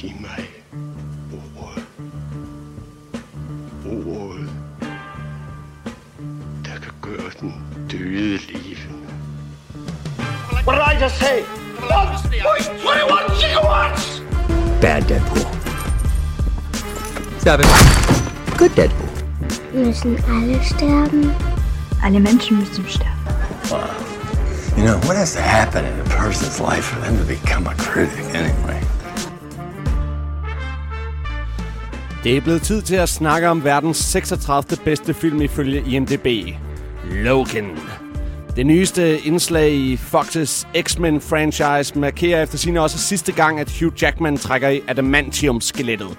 Giv 0.00 0.12
mig 0.20 0.50
ordet. 1.62 1.84
Ordet, 3.86 4.48
der 6.64 6.80
kan 6.82 6.92
gøre 7.02 7.30
den 7.40 7.54
døde 7.90 8.38
levende. 8.38 9.08
What 10.64 10.74
did 10.76 10.96
I 10.96 11.02
just 11.02 11.18
say? 11.18 11.42
One, 11.90 12.08
21 12.82 13.40
gigawatts! 13.40 14.22
Bad 14.80 15.02
Deadpool. 15.02 15.46
Seven. 17.38 17.66
Good 18.58 18.70
Deadpool. 18.76 19.10
Müssen 19.74 20.18
alle 20.28 20.64
sterben? 20.64 21.32
Alle 22.02 22.20
Menschen 22.20 22.58
müssen 22.58 22.88
sterben. 22.88 23.20
You 24.76 24.84
know, 24.84 24.96
what 25.06 25.16
has 25.16 25.34
to 25.34 25.42
happen 25.42 25.84
in 25.84 26.00
a 26.00 26.04
person's 26.04 26.58
life 26.58 26.84
for 26.84 27.00
them 27.00 27.18
to 27.18 27.24
become 27.24 27.66
a 27.66 27.74
critic 27.74 28.24
anyway? 28.34 28.79
Det 32.24 32.36
er 32.36 32.40
blevet 32.40 32.62
tid 32.62 32.82
til 32.82 32.96
at 32.96 33.08
snakke 33.08 33.48
om 33.48 33.64
verdens 33.64 33.96
36. 33.96 34.76
bedste 34.84 35.14
film 35.14 35.42
ifølge 35.42 35.84
IMDb. 35.88 36.26
Logan. 37.10 37.78
Det 38.56 38.66
nyeste 38.66 39.18
indslag 39.20 39.72
i 39.72 39.94
Fox's 39.94 40.66
X-Men 40.82 41.20
franchise 41.20 41.98
markerer 41.98 42.42
efter 42.42 42.58
sine 42.58 42.80
også 42.80 42.98
sidste 42.98 43.32
gang, 43.32 43.60
at 43.60 43.78
Hugh 43.80 44.02
Jackman 44.02 44.36
trækker 44.36 44.68
i 44.68 44.80
adamantium-skelettet. 44.88 46.18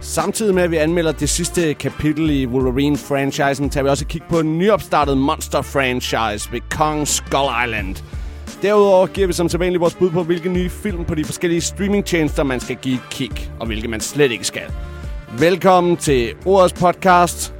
Samtidig 0.00 0.54
med, 0.54 0.62
at 0.62 0.70
vi 0.70 0.76
anmelder 0.76 1.12
det 1.12 1.28
sidste 1.28 1.74
kapitel 1.74 2.30
i 2.30 2.46
Wolverine-franchisen, 2.46 3.70
tager 3.70 3.82
vi 3.82 3.88
også 3.88 4.04
et 4.04 4.08
kig 4.08 4.22
på 4.28 4.40
en 4.40 4.58
nyopstartet 4.58 5.18
monster-franchise 5.18 6.52
ved 6.52 6.60
Kong 6.70 7.08
Skull 7.08 7.48
Island. 7.66 7.96
Derudover 8.62 9.06
giver 9.06 9.26
vi 9.26 9.32
som 9.32 9.48
sædvanligt 9.48 9.80
vores 9.80 9.94
bud 9.94 10.10
på, 10.10 10.22
hvilke 10.22 10.48
nye 10.48 10.70
film 10.70 11.04
på 11.04 11.14
de 11.14 11.24
forskellige 11.24 11.60
streamingtjenester, 11.60 12.42
man 12.42 12.60
skal 12.60 12.76
give 12.76 12.94
et 12.94 13.10
kig, 13.10 13.50
og 13.60 13.66
hvilke 13.66 13.88
man 13.88 14.00
slet 14.00 14.32
ikke 14.32 14.44
skal. 14.44 14.62
Velkommen 15.32 15.96
til 15.96 16.34
Ordets 16.44 16.72
podcast. 16.80 17.54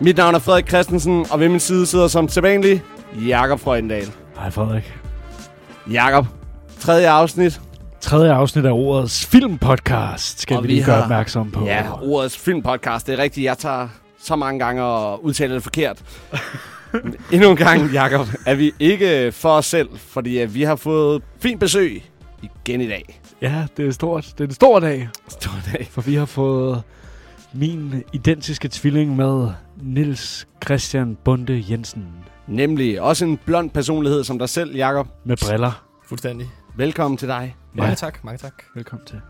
Mit 0.00 0.16
navn 0.16 0.34
er 0.34 0.38
Frederik 0.38 0.68
Christensen, 0.68 1.26
og 1.30 1.40
ved 1.40 1.48
min 1.48 1.60
side 1.60 1.86
sidder 1.86 2.08
som 2.08 2.28
sædvanligt 2.28 2.82
Jakob 3.28 3.60
Frøjendal. 3.60 4.08
Hej 4.38 4.50
Frederik. 4.50 4.94
Jakob, 5.92 6.26
tredje 6.80 7.08
afsnit. 7.10 7.60
Tredje 8.00 8.32
afsnit 8.32 8.64
af 8.66 8.70
årets 8.72 9.26
filmpodcast 9.26 10.40
skal 10.40 10.56
Og 10.56 10.62
vi 10.62 10.68
vi 10.68 10.72
lige 10.74 10.84
gøre 10.84 10.96
har- 10.96 11.02
opmærksom 11.02 11.50
på. 11.50 11.64
Ja, 11.64 11.84
ordets 12.02 12.36
filmpodcast. 12.36 13.06
Det 13.06 13.18
er 13.18 13.22
rigtigt. 13.22 13.44
Jeg 13.44 13.58
tager 13.58 13.88
så 14.22 14.36
mange 14.36 14.58
gange 14.64 14.82
og 14.82 15.24
udtaler 15.24 15.54
det 15.54 15.62
forkert. 15.62 15.98
Endnu 17.32 17.50
en 17.50 17.56
gang, 17.56 17.90
Jakob, 17.92 18.26
er 18.46 18.54
vi 18.54 18.72
ikke 18.80 19.32
for 19.32 19.50
os 19.50 19.66
selv, 19.66 19.88
fordi 20.08 20.30
vi 20.30 20.62
har 20.62 20.76
fået 20.76 21.22
fint 21.40 21.60
besøg 21.60 22.02
igen 22.42 22.80
i 22.80 22.88
dag. 22.88 23.20
Ja, 23.42 23.66
det 23.76 23.86
er 23.86 23.90
stort. 23.90 24.24
Det 24.38 24.40
er 24.44 24.48
en 24.48 24.54
stor 24.54 24.80
dag, 24.80 25.08
Stor 25.28 25.52
dag. 25.72 25.86
for 25.90 26.00
vi 26.02 26.14
har 26.14 26.24
fået 26.26 26.82
min 27.52 28.02
identiske 28.12 28.68
tvilling 28.68 29.16
med 29.16 29.48
Nils 29.82 30.48
Christian 30.64 31.18
Bunde 31.24 31.64
Jensen 31.70 32.06
Nemlig 32.46 33.00
også 33.02 33.24
en 33.24 33.36
blond 33.44 33.70
personlighed 33.70 34.24
som 34.24 34.38
dig 34.38 34.48
selv, 34.48 34.76
Jakob. 34.76 35.08
med 35.24 35.36
briller. 35.46 35.84
Fuldstændig. 36.04 36.46
Velkommen 36.76 37.18
til 37.18 37.28
dig. 37.28 37.56
Mange 37.74 37.94
tak, 37.94 38.24
mange 38.24 38.38
tak. 38.38 38.52
Velkommen 38.74 39.06
til. 39.06 39.20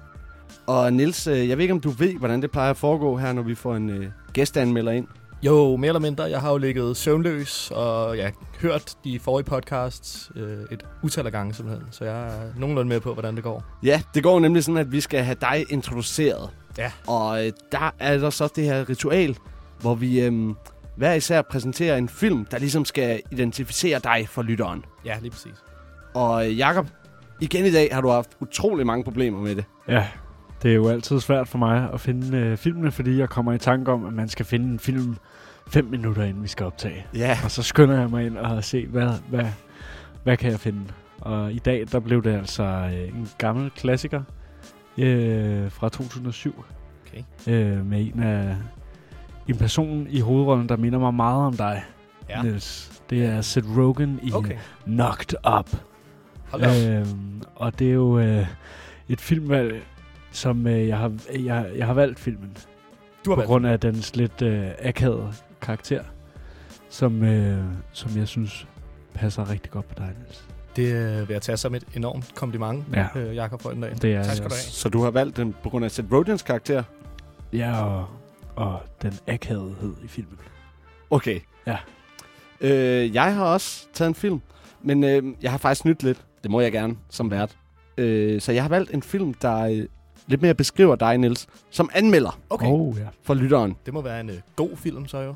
Og 0.66 0.92
Nils, 0.92 1.26
øh, 1.26 1.48
jeg 1.48 1.56
ved 1.58 1.62
ikke, 1.62 1.74
om 1.74 1.80
du 1.80 1.90
ved, 1.90 2.14
hvordan 2.18 2.42
det 2.42 2.50
plejer 2.50 2.70
at 2.70 2.76
foregå 2.76 3.16
her, 3.16 3.32
når 3.32 3.42
vi 3.42 3.54
får 3.54 3.76
en 3.76 3.90
øh, 3.90 4.06
gæsteanmelder 4.32 4.92
ind. 4.92 5.06
Jo, 5.42 5.76
mere 5.76 5.88
eller 5.88 6.00
mindre. 6.00 6.24
Jeg 6.24 6.40
har 6.40 6.50
jo 6.50 6.56
ligget 6.56 6.96
søvnløs 6.96 7.70
og 7.74 8.16
ja, 8.16 8.30
hørt 8.60 8.94
de 9.04 9.18
forrige 9.18 9.44
podcasts 9.44 10.30
øh, 10.36 10.58
et 10.70 10.86
utal 11.02 11.26
af 11.26 11.32
gange 11.32 11.54
simpelthen. 11.54 11.86
Så 11.90 12.04
jeg 12.04 12.26
er 12.26 12.40
nogenlunde 12.56 12.88
med 12.88 13.00
på, 13.00 13.12
hvordan 13.12 13.36
det 13.36 13.44
går. 13.44 13.64
Ja, 13.82 14.02
det 14.14 14.22
går 14.22 14.40
nemlig 14.40 14.64
sådan, 14.64 14.78
at 14.78 14.92
vi 14.92 15.00
skal 15.00 15.22
have 15.22 15.36
dig 15.40 15.64
introduceret. 15.68 16.50
Ja. 16.78 16.92
Og 17.06 17.46
øh, 17.46 17.52
der 17.72 17.94
er 17.98 18.18
der 18.18 18.30
så 18.30 18.48
det 18.56 18.64
her 18.64 18.88
ritual, 18.88 19.36
hvor 19.80 19.94
vi 19.94 20.20
øh, 20.20 20.54
hver 20.96 21.12
især 21.12 21.42
præsenterer 21.42 21.96
en 21.96 22.08
film, 22.08 22.44
der 22.44 22.58
ligesom 22.58 22.84
skal 22.84 23.20
identificere 23.32 24.00
dig 24.04 24.28
for 24.28 24.42
lytteren. 24.42 24.84
Ja, 25.04 25.16
lige 25.20 25.30
præcis. 25.30 25.64
Og 26.14 26.46
øh, 26.46 26.58
Jakob, 26.58 26.86
igen 27.40 27.64
i 27.64 27.70
dag 27.70 27.88
har 27.92 28.00
du 28.00 28.08
haft 28.08 28.30
utrolig 28.40 28.86
mange 28.86 29.04
problemer 29.04 29.40
med 29.40 29.56
det. 29.56 29.64
Ja, 29.88 30.06
det 30.62 30.70
er 30.70 30.74
jo 30.74 30.88
altid 30.88 31.20
svært 31.20 31.48
for 31.48 31.58
mig 31.58 31.90
at 31.92 32.00
finde 32.00 32.36
øh, 32.36 32.56
filmene, 32.56 32.90
fordi 32.90 33.18
jeg 33.18 33.28
kommer 33.28 33.52
i 33.52 33.58
tanke 33.58 33.92
om, 33.92 34.06
at 34.06 34.12
man 34.12 34.28
skal 34.28 34.46
finde 34.46 34.66
en 34.66 34.78
film 34.78 35.16
fem 35.70 35.84
minutter, 35.84 36.22
inden 36.24 36.42
vi 36.42 36.48
skal 36.48 36.66
optage. 36.66 37.06
Ja. 37.14 37.38
Og 37.44 37.50
så 37.50 37.62
skynder 37.62 38.00
jeg 38.00 38.10
mig 38.10 38.26
ind 38.26 38.36
og 38.38 38.64
se, 38.64 38.86
hvad, 38.86 39.10
hvad, 39.28 39.46
hvad 40.24 40.36
kan 40.36 40.50
jeg 40.50 40.60
finde. 40.60 40.80
Og 41.20 41.52
i 41.52 41.58
dag, 41.58 41.84
der 41.92 42.00
blev 42.00 42.24
det 42.24 42.30
altså 42.36 42.62
øh, 42.64 43.08
en 43.08 43.28
gammel 43.38 43.70
klassiker 43.70 44.22
øh, 44.98 45.70
fra 45.70 45.88
2007. 45.88 46.64
Okay. 47.06 47.22
Øh, 47.46 47.86
med 47.86 48.00
en 48.14 48.22
af 48.22 48.56
en 49.48 49.56
person 49.56 50.06
i 50.10 50.20
hovedrollen, 50.20 50.68
der 50.68 50.76
minder 50.76 50.98
mig 50.98 51.14
meget 51.14 51.46
om 51.46 51.56
dig, 51.56 51.84
Ja. 52.28 52.42
Niels. 52.42 53.02
Det 53.10 53.24
er 53.24 53.40
Seth 53.40 53.78
Rogen 53.78 54.20
i 54.22 54.32
Okay. 54.32 54.56
Knocked 54.84 55.34
Up. 55.58 55.70
Hold. 56.50 56.64
Øhm, 56.88 57.42
og 57.54 57.78
det 57.78 57.88
er 57.88 57.92
jo 57.92 58.18
øh, 58.18 58.46
et 59.08 59.20
filmvalg, 59.20 59.82
som 60.30 60.66
øh, 60.66 60.88
jeg, 60.88 60.98
har, 60.98 61.12
jeg, 61.44 61.70
jeg 61.76 61.86
har 61.86 61.94
valgt 61.94 62.18
filmen. 62.18 62.56
Du 63.24 63.30
har 63.30 63.34
på 63.34 63.40
valgt. 63.40 63.48
grund 63.48 63.66
af 63.66 63.80
dens 63.80 64.16
lidt 64.16 64.42
øh, 64.42 64.66
akavede 64.82 65.32
karakter, 65.60 66.02
som, 66.88 67.22
øh, 67.24 67.64
som 67.92 68.16
jeg 68.16 68.28
synes 68.28 68.66
passer 69.14 69.50
rigtig 69.50 69.70
godt 69.72 69.88
på 69.88 69.94
dig, 69.98 70.10
Niels. 70.18 70.44
Det 70.76 71.18
vil 71.28 71.32
jeg 71.34 71.42
tage 71.42 71.56
som 71.56 71.74
et 71.74 71.84
enormt 71.94 72.34
kompliment, 72.34 72.84
Ja. 72.94 73.06
øh, 73.16 73.34
Jakob 73.34 73.62
Frøndal. 73.62 74.02
Det 74.02 74.14
er 74.14 74.22
Tak 74.22 74.36
skal 74.36 74.50
du 74.50 74.54
have. 74.54 74.60
Så 74.60 74.88
du 74.88 75.02
har 75.02 75.10
valgt 75.10 75.36
den 75.36 75.54
på 75.62 75.68
grund 75.70 75.84
af 75.84 75.90
Seth 75.90 76.12
Rogens 76.12 76.42
karakter? 76.42 76.82
Ja, 77.52 77.82
og, 77.84 78.06
og 78.56 78.80
den 79.02 79.14
akavethed 79.26 79.94
i 80.04 80.08
filmen. 80.08 80.38
Okay. 81.10 81.40
Ja. 81.66 81.76
Øh, 82.60 83.14
jeg 83.14 83.34
har 83.34 83.44
også 83.44 83.86
taget 83.92 84.08
en 84.08 84.14
film, 84.14 84.40
men 84.82 85.04
øh, 85.04 85.22
jeg 85.42 85.50
har 85.50 85.58
faktisk 85.58 85.80
snydt 85.80 86.02
lidt. 86.02 86.24
Det 86.42 86.50
må 86.50 86.60
jeg 86.60 86.72
gerne 86.72 86.96
som 87.10 87.30
vært. 87.30 87.56
Øh, 87.98 88.40
så 88.40 88.52
jeg 88.52 88.62
har 88.64 88.68
valgt 88.68 88.94
en 88.94 89.02
film, 89.02 89.34
der 89.34 89.56
øh, 89.62 89.84
lidt 90.28 90.42
mere 90.42 90.54
beskriver 90.54 90.96
dig, 90.96 91.18
Niels, 91.18 91.46
som 91.70 91.90
anmelder 91.94 92.38
Okay, 92.50 92.66
Oh, 92.66 92.96
ja. 92.98 93.02
for 93.22 93.34
lytteren. 93.34 93.76
det 93.86 93.94
må 93.94 94.02
være 94.02 94.20
en 94.20 94.30
øh, 94.30 94.36
god 94.56 94.70
film 94.76 95.06
så 95.08 95.18
jo. 95.20 95.34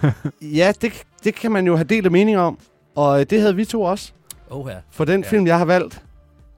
Ja, 0.58 0.72
det, 0.82 0.92
det 1.24 1.34
kan 1.34 1.52
man 1.52 1.66
jo 1.66 1.76
have 1.76 1.84
delt 1.84 2.12
mening 2.12 2.38
om. 2.38 2.58
Og 2.94 3.20
øh, 3.20 3.26
det 3.30 3.40
havde 3.40 3.56
vi 3.56 3.64
to 3.64 3.82
også. 3.82 4.12
oh 4.50 4.70
ja. 4.70 4.76
For 4.90 5.04
den 5.04 5.22
Ja. 5.22 5.28
film, 5.30 5.46
jeg 5.46 5.58
har 5.58 5.64
valgt, 5.64 6.02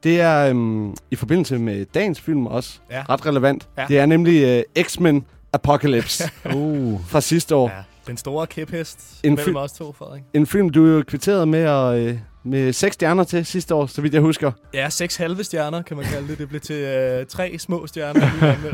det 0.02 0.20
er 0.20 0.48
øhm, 0.50 0.94
i 1.10 1.16
forbindelse 1.16 1.58
med 1.58 1.84
dagens 1.94 2.20
film 2.20 2.46
også 2.46 2.78
Ja. 2.90 3.04
ret 3.08 3.26
relevant. 3.26 3.68
Ja. 3.78 3.84
Det 3.88 3.98
er 3.98 4.06
nemlig 4.06 4.42
øh, 4.76 4.84
X-Men 4.84 5.24
Apocalypse 5.52 6.24
Uh, 6.54 7.00
fra 7.06 7.20
sidste 7.20 7.54
år. 7.54 7.68
ja. 7.68 7.82
Den 8.06 8.16
store 8.16 8.46
kæphest 8.46 9.20
En 9.24 9.34
mellem 9.34 9.56
os 9.56 9.72
to, 9.72 9.92
Frederik. 9.92 10.22
En 10.34 10.46
film, 10.46 10.70
du 10.70 10.86
jo 10.86 11.02
kvitterede 11.06 11.46
med, 11.46 11.60
at, 11.60 11.98
øh, 11.98 12.18
med 12.46 12.72
seks 12.72 12.94
stjerner 12.94 13.24
til 13.24 13.46
sidste 13.46 13.74
år, 13.74 13.86
så 13.86 14.02
vidt 14.02 14.14
jeg 14.14 14.22
husker. 14.22 14.52
Ja, 14.74 14.88
seks 14.90 15.16
halve 15.16 15.44
stjerner, 15.44 15.82
kan 15.82 15.96
man 15.96 16.06
kalde 16.06 16.28
det. 16.28 16.38
Det 16.38 16.48
blev 16.48 16.60
til 16.60 16.76
øh, 16.76 17.26
tre 17.26 17.58
små 17.58 17.86
stjerner. 17.86 18.30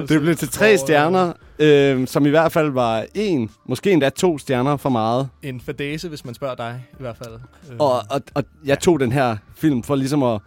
Det 0.09 0.21
blev 0.21 0.37
til 0.37 0.49
tre 0.49 0.73
øh, 0.73 0.79
stjerner, 0.79 1.33
øh, 1.59 2.07
som 2.07 2.27
i 2.27 2.29
hvert 2.29 2.53
fald 2.53 2.71
var 2.71 3.05
en, 3.15 3.51
måske 3.69 3.91
endda 3.91 4.09
to 4.09 4.39
stjerner 4.39 4.77
for 4.77 4.89
meget. 4.89 5.29
En 5.43 5.61
fadese, 5.61 6.09
hvis 6.09 6.25
man 6.25 6.35
spørger 6.35 6.55
dig, 6.55 6.85
i 6.93 6.97
hvert 7.03 7.17
fald. 7.17 7.35
Øh, 7.71 7.77
Og, 7.79 8.03
og, 8.11 8.21
og 8.35 8.45
jeg 8.65 8.79
tog 8.79 9.01
den 9.01 9.13
her 9.13 9.37
film 9.57 9.83
for 9.83 9.95
ligesom 9.97 10.23
at, 10.23 10.41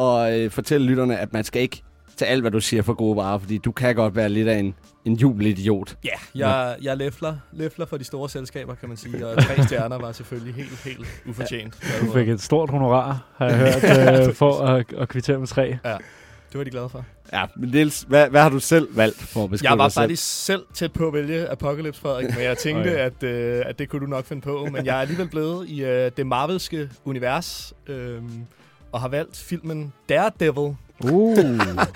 at 0.00 0.40
øh, 0.40 0.50
fortælle 0.50 0.86
lytterne, 0.86 1.18
at 1.18 1.32
man 1.32 1.44
skal 1.44 1.62
ikke 1.62 1.82
tage 2.16 2.30
alt, 2.30 2.40
hvad 2.42 2.50
du 2.50 2.60
siger 2.60 2.82
for 2.82 2.94
gode 2.94 3.16
varer, 3.16 3.38
fordi 3.38 3.58
du 3.58 3.72
kan 3.72 3.94
godt 3.94 4.16
være 4.16 4.28
lidt 4.28 4.48
af 4.48 4.58
en, 4.58 4.74
en 5.04 5.14
jubelidiot. 5.14 5.96
Ja, 6.04 6.10
jeg, 6.34 6.76
jeg 6.82 6.96
læfler, 6.96 7.36
læfler 7.52 7.86
for 7.86 7.96
de 7.96 8.04
store 8.04 8.28
selskaber, 8.28 8.74
kan 8.74 8.88
man 8.88 8.96
sige. 8.98 9.26
Og 9.26 9.42
tre 9.42 9.62
stjerner 9.66 9.98
var 9.98 10.12
selvfølgelig 10.12 10.54
helt, 10.54 10.84
helt 10.84 11.22
ufortjent. 11.26 11.74
du 12.00 12.12
fik 12.12 12.28
et 12.28 12.40
stort 12.42 12.70
honorar, 12.70 13.26
har 13.36 13.46
jeg 13.46 13.58
hørt, 13.58 14.28
øh, 14.28 14.34
for 14.34 14.52
at, 14.60 14.92
at 14.98 15.08
kvittere 15.08 15.38
med 15.38 15.46
tre. 15.46 15.78
Det 16.52 16.58
var 16.58 16.64
de 16.64 16.70
glade 16.70 16.88
for. 16.88 17.04
Ja, 17.32 17.44
men 17.56 17.70
Niels, 17.70 18.04
hvad, 18.08 18.28
hvad 18.30 18.42
har 18.42 18.48
du 18.48 18.58
selv 18.58 18.96
valgt 18.96 19.18
for 19.22 19.44
at 19.44 19.50
beskrive 19.50 19.70
Jeg 19.70 19.78
var 19.78 19.84
dig 19.84 19.92
selv? 19.92 20.02
faktisk 20.02 20.44
selv 20.44 20.62
tæt 20.74 20.92
på 20.92 21.06
at 21.06 21.12
vælge 21.12 21.48
Apocalypse, 21.48 22.00
Frederik, 22.00 22.34
men 22.34 22.44
jeg 22.44 22.58
tænkte, 22.58 22.88
Okay. 22.88 22.96
at, 22.98 23.22
øh, 23.22 23.62
at 23.66 23.78
det 23.78 23.88
kunne 23.88 24.00
du 24.00 24.06
nok 24.10 24.24
finde 24.24 24.42
på. 24.42 24.68
Men 24.72 24.86
jeg 24.86 24.96
er 24.96 25.00
alligevel 25.00 25.28
blevet 25.28 25.68
i 25.68 25.84
øh, 25.84 26.10
det 26.16 26.26
marvelske 26.26 26.90
univers, 27.04 27.72
øh, 27.86 28.22
og 28.92 29.00
har 29.00 29.08
valgt 29.08 29.36
filmen 29.36 29.92
Daredevil. 30.08 30.76
Uh. 31.04 31.36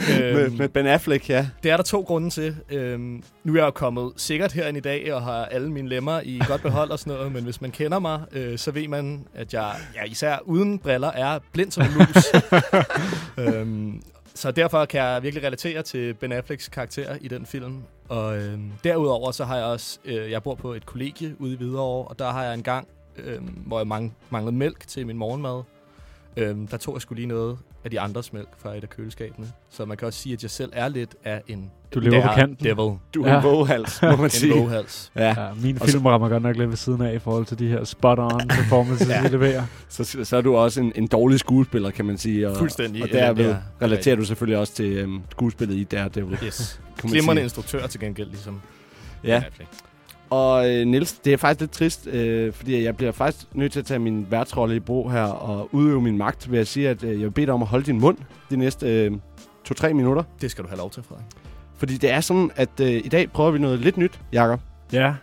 med, 0.09 0.51
med 0.51 0.69
Ben 0.69 0.87
Affleck, 0.87 1.29
ja. 1.31 1.49
Det 1.63 1.71
er 1.71 1.77
der 1.77 1.85
to 1.85 2.01
grunde 2.01 2.31
til. 2.31 2.57
Øhm, 2.71 3.23
nu 3.45 3.53
er 3.53 3.57
jeg 3.57 3.65
jo 3.65 3.71
kommet 3.71 4.13
sikkert 4.17 4.53
herind 4.53 4.77
i 4.77 4.81
dag 4.81 5.15
og 5.15 5.23
har 5.23 5.45
alle 5.45 5.71
mine 5.73 5.89
lemmer 5.89 6.21
i 6.25 6.41
godt 6.49 6.63
behold 6.63 6.91
og 6.91 6.99
sådan 6.99 7.13
noget, 7.13 7.33
men 7.33 7.45
hvis 7.45 7.61
man 7.61 7.71
kender 7.71 7.99
mig, 7.99 8.21
øh, 8.33 8.59
så 8.59 8.71
ved 8.71 8.89
man, 8.89 9.27
at 9.35 9.55
jeg 9.55 9.73
ja, 9.95 10.05
især 10.05 10.39
uden 10.45 10.79
briller 10.79 11.09
er 11.09 11.39
blind 11.53 11.71
som 11.73 11.83
en 11.83 11.91
mus. 11.99 12.25
øhm, 13.57 14.03
så 14.35 14.51
derfor 14.51 14.85
kan 14.85 15.01
jeg 15.01 15.23
virkelig 15.23 15.45
relatere 15.45 15.83
til 15.83 16.15
Ben 16.15 16.33
Afflecks 16.33 16.69
karakter 16.69 17.17
i 17.21 17.29
den 17.29 17.47
film. 17.47 17.79
Og 18.09 18.39
øhm, 18.39 18.71
derudover 18.85 19.31
så 19.31 19.45
har 19.45 19.57
jeg 19.57 19.65
også, 19.65 19.99
øh, 20.05 20.31
jeg 20.31 20.43
bor 20.43 20.55
på 20.55 20.73
et 20.75 20.87
kollegie 20.87 21.35
ude 21.39 21.53
i 21.53 21.57
Hvidovre, 21.57 22.09
og 22.09 22.19
der 22.19 22.31
har 22.31 22.45
jeg 22.45 22.55
en 22.55 22.63
gang, 22.63 22.89
øhm, 23.17 23.45
hvor 23.67 23.79
jeg 23.79 23.87
mang- 23.87 24.13
manglede 24.31 24.57
mælk 24.57 24.89
til 24.89 25.07
min 25.07 25.17
morgenmad. 25.17 25.63
Øhm, 26.37 26.67
der 26.67 26.77
tog 26.77 26.95
jeg 26.95 27.03
skulle 27.03 27.17
lige 27.21 27.29
noget 27.29 27.59
af 27.85 27.91
de 27.91 28.01
andres 28.01 28.33
mælk 28.33 28.49
fra 28.59 28.77
et 28.77 28.83
af 28.83 28.89
køleskabene. 28.91 29.47
Så 29.71 29.85
man 29.85 29.97
kan 29.97 30.07
også 30.07 30.19
sige, 30.19 30.33
at 30.33 30.43
jeg 30.43 30.51
selv 30.51 30.71
er 30.75 30.89
lidt 30.89 31.15
af 31.25 31.43
en 31.49 31.71
Du 31.95 32.01
lever 32.01 32.23
på 32.27 32.33
kanten. 32.35 32.67
devil. 32.67 32.99
Du 33.15 33.23
er 33.25 33.31
ja. 33.33 33.37
En 33.39 33.45
våghals, 33.45 34.03
må 34.03 34.09
man 34.17 34.21
En 34.25 34.31
sige. 34.31 34.55
våghals. 34.55 35.13
Ja. 35.17 35.41
Ja, 35.41 35.49
min 35.63 35.79
Og 35.81 35.87
så- 35.87 35.93
film 35.93 36.07
rammer 36.07 36.29
godt 36.29 36.43
nok 36.43 36.57
lidt 36.57 36.69
ved 36.71 36.77
siden 36.77 37.03
af 37.03 37.15
i 37.15 37.19
forhold 37.19 37.47
til 37.47 37.59
de 37.59 37.69
her 37.69 37.85
spot-on 37.85 38.47
performances, 38.57 39.09
Ja. 39.09 39.15
ja. 39.15 39.23
vi 39.23 39.29
leverer. 39.29 39.63
Så, 39.89 40.19
så 40.25 40.37
er 40.37 40.41
du 40.41 40.57
også 40.57 40.81
en, 40.81 40.93
en 40.95 41.07
dårlig 41.07 41.39
skuespiller, 41.41 41.91
kan 41.91 42.05
man 42.05 42.19
sige. 42.19 42.49
Og, 42.51 42.57
Fuldstændig. 42.57 43.03
Og 43.03 43.09
derved 43.09 43.49
Ja, 43.49 43.57
relaterer 43.83 44.17
du 44.17 44.25
selvfølgelig 44.25 44.59
også 44.59 44.75
til 44.75 44.93
øhm, 44.93 45.21
skuespillet 45.31 45.75
i 45.77 45.85
Daredevil. 45.85 46.39
Yes. 46.45 46.81
Glimrende 47.03 47.43
instruktør 47.43 47.87
til 47.87 48.01
gengæld, 48.01 48.29
ligesom. 48.29 48.61
Ja, 49.25 49.43
Affleck. 49.47 49.71
Og 50.31 50.71
øh, 50.71 50.87
Niels, 50.87 51.13
det 51.13 51.33
er 51.33 51.37
faktisk 51.37 51.61
lidt 51.61 51.71
trist, 51.71 52.07
øh, 52.07 52.53
fordi 52.53 52.85
jeg 52.85 52.97
bliver 52.97 53.13
faktisk 53.13 53.47
nødt 53.55 53.73
til 53.73 53.79
at 53.81 53.87
tage 53.87 53.99
min 53.99 54.27
værtsrolle 54.31 54.77
i 54.77 54.81
brug 54.81 55.13
her 55.13 55.23
og 55.23 55.69
udøve 55.75 56.03
min 56.03 56.19
magt 56.19 56.51
ved 56.51 56.59
at 56.59 56.67
sige, 56.69 56.89
at 56.89 57.05
øh, 57.05 57.11
jeg 57.11 57.21
vil 57.21 57.31
bede 57.31 57.47
dig 57.47 57.55
om 57.55 57.63
at 57.63 57.69
holde 57.69 57.87
din 57.87 58.01
mund 58.01 58.17
de 58.51 58.57
næste 58.57 59.05
øh, 59.05 59.13
to-tre 59.65 59.95
minutter. 59.95 60.23
Det 60.41 60.51
skal 60.51 60.65
du 60.65 60.69
have 60.69 60.79
lov 60.79 60.91
til, 60.91 61.03
Frederik. 61.03 61.27
Fordi 61.77 61.97
det 61.97 62.11
er 62.11 62.21
sådan, 62.21 62.51
at 62.57 62.81
øh, 62.81 62.89
i 62.91 63.09
dag 63.09 63.31
prøver 63.33 63.51
vi 63.51 63.59
noget 63.59 63.79
lidt 63.79 63.97
nyt, 63.97 64.21
Jakob. 64.33 64.61
Ja, 64.93 65.15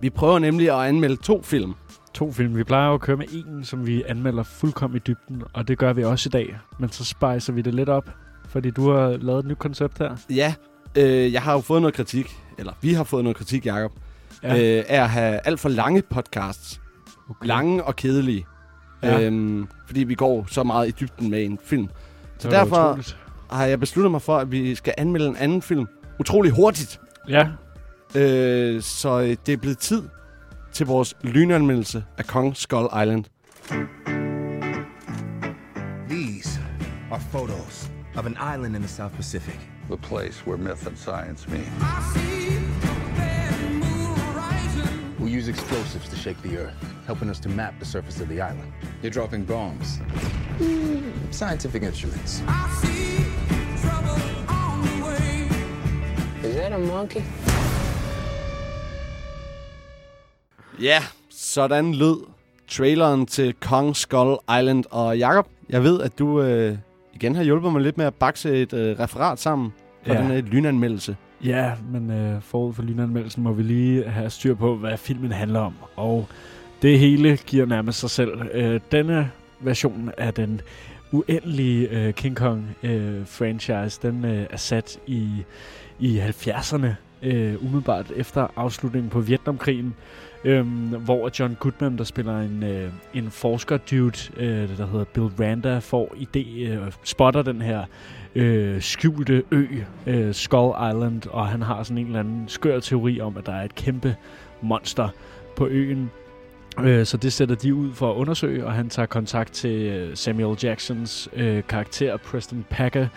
Vi 0.00 0.10
prøver 0.10 0.38
nemlig 0.38 0.70
at 0.70 0.88
anmelde 0.88 1.16
to 1.16 1.42
film. 1.42 1.74
to 2.14 2.32
film. 2.32 2.56
Vi 2.56 2.64
plejer 2.64 2.88
jo 2.88 2.94
at 2.94 3.00
køre 3.00 3.16
med 3.16 3.26
en, 3.32 3.64
som 3.64 3.86
vi 3.86 4.02
anmelder 4.08 4.42
fuldkommen 4.42 4.96
i 4.96 5.00
dybden, 5.06 5.42
og 5.52 5.68
det 5.68 5.78
gør 5.78 5.92
vi 5.92 6.04
også 6.04 6.28
i 6.28 6.30
dag. 6.30 6.56
Men 6.78 6.90
så 6.90 7.04
spicer 7.04 7.52
vi 7.52 7.62
det 7.62 7.74
lidt 7.74 7.88
op, 7.88 8.10
fordi 8.48 8.70
du 8.70 8.90
har 8.90 9.08
lavet 9.08 9.38
et 9.38 9.44
nyt 9.46 9.58
koncept 9.58 9.98
her. 9.98 10.16
Ja, 10.30 10.54
øh, 10.96 11.32
jeg 11.32 11.42
har 11.42 11.52
jo 11.52 11.60
fået 11.60 11.82
noget 11.82 11.94
kritik, 11.94 12.36
eller 12.58 12.72
vi 12.82 12.92
har 12.92 13.04
fået 13.04 13.24
noget 13.24 13.36
kritik, 13.36 13.66
Jakob, 13.66 13.92
Ja. 14.44 14.78
øh, 14.78 14.84
af 14.88 15.02
at 15.02 15.10
have 15.10 15.40
alt 15.44 15.60
for 15.60 15.68
lange 15.68 16.02
podcasts. 16.02 16.80
okay. 17.30 17.46
Lange 17.46 17.84
og 17.84 17.96
kedelige. 17.96 18.46
Ja. 19.02 19.20
Øhm, 19.20 19.68
fordi 19.86 20.04
vi 20.04 20.14
går 20.14 20.46
så 20.48 20.62
meget 20.62 20.88
i 20.88 20.90
dybden 21.00 21.30
med 21.30 21.44
en 21.44 21.58
film. 21.64 21.88
Så 22.38 22.50
derfor 22.50 22.76
utroligt. 22.88 23.16
har 23.50 23.64
jeg 23.64 23.80
besluttet 23.80 24.10
mig 24.10 24.22
for, 24.22 24.38
at 24.38 24.50
vi 24.50 24.74
skal 24.74 24.94
anmelde 24.98 25.28
en 25.28 25.36
anden 25.36 25.62
film 25.62 25.86
utrolig 26.20 26.52
hurtigt. 26.52 27.00
Ja, 27.28 27.48
Øh, 28.16 28.82
så 28.82 29.20
øh, 29.20 29.36
det 29.46 29.52
er 29.52 29.56
blevet 29.56 29.78
tid 29.78 30.02
til 30.72 30.86
vores 30.86 31.14
lynanmeldelse 31.22 32.04
af 32.18 32.26
Kong 32.26 32.56
Skull 32.56 32.88
Island. 33.02 33.24
These 36.08 36.60
are 37.10 37.20
photos 37.32 37.90
of 38.16 38.26
an 38.26 38.36
island 38.54 38.76
in 38.76 38.82
the 38.82 38.88
South 38.88 39.14
Pacific. 39.16 39.58
The 39.88 39.96
place 39.96 40.46
where 40.46 40.58
myth 40.58 40.86
and 40.86 40.96
science 40.96 41.50
meet. 41.50 41.68
Use 45.44 45.50
explosives 45.50 46.08
to 46.08 46.16
shake 46.16 46.36
the 46.42 46.56
earth, 46.58 46.74
helping 47.06 47.28
us 47.30 47.38
to 47.40 47.48
map 47.50 47.74
the 47.78 47.84
surface 47.84 48.22
of 48.22 48.28
the 48.28 48.34
island. 48.40 48.72
They're 49.02 49.10
dropping 49.14 49.44
bombs. 49.44 49.86
Scientific 51.30 51.82
instruments. 51.82 52.42
Is 56.44 56.54
that 56.54 56.72
a 56.72 56.78
monkey? 56.78 57.20
Ja, 60.80 61.02
sådan 61.30 61.94
lød 61.94 62.16
traileren 62.68 63.26
til 63.26 63.54
Kong 63.60 63.96
Skull 63.96 64.36
Island. 64.60 64.84
Og 64.90 65.18
Jakob, 65.18 65.46
jeg 65.70 65.82
ved, 65.82 66.00
at 66.00 66.18
du 66.18 66.42
øh, 66.42 66.78
igen 67.14 67.34
har 67.34 67.42
hjulpet 67.42 67.72
mig 67.72 67.82
lidt 67.82 67.98
med 67.98 68.06
at 68.06 68.14
bakse 68.14 68.62
et 68.62 68.72
øh, 68.72 68.98
referat 69.00 69.40
sammen 69.40 69.72
for 70.06 70.14
Ja. 70.14 70.20
den 70.20 70.26
her 70.30 70.40
lynanmeldelse. 70.40 71.16
Ja, 71.44 71.72
men 71.90 72.10
øh, 72.10 72.42
forud 72.42 72.74
for 72.74 72.82
lynanmeldelsen 72.82 73.42
må 73.42 73.52
vi 73.52 73.62
lige 73.62 74.08
have 74.08 74.30
styr 74.30 74.54
på, 74.54 74.76
hvad 74.76 74.96
filmen 74.96 75.32
handler 75.32 75.60
om. 75.60 75.74
Og 75.96 76.28
det 76.82 76.98
hele 76.98 77.36
giver 77.36 77.66
nærmest 77.66 78.00
sig 78.00 78.10
selv. 78.10 78.30
Øh, 78.52 78.80
denne 78.92 79.30
version 79.60 80.10
af 80.18 80.34
den 80.34 80.60
uendelige 81.12 81.88
øh, 81.88 82.12
King 82.12 82.36
Kong 82.36 82.76
øh, 82.82 83.26
franchise, 83.26 84.00
den 84.02 84.24
øh, 84.24 84.46
er 84.50 84.56
sat 84.56 84.98
i, 85.06 85.28
i 85.98 86.18
70'erne, 86.18 86.88
øh, 87.22 87.64
umiddelbart 87.64 88.12
efter 88.16 88.46
afslutningen 88.56 89.10
på 89.10 89.20
Vietnamkrigen, 89.20 89.94
øh, 90.44 90.66
hvor 90.98 91.30
John 91.40 91.56
Goodman, 91.60 91.98
der 91.98 92.04
spiller 92.04 92.40
en, 92.40 92.62
øh, 92.62 92.92
en 93.14 93.30
forsker-dude, 93.30 94.18
øh, 94.36 94.78
der 94.78 94.86
hedder 94.86 95.04
Bill 95.04 95.26
Randa, 95.26 95.78
får 95.78 96.14
idé, 96.16 96.58
øh, 96.60 96.92
spotter 97.04 97.42
den 97.42 97.62
her 97.62 97.84
øh, 98.34 98.82
skjulte 98.82 99.42
ø, 99.50 99.66
øh, 100.06 100.34
Skull 100.34 100.74
Island, 100.90 101.26
og 101.30 101.48
han 101.48 101.62
har 101.62 101.82
sådan 101.82 101.98
en 101.98 102.06
eller 102.06 102.20
anden 102.20 102.44
skør 102.48 102.80
teori 102.80 103.20
om, 103.20 103.36
at 103.36 103.46
der 103.46 103.52
er 103.52 103.64
et 103.64 103.74
kæmpe 103.74 104.16
monster 104.62 105.08
på 105.56 105.66
øen. 105.66 106.10
Øh, 106.80 107.06
så 107.06 107.16
det 107.16 107.32
sætter 107.32 107.54
de 107.54 107.74
ud 107.74 107.92
for 107.92 108.10
at 108.10 108.16
undersøge, 108.16 108.66
og 108.66 108.72
han 108.72 108.88
tager 108.88 109.06
kontakt 109.06 109.52
til 109.52 109.82
øh, 109.82 110.16
Samuel 110.16 110.58
Jacksons 110.62 111.28
øh, 111.36 111.62
karakter, 111.68 112.16
Preston 112.16 112.64
Packer, 112.70 113.08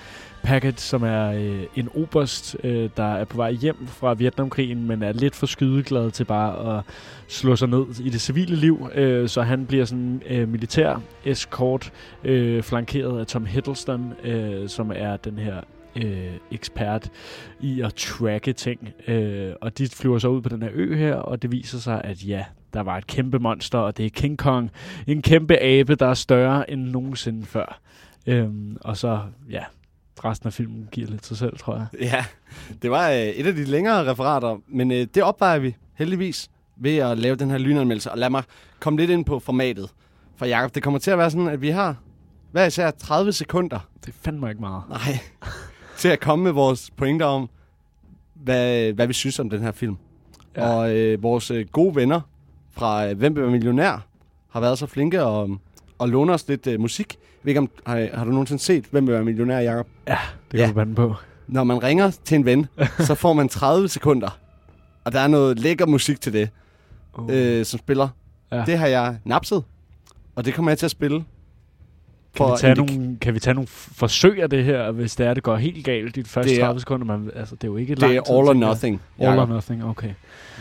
Packett, 0.44 0.81
som 0.81 1.04
er 1.04 1.31
øh, 1.31 1.63
en 1.75 1.89
oberst, 1.95 2.57
øh, 2.63 2.89
der 2.98 3.16
er 3.16 3.25
på 3.25 3.38
vej 3.38 3.51
hjem 3.51 3.88
fra 3.88 4.13
Vietnamkrigen, 4.13 4.88
men 4.88 5.04
er 5.04 5.12
lidt 5.12 5.36
for 5.36 5.45
skydeglad 5.45 6.12
til 6.12 6.24
bare 6.24 6.78
at 6.78 6.84
slå 7.28 7.56
sig 7.56 7.68
ned 7.68 7.86
i 8.04 8.10
det 8.10 8.22
civile 8.22 8.56
liv. 8.56 8.89
Øh, 8.95 9.30
så 9.30 9.42
han 9.42 9.66
bliver 9.66 9.86
sådan 9.86 10.22
øh, 10.30 10.50
militær 10.50 11.01
escort, 11.25 11.92
øh, 12.24 12.63
flankeret 12.63 13.19
af 13.19 13.28
Tom 13.28 13.45
Hiddleston, 13.45 14.13
øh, 14.24 14.69
som 14.69 14.92
er 14.95 15.18
den 15.18 15.38
her 15.38 15.62
øh, 15.95 16.31
ekspert 16.51 17.10
i 17.60 17.81
at 17.81 17.94
tracke 17.94 18.54
ting. 18.54 18.89
Øh, 19.07 19.54
og 19.62 19.78
de 19.78 19.88
flyver 19.88 20.19
så 20.19 20.28
ud 20.28 20.42
på 20.42 20.50
den 20.50 20.62
her 20.62 20.69
ø 20.74 20.95
her, 20.95 21.16
og 21.16 21.42
det 21.42 21.51
viser 21.51 21.78
sig, 21.78 22.01
at 22.04 22.28
ja, 22.28 22.45
der 22.74 22.81
var 22.81 22.98
et 22.98 23.07
kæmpe 23.07 23.39
monster, 23.39 23.78
og 23.80 23.98
det 23.98 24.06
er 24.06 24.10
King 24.10 24.38
Kong. 24.38 24.72
En 25.07 25.22
kæmpe 25.22 25.57
abe, 25.62 25.95
der 25.95 26.07
er 26.07 26.13
større 26.13 26.72
end 26.72 26.81
nogensinde 26.81 27.45
før. 27.45 27.80
Øhm, 28.28 28.78
og 28.81 28.98
så, 28.98 29.19
ja, 29.50 29.63
resten 30.25 30.48
af 30.48 30.54
filmen 30.54 30.88
giver 30.92 31.08
lidt 31.08 31.25
sig 31.25 31.38
selv, 31.38 31.58
tror 31.58 31.75
jeg. 31.75 31.88
Ja, 32.02 32.25
det 32.81 32.92
var 32.92 33.10
øh, 33.10 33.18
et 33.18 33.48
af 33.48 33.54
de 33.54 33.66
længere 33.66 34.12
referater, 34.12 34.58
men 34.68 34.92
øh, 34.92 35.08
det 35.16 35.24
opvejer 35.24 35.60
vi 35.60 35.75
heldigvis 35.94 36.50
ved 36.78 36.98
at 36.98 37.18
lave 37.18 37.36
den 37.36 37.50
her 37.52 37.58
lynanmeldelse. 37.58 38.12
Og 38.12 38.18
lad 38.18 38.30
mig 38.30 38.44
komme 38.80 39.00
lidt 39.00 39.12
ind 39.12 39.25
på 39.25 39.40
formatet. 39.40 39.90
For 40.36 40.46
Jacob, 40.46 40.75
det 40.75 40.84
kommer 40.84 41.00
til 41.00 41.12
at 41.12 41.18
være 41.18 41.31
sådan, 41.31 41.48
at 41.48 41.62
vi 41.62 41.69
har 41.69 41.96
hver 42.52 42.66
især 42.66 42.92
30 42.92 43.31
sekunder 43.34 43.80
Det 44.06 44.14
fandme 44.22 44.50
ikke 44.50 44.62
meget. 44.62 44.84
nej, 44.90 45.19
til 45.98 46.08
at 46.08 46.20
komme 46.20 46.44
med 46.44 46.52
vores 46.52 46.92
pointer 46.98 47.25
om, 47.25 47.50
hvad, 48.34 48.94
hvad 48.94 49.08
vi 49.08 49.13
synes 49.13 49.40
om 49.40 49.50
den 49.50 49.62
her 49.62 49.72
film. 49.72 49.98
Ja. 50.58 50.70
Og 50.70 50.96
øh, 50.96 51.24
vores 51.24 51.52
øh, 51.52 51.66
gode 51.72 51.96
venner 51.96 52.22
fra 52.72 53.08
øh, 53.08 53.18
Hvem 53.18 53.36
vil 53.36 53.50
millionær 53.50 54.08
har 54.50 54.60
været 54.60 54.78
så 54.78 54.86
flinke 54.86 55.24
og, 55.24 55.58
og 55.98 56.10
låne 56.10 56.34
os 56.34 56.48
lidt 56.48 56.68
øh, 56.68 56.80
musik. 56.80 57.18
Ved 57.48 57.52
ikke, 57.52 57.60
om, 57.60 57.70
har, 57.86 58.08
har 58.14 58.24
du 58.26 58.32
nogensinde 58.32 58.62
set 58.64 58.86
Hvem 58.92 59.08
vil 59.08 59.14
være 59.14 59.24
millionær, 59.24 59.60
Jacob? 59.60 59.88
Det 60.08 60.16
kan 60.52 60.60
Ja. 60.60 60.68
du 60.68 60.74
bande 60.74 60.96
på. 60.96 61.16
Når 61.48 61.64
man 61.64 61.84
ringer 61.84 62.12
til 62.24 62.36
en 62.36 62.46
ven, 62.46 62.66
så 63.00 63.16
får 63.16 63.34
man 63.34 63.50
30 63.50 63.88
sekunder. 63.88 64.39
Og 65.04 65.12
der 65.12 65.20
er 65.20 65.27
noget 65.27 65.60
lækker 65.60 65.86
musik 65.86 66.22
til 66.22 66.34
det, 66.34 66.50
Oh. 67.13 67.25
øh, 67.30 67.66
som 67.66 67.77
spiller. 67.80 68.08
Ja. 68.51 68.58
Ja. 68.58 68.63
Det 68.66 68.77
har 68.77 68.88
jeg 68.88 69.18
napset, 69.25 69.63
og 70.36 70.46
det 70.46 70.54
kommer 70.54 70.72
jeg 70.72 70.77
til 70.77 70.86
at 70.86 70.92
spille. 70.92 71.24
Kan 72.36 72.46
vi, 72.46 72.58
tage 72.58 72.75
nogle, 72.75 73.18
kan 73.22 73.34
vi 73.34 73.39
tage 73.39 73.54
nogle 73.54 73.68
forsøg 73.68 74.42
af 74.44 74.50
det 74.50 74.63
her, 74.63 74.92
hvis 74.92 75.16
det 75.16 75.25
er, 75.27 75.34
det 75.34 75.44
går 75.44 75.56
helt 75.56 75.86
galt 75.86 76.16
de 76.16 76.24
første 76.24 76.50
Det 76.51 76.60
er- 76.60 76.66
30 76.66 76.80
sekunder? 76.80 77.06
Man, 77.06 77.32
altså, 77.36 77.56
det 77.56 77.63
er 77.63 77.68
jo 77.68 77.77
ikke 77.77 77.96
Det 77.96 78.04
er 78.04 78.08
all 78.10 78.48
or 78.50 78.54
nothing. 78.54 79.01
All 79.20 79.39
or 79.39 79.46
nothing, 79.46 79.86
okay. 79.86 80.10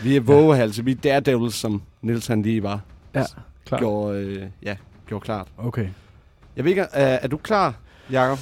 Vi 0.03 0.15
er 0.15 0.21
vågehalse, 0.21 0.85
vi 0.85 0.91
er 0.91 0.95
daredevils, 0.95 1.55
som 1.55 1.81
Niels 2.01 2.27
han 2.27 2.41
lige 2.41 2.63
var. 2.63 2.79
Ja, 3.15 3.23
klar. 3.65 3.79
Gjorde, 3.79 4.19
øh, 4.19 4.43
ja, 4.63 4.75
gjorde 5.07 5.23
klart. 5.23 5.47
Okay. 5.57 5.87
Jeg 6.57 6.63
ved 6.65 6.71
ikke, 6.71 6.81
er, 6.81 7.19
er 7.21 7.27
du 7.27 7.37
klar, 7.37 7.75
Jacob? 8.11 8.37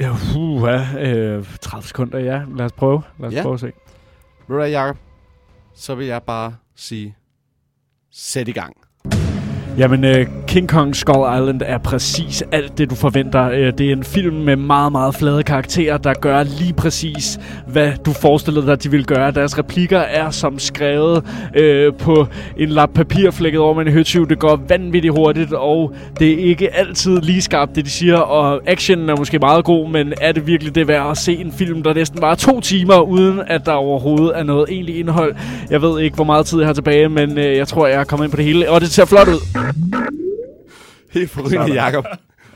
Ja, 0.00 0.10
uh, 0.36 0.62
øh, 0.98 1.44
30 1.60 1.86
sekunder, 1.86 2.18
ja. 2.18 2.42
Lad 2.56 2.64
os 2.66 2.72
prøve. 2.72 3.02
Lad 3.20 3.28
os 3.28 3.34
Ja. 3.34 3.42
prøve 3.42 3.54
at 3.54 3.60
se. 3.60 3.66
Ved 3.66 3.72
du 4.48 4.54
hvad, 4.54 4.70
Jacob? 4.70 4.96
Så 5.74 5.94
vil 5.94 6.06
jeg 6.06 6.22
bare 6.22 6.54
sige, 6.76 7.16
sæt 8.12 8.48
i 8.48 8.52
gang. 8.52 8.76
Jamen, 9.78 10.04
uh, 10.04 10.46
King 10.48 10.68
Kong 10.68 10.96
Skull 10.96 11.38
Island 11.38 11.62
er 11.66 11.78
præcis 11.78 12.44
alt 12.52 12.78
det, 12.78 12.90
du 12.90 12.94
forventer. 12.94 13.50
Øh, 13.50 13.72
det 13.78 13.88
er 13.88 13.92
en 13.92 14.04
film 14.04 14.36
med 14.36 14.56
meget, 14.56 14.92
meget 14.92 15.14
flade 15.14 15.42
karakterer, 15.42 15.96
der 15.96 16.14
gør 16.14 16.42
lige 16.42 16.72
præcis, 16.72 17.40
hvad 17.66 17.92
du 18.06 18.12
forestillede 18.12 18.66
dig, 18.66 18.82
de 18.82 18.90
ville 18.90 19.04
gøre. 19.04 19.30
Deres 19.30 19.58
replikker 19.58 19.98
er 19.98 20.30
som 20.30 20.58
skrevet 20.58 21.24
øh, 21.54 21.92
på 21.94 22.26
en 22.56 22.68
lap 22.68 22.90
papir 22.94 23.30
flækket 23.30 23.60
over 23.60 23.74
med 23.74 23.86
en 23.86 23.92
høtyv. 23.92 24.28
Det 24.28 24.38
går 24.38 24.60
vanvittigt 24.68 25.14
hurtigt, 25.14 25.52
og 25.52 25.94
det 26.18 26.32
er 26.32 26.38
ikke 26.38 26.76
altid 26.76 27.20
lige 27.20 27.42
skarpt, 27.42 27.76
det 27.76 27.84
de 27.84 27.90
siger. 27.90 28.16
Og 28.16 28.60
actionen 28.66 29.08
er 29.08 29.16
måske 29.16 29.38
meget 29.38 29.64
god, 29.64 29.90
men 29.90 30.12
er 30.20 30.32
det 30.32 30.46
virkelig 30.46 30.74
det 30.74 30.88
værd 30.88 31.10
at 31.10 31.18
se 31.18 31.36
en 31.36 31.52
film, 31.52 31.82
der 31.82 31.94
næsten 31.94 32.22
var 32.22 32.34
to 32.34 32.60
timer, 32.60 33.00
uden 33.00 33.40
at 33.46 33.66
der 33.66 33.72
overhovedet 33.72 34.38
er 34.38 34.42
noget 34.42 34.66
egentlig 34.70 34.98
indhold? 34.98 35.34
Jeg 35.70 35.82
ved 35.82 36.00
ikke, 36.00 36.14
hvor 36.14 36.24
meget 36.24 36.46
tid 36.46 36.58
jeg 36.58 36.68
har 36.68 36.74
tilbage, 36.74 37.08
men 37.08 37.38
øh, 37.38 37.56
jeg 37.56 37.68
tror, 37.68 37.86
jeg 37.86 38.00
er 38.00 38.04
kommet 38.04 38.26
ind 38.26 38.30
på 38.30 38.36
det 38.36 38.44
hele, 38.44 38.70
og 38.70 38.80
det 38.80 38.90
ser 38.90 39.04
flot 39.04 39.28
ud. 39.28 39.68
Helt 41.10 41.30
forrygende, 41.30 41.82
Jacob. 41.82 42.04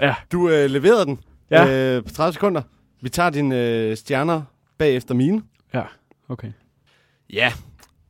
Ja. 0.00 0.14
Du 0.32 0.49
øh, 0.49 0.71
leverede 0.71 1.06
den 1.06 1.18
Ja. 1.50 1.97
øh, 1.97 2.04
på 2.04 2.11
30 2.11 2.32
sekunder. 2.32 2.62
Vi 3.02 3.09
tager 3.09 3.30
dine 3.30 3.59
øh, 3.68 3.97
stjerner 3.97 4.42
bagefter 4.78 5.14
mine. 5.14 5.42
Ja, 5.75 5.82
okay. 6.28 6.52
Ja. 7.32 7.52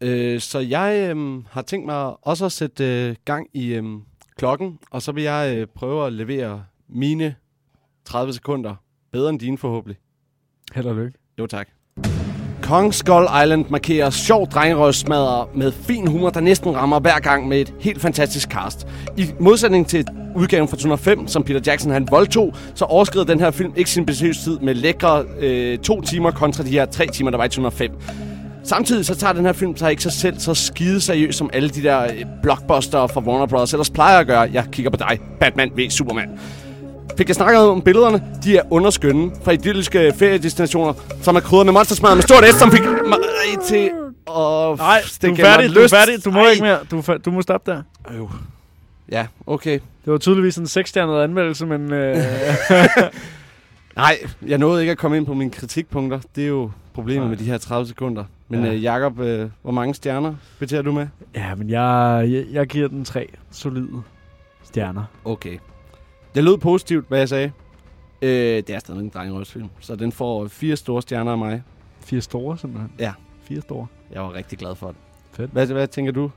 Øh, 0.01 0.41
så 0.41 0.59
jeg 0.59 1.15
øh, 1.17 1.45
har 1.51 1.63
tænkt 1.63 1.87
mig 1.87 2.27
også 2.27 2.45
at 2.45 2.53
sætte 2.53 3.09
øh, 3.09 3.17
gang 3.25 3.47
i 3.55 3.75
øh, 3.75 3.85
klokken, 4.37 4.79
og 4.91 5.03
så 5.03 5.13
vil 5.13 5.23
jeg 5.23 5.55
øh, 5.57 5.67
prøve 5.75 6.07
at 6.07 6.13
levere 6.13 6.65
mine 6.89 7.35
30 8.05 8.33
sekunder. 8.33 8.75
Bedre 9.13 9.31
end 9.31 9.41
dine 9.41 9.59
forhåbentlig. 9.59 9.97
Held 10.75 10.87
og 10.87 10.97
lykke. 10.97 11.19
Jo, 11.39 11.47
tak. 11.47 11.69
Kong 12.63 12.95
Skull 12.95 13.27
Island 13.43 13.65
markerer 13.69 14.11
sjov 14.11 14.49
drengerøvsmadder 14.49 15.51
med 15.55 15.73
fin 15.73 16.07
humor, 16.07 16.31
der 16.31 16.41
næsten 16.41 16.77
rammer 16.77 17.01
hver 17.01 17.19
gang 17.19 17.49
med 17.49 17.61
et 17.61 17.75
helt 17.81 18.01
fantastisk 18.01 18.49
cast. 18.49 18.87
I 19.17 19.27
modsætning 19.41 19.87
til 19.87 20.07
udgaven 20.37 20.69
fra 20.69 20.77
2005, 20.77 21.29
som 21.29 21.43
Peter 21.43 21.61
Jackson 21.67 21.93
han 21.93 22.09
voldtog, 22.11 22.55
så 22.75 22.85
overskrider 22.85 23.25
den 23.27 23.41
her 23.41 23.51
film 23.51 23.73
ikke 23.77 23.91
sin 23.91 24.07
besøgstid 24.07 24.59
med 24.59 24.75
lækre 24.75 25.25
øh, 25.41 25.79
to 25.79 26.01
timer 26.01 26.31
kontra 26.31 26.63
de 26.63 26.71
her 26.71 26.85
tre 26.85 27.07
timer, 27.07 27.31
der 27.31 27.39
var 27.39 27.45
i 27.45 27.49
2005. 27.49 27.91
Samtidig 28.65 29.07
så 29.07 29.15
tager 29.15 29.33
den 29.33 29.45
her 29.45 29.53
film 29.53 29.77
sig 29.77 29.91
ikke 29.91 30.03
sig 30.03 30.13
selv 30.13 30.39
så 30.39 30.55
skide 30.55 31.01
seriøst 31.01 31.39
som 31.39 31.51
alle 31.53 31.69
de 31.69 31.83
der 31.83 32.03
øh, 32.03 32.25
blockbuster 32.43 33.07
fra 33.07 33.21
Warner 33.21 33.47
Bros. 33.47 33.73
ellers 33.73 33.91
plejer 33.91 34.19
at 34.19 34.27
gøre. 34.27 34.51
Jeg 34.53 34.65
kigger 34.73 34.91
på 34.91 34.97
dig, 34.97 35.19
Batman 35.41 35.71
v 35.77 35.91
Superman. 35.91 36.29
Fik 37.19 37.29
jeg 37.29 37.35
snakket 37.37 37.61
om 37.63 37.83
billederne? 37.83 38.23
De 38.45 38.57
er 38.57 38.63
underskønne 38.71 39.31
fra 39.45 39.53
idylliske 39.53 40.13
feriedestinationer, 40.17 40.93
som 41.23 41.37
er 41.37 41.41
krydret 41.41 41.67
med 41.67 41.73
monstersmad 41.73 42.15
med 42.15 42.23
stort 42.23 42.45
S, 42.45 42.55
som 42.55 42.71
fik 42.73 42.83
mig 42.83 43.19
til 43.67 43.91
at 44.29 44.79
Nej, 44.79 45.01
du 45.23 45.33
er 45.33 45.37
færdig, 45.37 45.75
du 45.75 45.81
er 45.81 45.89
færdig. 45.89 46.25
Du 46.25 46.31
må 46.31 46.39
Ej. 46.45 46.51
ikke 46.51 46.63
mere. 46.63 46.79
Du, 46.91 47.03
du 47.25 47.31
må 47.31 47.43
stoppe 47.43 47.71
der. 47.71 47.83
Øh. 48.11 48.21
Ja, 49.11 49.27
okay. 49.47 49.81
Det 50.05 50.13
var 50.13 50.19
tydeligvis 50.19 50.57
en 50.57 50.67
seksstjernet 50.67 51.21
anmeldelse, 51.23 51.67
men... 51.67 51.93
Øh, 51.93 52.17
Nej, 53.97 54.19
jeg 54.47 54.59
nåede 54.59 54.81
ikke 54.83 54.91
at 54.91 54.99
komme 54.99 55.17
ind 55.17 55.27
på 55.27 55.35
mine 55.35 55.51
kritikpunkter. 55.51 56.21
Det 56.37 56.45
er 56.45 56.49
jo 56.49 56.71
problemet 56.95 57.21
Nej. 57.23 57.29
med 57.29 57.37
de 57.37 57.45
her 57.45 57.59
30 57.59 57.87
sekunder. 57.87 58.25
Men 58.49 58.65
Ja. 58.65 58.73
øh, 58.73 58.83
Jacob, 58.85 59.21
øh, 59.21 59.49
hvor 59.63 59.73
mange 59.73 59.95
stjerner 59.95 60.35
betager 60.59 60.83
du 60.83 60.93
med? 60.93 61.07
ja, 61.35 61.55
men 61.55 61.71
jeg, 61.71 62.25
jeg, 62.31 62.45
jeg 62.53 62.67
giver 62.67 62.89
den 62.89 63.05
tre 63.05 63.29
solide 63.51 63.89
stjerner. 64.65 65.05
Okay. 65.25 65.59
Jeg 66.35 66.45
lød 66.45 66.59
positivt, 66.59 67.09
hvad 67.09 67.19
jeg 67.19 67.29
sagde. 67.29 67.53
Øh, 68.23 68.31
det 68.57 68.71
er 68.71 68.79
stadig 68.79 69.01
en 69.01 69.09
drengerøvsfilm, 69.09 69.69
så 69.81 69.97
den 69.97 70.13
får 70.13 70.49
fire 70.49 70.77
store 70.77 71.03
stjerner 71.03 71.33
af 71.33 71.39
mig. 71.39 71.63
Fire 72.01 72.21
store, 72.21 72.59
simpelthen. 72.59 72.93
Ja. 72.99 73.13
Fire 73.43 73.61
store. 73.61 73.87
Jeg 74.13 74.23
var 74.23 74.35
rigtig 74.35 74.59
glad 74.59 74.75
for 74.75 74.87
det. 74.87 74.97
Fedt. 75.33 75.51
Hvad, 75.51 75.67
hvad 75.67 75.87
tænker 75.87 76.13
du? 76.13 76.31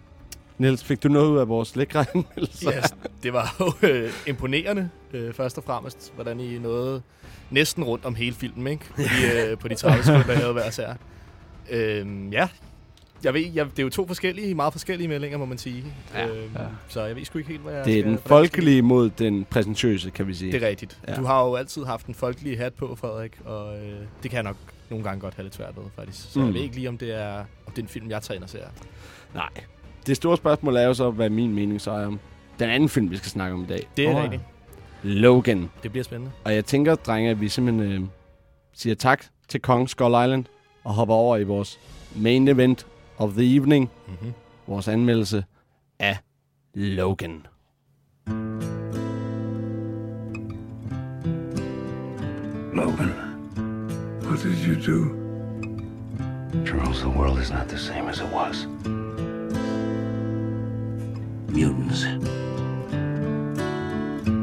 Niels, 0.58 0.84
fik 0.84 1.04
du 1.04 1.08
noget 1.08 1.30
ud 1.32 1.38
af 1.38 1.48
vores 1.48 1.76
lækre 1.76 2.06
anmeldelser? 2.14 2.72
Ja, 2.72 2.82
det 3.24 3.34
var 3.34 3.56
jo 3.60 3.88
øh, 3.88 4.12
imponerende, 4.28 4.90
øh, 5.14 5.34
først 5.34 5.58
og 5.58 5.64
fremmest, 5.64 6.12
hvordan 6.16 6.40
I 6.40 6.58
nåede 6.58 7.02
næsten 7.50 7.84
rundt 7.84 8.06
om 8.06 8.16
hele 8.16 8.36
filmen, 8.36 8.68
ikke? 8.68 8.86
På 8.96 9.02
de, 9.02 9.50
øh, 9.50 9.58
på 9.58 9.68
de 9.68 9.76
30 9.76 10.04
sekunder, 10.04 10.28
jeg 10.28 10.38
havde 10.38 10.54
hver 10.54 10.70
sær. 10.70 10.94
Øhm, 11.70 12.30
ja, 12.30 12.48
jeg 13.24 13.34
ved, 13.34 13.42
jeg, 13.54 13.66
det 13.66 13.80
er 13.80 13.84
jo 13.84 13.90
to 13.90 14.08
forskellige, 14.08 14.56
meget 14.56 14.74
forskellige 14.74 15.08
meldinger, 15.08 15.38
må 15.38 15.46
man 15.46 15.58
sige. 15.58 15.84
Ja. 16.14 16.28
Øhm, 16.28 16.36
Ja. 16.56 16.60
Så 16.88 17.04
jeg 17.04 17.16
ved 17.16 17.26
sgu 17.26 17.38
ikke 17.38 17.50
helt, 17.52 17.62
hvad 17.62 17.74
jeg 17.74 17.86
Det 17.86 17.94
er 17.98 18.02
skal, 18.02 18.12
den 18.12 18.20
folkelige 18.26 18.82
mod 18.82 19.10
den 19.10 19.46
præsentøse, 19.46 20.10
kan 20.10 20.28
vi 20.28 20.34
sige. 20.34 20.52
Det 20.52 20.64
er 20.64 20.68
rigtigt. 20.68 21.00
Ja. 21.08 21.16
Du 21.16 21.24
har 21.24 21.46
jo 21.46 21.56
altid 21.56 21.84
haft 21.86 22.06
en 22.06 22.14
folkelig 22.14 22.58
hat 22.58 22.74
på, 22.74 22.96
Frederik, 22.96 23.40
og 23.46 23.78
øh, 23.78 24.00
det 24.24 24.32
kan 24.32 24.34
jeg 24.34 24.44
nok 24.44 24.58
nogle 24.90 25.04
gange 25.06 25.20
godt 25.22 25.34
have 25.34 25.44
lidt 25.44 25.56
svært 25.56 25.78
ved, 25.78 25.84
faktisk. 25.96 26.32
Så 26.32 26.40
mm. 26.40 26.46
Jeg 26.46 26.54
ved 26.54 26.62
ikke 26.62 26.76
lige, 26.76 26.90
om 26.90 26.98
det 26.98 27.12
er, 27.22 27.38
om 27.40 27.72
det 27.72 27.78
er 27.78 27.82
en 27.82 27.88
film, 27.88 28.10
jeg 28.10 28.22
tager 28.22 28.36
ind 28.36 28.44
og 28.44 28.50
ser. 28.50 28.66
Nej. 29.34 29.50
Det 30.08 30.16
store 30.16 30.38
spørgsmål 30.38 30.76
er 30.76 30.82
jo 30.84 30.94
så, 30.94 31.12
hvad 31.12 31.30
min 31.30 31.54
mening 31.56 31.82
så 31.82 31.92
er 31.92 32.06
om 32.06 32.20
den 32.60 32.70
anden 32.70 32.90
film, 32.90 33.12
vi 33.12 33.18
skal 33.18 33.30
snakke 33.30 33.54
om 33.54 33.64
i 33.64 33.68
dag. 33.68 33.88
Det 33.98 34.06
er 34.06 34.16
oh, 34.16 34.24
rigtigt. 34.24 34.42
Logan. 35.04 35.70
Det 35.84 35.92
bliver 35.92 36.04
spændende. 36.04 36.32
Og 36.44 36.56
jeg 36.56 36.66
tænker, 36.66 36.96
drenge, 36.96 37.30
at 37.30 37.42
vi 37.42 37.50
simpelthen 37.50 38.02
øh, 38.02 38.08
siger 38.74 38.96
tak 38.96 39.26
til 39.48 39.62
Kong 39.62 39.90
Skull 39.90 40.24
Island 40.24 40.46
og 40.84 40.94
hopper 40.94 41.16
over 41.16 41.38
i 41.38 41.44
vores 41.44 41.80
main 42.16 42.48
event 42.48 42.86
of 43.18 43.34
the 43.36 43.44
evening, 43.56 43.90
Mm-hmm. 44.08 44.32
vores 44.68 44.88
anmeldelse 44.88 45.44
af 46.00 46.18
Logan. 46.74 47.48
Logan, 52.74 53.12
what 54.24 54.40
did 54.44 54.58
you 54.58 54.76
do? 54.76 55.00
Charles, 56.66 57.02
the 57.02 57.10
world 57.10 57.40
is 57.40 57.52
not 57.52 57.68
the 57.70 57.78
same 57.78 58.08
as 58.10 58.20
it 58.20 58.28
was. 58.32 58.66
Mutants. 61.50 62.04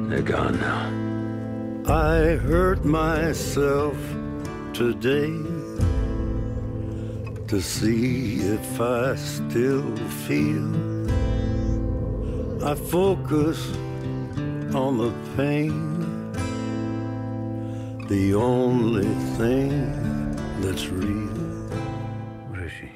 They're 0.09 0.23
gone 0.23 0.59
now. 0.61 0.83
I 1.87 2.37
hurt 2.37 2.85
myself 2.85 3.97
today 4.73 5.31
to 7.53 7.61
see 7.61 8.41
if 8.41 8.81
I 8.81 9.15
still 9.15 9.85
feel. 10.27 10.73
I 12.65 12.75
focus 12.75 13.59
on 14.75 14.97
the 14.97 15.13
pain, 15.37 16.33
the 18.09 18.35
only 18.35 19.15
thing 19.37 19.71
that's 20.63 20.89
real. 20.89 21.29
What 22.49 22.65
is 22.65 22.73
she? 22.73 22.89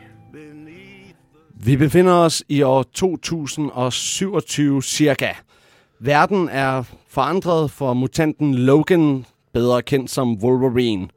Vi 1.55 1.77
befinder 1.77 2.13
os 2.13 2.45
i 2.49 2.63
år 2.63 2.83
2027 2.83 4.83
cirka. 4.83 5.35
Verden 6.01 6.49
er 6.49 6.83
forandret 7.09 7.71
for 7.71 7.95
mutanten 7.95 8.55
Logan, 8.55 9.27
bedre 9.53 9.83
kendt 9.83 10.11
som 10.11 10.43
Wolverine. 10.43 11.09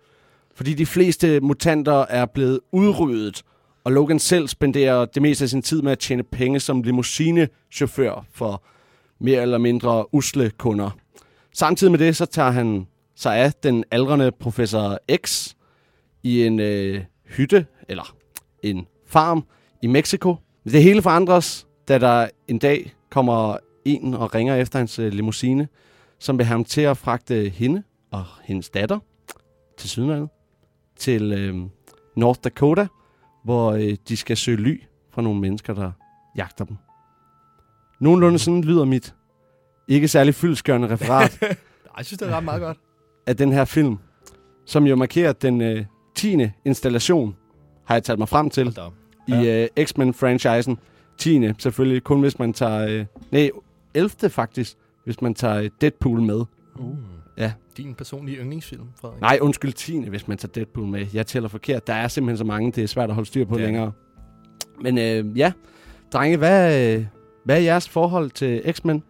Fordi 0.60 0.74
de 0.74 0.86
fleste 0.86 1.40
mutanter 1.40 2.06
er 2.10 2.26
blevet 2.26 2.60
udryddet, 2.72 3.44
og 3.84 3.92
Logan 3.92 4.20
selv 4.20 4.48
spenderer 4.48 5.06
det 5.06 5.22
meste 5.22 5.44
af 5.44 5.50
sin 5.50 5.62
tid 5.62 5.82
med 5.82 5.92
at 5.92 6.00
tjene 6.00 6.24
penge 6.24 6.60
som 6.60 6.82
limousinechauffør 6.82 8.26
for 8.32 8.64
mere 9.20 9.42
eller 9.42 9.58
mindre 9.58 10.14
usle 10.14 10.50
kunder. 10.50 10.90
Samtidig 11.54 11.92
med 11.92 12.00
det, 12.00 12.16
så 12.16 12.26
tager 12.26 12.52
han 12.52 12.88
sig 13.16 13.38
af 13.38 13.54
den 13.54 13.84
aldrende 13.92 14.32
professor 14.32 15.00
X 15.26 15.54
i 16.24 16.46
en 16.46 16.60
øh, 16.60 17.04
hytte, 17.26 17.66
eller 17.90 18.16
en 18.64 18.88
farm 19.08 19.44
i 19.82 19.88
Mexico. 19.88 20.36
Men 20.64 20.74
det 20.74 20.84
hele 20.84 21.02
forandres, 21.02 21.68
da 21.88 21.98
der 21.98 22.28
en 22.48 22.60
dag 22.60 22.94
kommer 23.10 23.58
en 23.86 24.14
og 24.14 24.36
ringer 24.36 24.56
efter 24.56 24.80
hans 24.80 25.00
øh, 25.00 25.14
limousine, 25.14 25.68
som 26.20 26.38
vil 26.38 26.46
have 26.46 26.54
ham 26.54 26.64
til 26.64 26.82
at 26.82 26.98
fragte 26.98 27.50
hende 27.50 27.84
og 28.12 28.26
hendes 28.44 28.70
datter 28.70 29.00
til 29.78 29.90
Sydlandet, 29.90 30.30
til 31.00 31.34
øh, 31.34 31.56
North 32.16 32.40
Dakota, 32.44 32.88
hvor 33.44 33.72
øh, 33.72 33.98
de 34.10 34.18
skal 34.18 34.38
søge 34.38 34.58
ly 34.58 34.82
fra 35.12 35.22
nogle 35.22 35.40
mennesker, 35.40 35.74
der 35.74 35.92
jagter 36.38 36.66
dem. 36.66 36.78
Nogenlunde 38.00 38.40
sådan 38.40 38.64
lyder 38.64 38.86
mit 38.86 39.16
ikke 39.88 40.08
særlig 40.08 40.36
fyldskørende 40.36 40.90
referat 40.90 41.40
Jeg 41.98 42.06
synes, 42.06 42.20
det 42.20 42.30
er 42.30 42.36
ret 42.38 42.44
meget 42.44 42.62
godt. 42.62 42.78
af 43.26 43.38
den 43.38 43.52
her 43.52 43.66
film, 43.66 43.98
som 44.66 44.88
jo 44.88 44.96
markerer 44.96 45.34
den 45.34 45.62
øh, 45.62 45.86
10. 46.16 46.38
installation, 46.66 47.36
har 47.86 47.96
jeg 47.96 48.04
talt 48.04 48.20
mig 48.20 48.30
frem 48.30 48.50
til, 48.50 48.80
op. 48.80 48.94
i 49.28 49.48
øh, 49.48 49.86
X-Men-franchisen. 49.86 50.78
10. 51.18 51.54
selvfølgelig, 51.60 52.04
kun 52.04 52.20
hvis 52.22 52.40
man 52.40 52.54
tager... 52.54 52.88
Øh, 52.88 53.06
nej, 53.32 53.50
11. 53.94 54.30
faktisk, 54.30 54.78
hvis 55.04 55.22
man 55.22 55.34
tager 55.34 55.56
øh, 55.56 55.70
Deadpool 55.82 56.22
med. 56.22 56.46
Uh. 56.76 56.96
Ja. 57.40 57.52
Din 57.78 57.96
personlige 57.96 58.38
yndlingsfilm, 58.38 58.88
Frederik. 59.02 59.22
Nej, 59.22 59.38
undskyld, 59.42 59.74
10. 59.74 60.10
hvis 60.10 60.28
man 60.28 60.38
tager 60.38 60.52
Deadpool 60.52 60.88
med. 60.88 61.06
Jeg 61.14 61.28
tæller 61.28 61.50
forkert. 61.50 61.88
Der 61.88 61.94
er 61.94 62.08
simpelthen 62.08 62.38
så 62.38 62.44
mange, 62.44 62.72
det 62.72 62.84
er 62.84 62.88
svært 62.88 63.10
at 63.10 63.16
holde 63.16 63.28
styr 63.28 63.46
på 63.46 63.56
det. 63.56 63.64
længere. 63.64 63.92
Men 64.82 64.98
øh, 64.98 65.38
ja, 65.38 65.52
drenge, 66.14 66.38
hvad, 66.38 66.96
øh, 66.96 67.06
hvad 67.46 67.56
er 67.56 67.62
jeres 67.62 67.90
forhold 67.90 68.30
til 68.32 68.74
X-Men? 68.74 69.04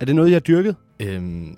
Er 0.00 0.04
det 0.04 0.16
noget, 0.16 0.28
I 0.28 0.32
har 0.32 0.40
dyrket? 0.40 0.76
Øhm, 1.02 1.56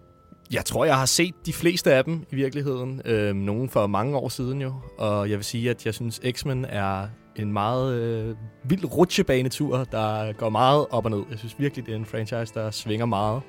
jeg 0.53 0.65
tror, 0.65 0.85
jeg 0.85 0.97
har 0.99 1.07
set 1.07 1.35
de 1.47 1.53
fleste 1.53 1.93
af 1.93 2.05
dem 2.05 2.21
i 2.33 2.35
virkeligheden. 2.35 3.03
Øhm, 3.05 3.37
nogle 3.37 3.69
for 3.69 3.87
mange 3.87 4.17
år 4.17 4.29
siden 4.29 4.61
jo. 4.61 4.75
Og 4.99 5.31
jeg 5.31 5.37
vil 5.39 5.45
sige, 5.45 5.71
at 5.71 5.87
jeg 5.87 5.95
synes, 5.95 6.21
X-Men 6.33 6.65
er 6.65 7.07
en 7.37 7.53
meget 7.53 7.95
øh, 7.95 8.37
vild 8.65 8.85
rutsjebanetur, 8.85 9.85
der 9.85 10.33
går 10.33 10.49
meget 10.49 10.87
op 10.91 11.05
og 11.05 11.11
ned. 11.11 11.23
Jeg 11.31 11.39
synes 11.39 11.59
virkelig, 11.59 11.87
det 11.87 11.93
er 11.93 11.97
en 11.97 12.05
franchise, 12.05 12.55
der 12.55 12.71
svinger 12.71 13.07
meget. 13.07 13.43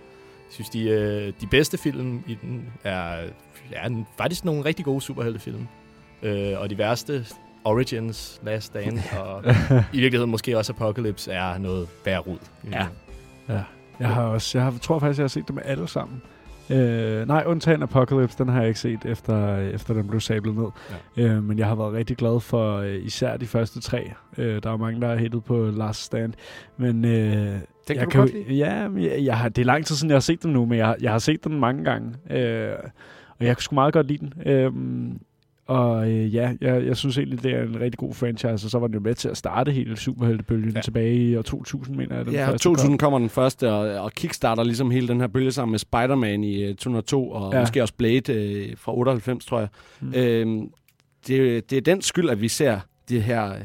Jeg 0.48 0.54
synes, 0.54 0.70
de, 0.70 0.90
øh, 0.90 1.34
de 1.42 1.48
bedste 1.48 1.78
film 1.78 2.24
i 2.28 2.38
den 2.42 2.66
er, 2.84 3.28
er 3.72 4.04
faktisk 4.18 4.46
nogle 4.46 4.66
rigtig 4.66 4.86
gode 4.86 5.02
superheltefilm. 5.02 5.68
Øh, 6.24 6.54
og 6.58 6.70
de 6.70 6.78
værste, 6.78 7.25
Origins, 7.64 8.42
Last 8.44 8.66
Stand 8.66 9.00
og 9.20 9.44
i 9.94 10.00
virkeligheden 10.00 10.32
måske 10.32 10.58
også 10.58 10.74
Apocalypse, 10.74 11.32
er 11.32 11.58
noget 11.58 11.88
værre 12.06 12.20
rod. 12.20 12.38
Ja. 12.72 12.88
Ja, 13.50 13.64
jeg 14.00 14.08
har 14.08 14.24
også, 14.24 14.58
jeg 14.58 14.66
har, 14.66 14.74
tror 14.82 15.00
faktisk, 15.00 15.20
jeg 15.20 15.24
har 15.24 15.28
set 15.28 15.48
dem 15.48 15.60
alle 15.66 15.88
sammen. 15.88 16.22
Øh, 16.70 17.28
nej, 17.28 17.44
undtagen 17.46 17.84
Apocalypse, 17.84 18.38
den 18.38 18.50
har 18.50 18.60
jeg 18.60 18.68
ikke 18.68 18.80
set, 18.80 19.06
efter, 19.06 19.58
efter 19.58 19.94
den 19.94 20.08
blev 20.08 20.20
sablet 20.20 20.56
ned. 20.56 20.68
Ja. 21.18 21.24
Øh, 21.24 21.44
men 21.44 21.60
jeg 21.60 21.68
har 21.68 21.75
været 21.75 21.94
rigtig 21.94 22.18
glad 22.18 22.40
for 22.40 22.78
øh, 22.78 23.06
især 23.06 23.38
de 23.38 23.48
første 23.48 23.82
tre. 23.82 24.12
Øh, 24.38 24.64
der 24.64 24.72
er 24.72 24.78
mange, 24.78 25.02
der 25.02 25.08
har 25.08 25.16
hittet 25.16 25.44
på 25.44 25.66
Last 25.66 26.04
Stand. 26.04 26.34
Men 26.78 27.06
øh, 27.06 27.60
Den 27.88 27.98
kan 27.98 28.06
jeg 28.06 28.13
du 28.13 28.18
godt 28.20 28.34
jo- 28.34 28.38
lide? 28.48 28.54
Ja, 28.58 28.89
jeg, 28.98 29.25
jeg 29.25 29.38
har, 29.38 29.50
det 29.50 29.62
er 29.62 29.65
lang 29.65 29.86
tid 29.86 29.96
siden, 29.96 30.10
jeg 30.10 30.15
har 30.15 30.20
set 30.22 30.44
dem 30.44 30.51
nu, 30.51 30.65
men 30.65 30.77
jeg, 30.77 30.86
har- 30.88 30.98
jeg 31.01 31.12
har 31.12 31.20
set 31.20 31.44
den 31.44 31.60
mange 31.60 31.84
gange. 31.84 32.13
Øh, 32.30 32.74
og 33.39 33.46
jeg 33.46 33.56
kunne 33.56 33.63
sgu 33.63 33.75
meget 33.75 33.94
godt 33.94 34.08
lide 34.08 34.20
den. 34.30 34.51
Øh, 34.51 34.72
Og 35.68 36.12
øh, 36.12 36.36
ja, 36.36 36.51
jeg, 36.62 36.86
jeg 36.86 36.98
synes 36.98 37.18
egentlig, 37.18 37.44
det 37.44 37.51
er 37.54 37.63
en 37.63 37.80
rigtig 37.82 37.98
god 37.98 38.13
franchise, 38.13 38.54
og 38.54 38.60
så 38.60 38.80
var 38.80 38.88
den 38.88 38.94
jo 38.94 39.00
med 39.00 39.13
til 39.15 39.30
at 39.30 39.38
starte 39.38 39.72
hele 39.72 39.98
superheltebølgen 39.98 40.72
ja. 40.75 40.82
Tilbage 40.82 41.15
i 41.15 41.36
år 41.36 41.42
2000, 41.42 41.98
mener 41.98 42.15
jeg. 42.15 42.25
Den 42.25 42.34
Ja, 42.34 42.48
første 42.48 42.63
2000 42.63 42.89
kom. 42.92 42.98
kommer 42.98 43.20
den 43.20 43.30
første, 43.30 43.72
og, 43.72 44.04
og 44.04 44.12
kickstarter 44.12 44.63
ligesom 44.63 44.92
hele 44.92 45.08
den 45.08 45.20
her 45.20 45.27
bølge 45.27 45.51
sammen 45.51 45.72
med 45.72 45.80
Spider-Man 45.80 46.44
i 46.44 46.63
øh, 46.63 46.70
2002, 46.75 47.30
og 47.32 47.54
Ja. 47.54 47.60
måske 47.60 47.82
også 47.82 47.94
Blade 47.98 48.34
øh, 48.34 48.74
fra 48.77 48.94
98, 48.98 49.46
tror 49.46 49.60
jeg. 49.60 49.68
Mm. 50.01 50.13
Øhm, 50.15 50.70
det, 51.27 51.70
det 51.70 51.77
er 51.77 51.82
den 51.82 52.01
skyld, 52.01 52.30
at 52.30 52.42
vi 52.42 52.48
ser 52.48 52.80
det 53.10 53.24
her 53.24 53.50
øh, 53.50 53.58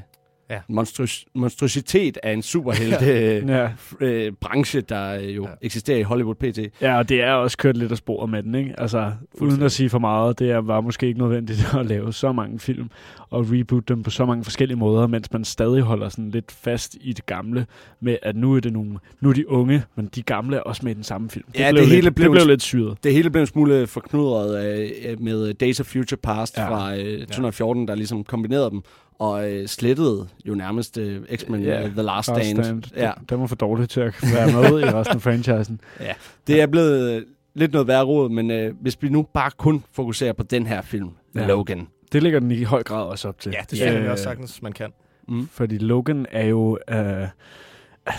Ja. 0.50 0.58
monstrøs, 0.68 1.26
monstrositet 1.34 2.18
af 2.22 2.32
en 2.32 2.42
superhelte 2.42 3.04
Ja. 3.52 3.68
øh, 4.00 4.32
branche, 4.40 4.80
der 4.80 5.18
øh, 5.20 5.36
jo 5.36 5.42
Ja. 5.44 5.48
ja. 5.48 5.54
eksisterer 5.62 5.98
i 5.98 6.02
Hollywood 6.02 6.34
PT. 6.34 6.58
Ja, 6.82 6.98
og 6.98 7.08
det 7.08 7.22
er 7.22 7.32
også 7.32 7.56
kørt 7.56 7.76
lidt 7.76 7.92
af 7.92 7.98
sporet 7.98 8.30
med 8.30 8.42
den, 8.42 8.54
ikke? 8.54 8.74
Altså, 8.80 9.12
uden 9.40 9.62
at 9.62 9.72
sige 9.72 9.90
for 9.90 9.98
meget, 9.98 10.38
det 10.38 10.50
er, 10.50 10.58
var 10.58 10.80
måske 10.80 11.06
ikke 11.06 11.18
nødvendigt 11.20 11.74
at 11.80 11.86
lave 11.86 12.12
så 12.12 12.32
mange 12.32 12.58
film 12.58 12.90
og 13.30 13.46
reboot 13.52 13.88
dem 13.88 14.02
på 14.02 14.10
så 14.10 14.24
mange 14.26 14.44
forskellige 14.44 14.78
måder, 14.78 15.06
mens 15.06 15.32
man 15.32 15.44
stadig 15.44 15.82
holder 15.82 16.08
sådan 16.08 16.30
lidt 16.30 16.52
fast 16.52 16.96
i 17.00 17.12
det 17.12 17.26
gamle, 17.26 17.66
med 18.00 18.16
at 18.22 18.36
nu 18.36 18.56
er 18.56 18.60
det 18.60 18.72
nogle, 18.72 18.98
nu 19.20 19.28
er 19.28 19.32
de 19.32 19.50
unge, 19.50 19.82
men 19.94 20.06
de 20.14 20.22
gamle 20.22 20.56
er 20.56 20.60
også 20.60 20.80
med 20.84 20.92
i 20.92 20.94
den 20.94 21.04
samme 21.04 21.30
film. 21.30 21.44
Ja, 21.58 21.70
blev 21.70 21.80
det 21.82 21.88
lidt, 21.88 21.94
hele 21.96 22.10
blev- 22.10 22.24
det 22.24 22.32
blev 22.32 22.46
lidt 22.46 22.62
syret. 22.62 22.98
Det 23.04 23.12
hele 23.12 23.30
blev 23.30 23.40
en 23.40 23.46
smule 23.46 23.86
forknudret 23.86 24.64
øh, 25.06 25.20
med 25.20 25.54
Days 25.54 25.80
of 25.80 25.86
Future 25.86 26.18
Past 26.22 26.56
Ja. 26.56 26.62
ja. 26.62 26.68
fra 26.70 26.96
øh, 26.96 27.20
2014, 27.26 27.88
der 27.88 27.94
ligesom 27.94 28.24
kombinerede 28.24 28.70
dem 28.70 28.82
og 29.20 29.52
øh, 29.52 29.66
slettede 29.68 30.28
jo 30.44 30.54
nærmest 30.54 30.98
øh, 30.98 31.22
X-Men 31.36 31.62
Ja, 31.62 31.80
ja, 31.80 31.88
The 31.88 32.02
Last 32.02 32.28
Last 32.28 32.50
Stand. 32.50 32.64
Stand. 32.64 32.82
Ja. 32.96 33.12
Den, 33.18 33.24
den 33.28 33.40
var 33.40 33.46
for 33.46 33.56
dårlig 33.56 33.88
til 33.88 34.00
at 34.00 34.14
være 34.34 34.46
med 34.70 34.80
i 34.80 34.84
resten 34.84 35.16
af 35.16 35.22
franchisen. 35.22 35.80
Det 36.46 36.60
er 36.62 36.66
blevet 36.66 37.10
øh, 37.16 37.22
lidt 37.54 37.72
noget 37.72 37.88
værre 37.88 38.04
råd, 38.04 38.28
men 38.28 38.50
øh, 38.50 38.74
hvis 38.80 38.96
vi 39.00 39.08
nu 39.08 39.22
bare 39.22 39.50
kun 39.56 39.84
fokuserer 39.92 40.32
på 40.32 40.42
den 40.42 40.66
her 40.66 40.82
film, 40.82 41.08
Ja. 41.34 41.40
ja. 41.40 41.46
Logan. 41.46 41.88
Det 42.12 42.22
ligger 42.22 42.40
den 42.40 42.50
i 42.50 42.62
høj 42.62 42.82
grad 42.82 43.04
også 43.04 43.28
op 43.28 43.38
til. 43.40 43.52
Ja, 43.56 43.60
det 43.70 43.78
synes 43.78 43.92
jeg 43.94 44.02
Øh, 44.04 44.10
også 44.10 44.24
sagtens, 44.24 44.62
man 44.62 44.72
kan. 44.72 44.92
Mm. 45.28 45.48
Fordi 45.48 45.78
Logan 45.78 46.26
er 46.32 46.46
jo... 46.46 46.78
Øh, 46.90 47.28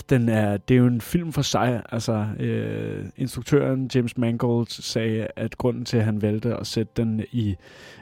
den 0.10 0.29
er, 0.29 0.58
det 0.58 0.74
er 0.74 0.77
jo 0.77 0.86
en 0.88 1.01
film 1.01 1.34
for 1.34 1.41
sig. 1.41 1.81
Altså, 1.91 2.25
øh, 2.39 3.05
instruktøren 3.17 3.89
James 3.96 4.17
Mangold 4.17 4.67
sagde, 4.70 5.27
at 5.36 5.58
grunden 5.58 5.86
til, 5.86 5.98
at 5.98 6.03
han 6.03 6.22
valgte 6.22 6.55
at 6.55 6.67
sætte 6.67 6.91
den 6.98 7.24
i, 7.31 7.55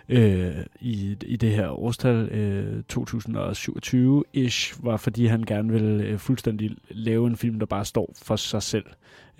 øh, 0.09 0.55
i, 0.79 1.15
i 1.25 1.35
det 1.35 1.51
her 1.51 1.69
årstal, 1.79 2.15
øh, 2.31 2.83
2027-ish, 2.93 4.79
var 4.85 4.97
fordi 4.97 5.25
han 5.25 5.43
gerne 5.43 5.71
ville 5.73 6.03
øh, 6.03 6.17
fuldstændig 6.17 6.71
lave 6.89 7.27
en 7.27 7.35
film, 7.35 7.59
der 7.59 7.65
bare 7.65 7.85
står 7.85 8.13
for 8.21 8.35
sig 8.35 8.63
selv. 8.63 8.85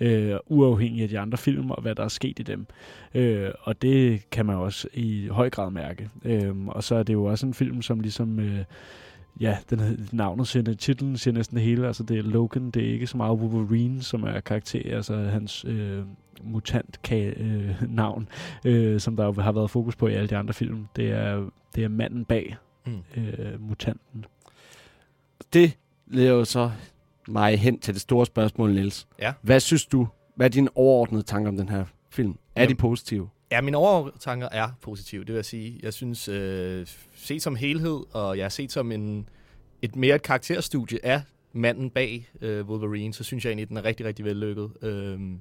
Øh, 0.00 0.36
uafhængig 0.46 1.02
af 1.02 1.08
de 1.08 1.18
andre 1.18 1.38
film 1.38 1.70
og 1.70 1.82
hvad 1.82 1.94
der 1.94 2.04
er 2.04 2.08
sket 2.08 2.38
i 2.38 2.42
dem. 2.42 2.66
Øh, 3.14 3.50
og 3.60 3.82
det 3.82 4.30
kan 4.30 4.46
man 4.46 4.56
også 4.56 4.88
i 4.94 5.26
høj 5.30 5.50
grad 5.50 5.70
mærke. 5.70 6.08
Øh, 6.24 6.66
og 6.66 6.84
så 6.84 6.94
er 6.94 7.02
det 7.02 7.12
jo 7.12 7.24
også 7.24 7.46
en 7.46 7.54
film, 7.54 7.82
som 7.82 8.00
ligesom... 8.00 8.40
Øh, 8.40 8.64
Ja, 9.40 9.58
den 9.70 9.80
hed- 9.80 9.98
navnet 10.12 10.48
siger, 10.48 10.74
titlen 10.74 11.16
siger 11.16 11.34
næsten 11.34 11.56
det 11.56 11.64
hele. 11.64 11.86
Altså 11.86 12.02
det 12.02 12.18
er 12.18 12.22
Logan, 12.22 12.70
det 12.70 12.88
er 12.88 12.92
ikke 12.92 13.06
så 13.06 13.16
meget 13.16 13.38
Wolverine, 13.38 14.02
som 14.02 14.22
er 14.22 14.40
karakter, 14.40 14.96
altså 14.96 15.16
hans 15.16 15.64
øh, 15.68 16.02
mutant 16.42 17.00
øh, 17.12 17.82
navn, 17.88 18.28
øh, 18.64 19.00
som 19.00 19.16
der 19.16 19.24
jo 19.24 19.32
har 19.32 19.52
været 19.52 19.70
fokus 19.70 19.96
på 19.96 20.08
i 20.08 20.12
alle 20.14 20.28
de 20.28 20.36
andre 20.36 20.54
film. 20.54 20.86
Det 20.96 21.10
er, 21.10 21.50
det 21.74 21.84
er 21.84 21.88
manden 21.88 22.24
bag 22.24 22.56
Mm. 22.86 23.02
øh, 23.16 23.60
mutanten. 23.60 24.24
Det 25.52 25.76
leder 26.06 26.32
jo 26.32 26.44
så 26.44 26.70
mig 27.28 27.58
hen 27.58 27.78
til 27.78 27.94
det 27.94 28.02
store 28.02 28.26
spørgsmål, 28.26 28.72
Niels. 28.72 29.06
Ja. 29.18 29.32
Hvad 29.42 29.60
synes 29.60 29.86
du, 29.86 30.08
hvad 30.34 30.46
er 30.46 30.50
dine 30.50 30.68
overordnede 30.76 31.22
tanker 31.22 31.48
om 31.48 31.56
den 31.56 31.68
her 31.68 31.84
film? 32.10 32.30
Er 32.30 32.62
Jamen. 32.62 32.76
de 32.76 32.80
positive? 32.80 33.28
Ja, 33.50 33.60
mine 33.60 33.76
overtanker 33.76 34.48
er 34.52 34.68
positive, 34.82 35.20
det 35.20 35.28
vil 35.28 35.34
jeg 35.34 35.44
sige. 35.44 35.80
Jeg 35.82 35.94
synes, 35.94 36.28
øh, 36.28 36.86
set 37.14 37.42
som 37.42 37.56
helhed, 37.56 38.00
og 38.12 38.36
jeg 38.36 38.44
har 38.44 38.50
set 38.50 38.72
som 38.72 38.92
en, 38.92 39.28
et 39.82 39.96
mere 39.96 40.14
et 40.14 40.22
karakterstudie 40.22 41.06
af 41.06 41.22
manden 41.52 41.90
bag 41.90 42.28
øh, 42.40 42.68
Wolverine, 42.68 43.14
så 43.14 43.24
synes 43.24 43.44
jeg 43.44 43.50
egentlig, 43.50 43.62
at 43.62 43.68
den 43.68 43.76
er 43.76 43.84
rigtig, 43.84 44.06
rigtig 44.06 44.24
vellykket. 44.24 44.70
Øhm, 44.82 45.40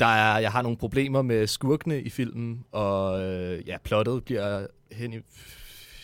der 0.00 0.06
er, 0.06 0.38
jeg 0.38 0.52
har 0.52 0.62
nogle 0.62 0.78
problemer 0.78 1.22
med 1.22 1.46
skurkene 1.46 2.00
i 2.00 2.10
filmen, 2.10 2.64
og 2.72 3.22
øh, 3.22 3.68
ja, 3.68 3.76
plottet 3.84 4.24
bliver 4.24 4.66
hen 4.92 5.12
i, 5.12 5.16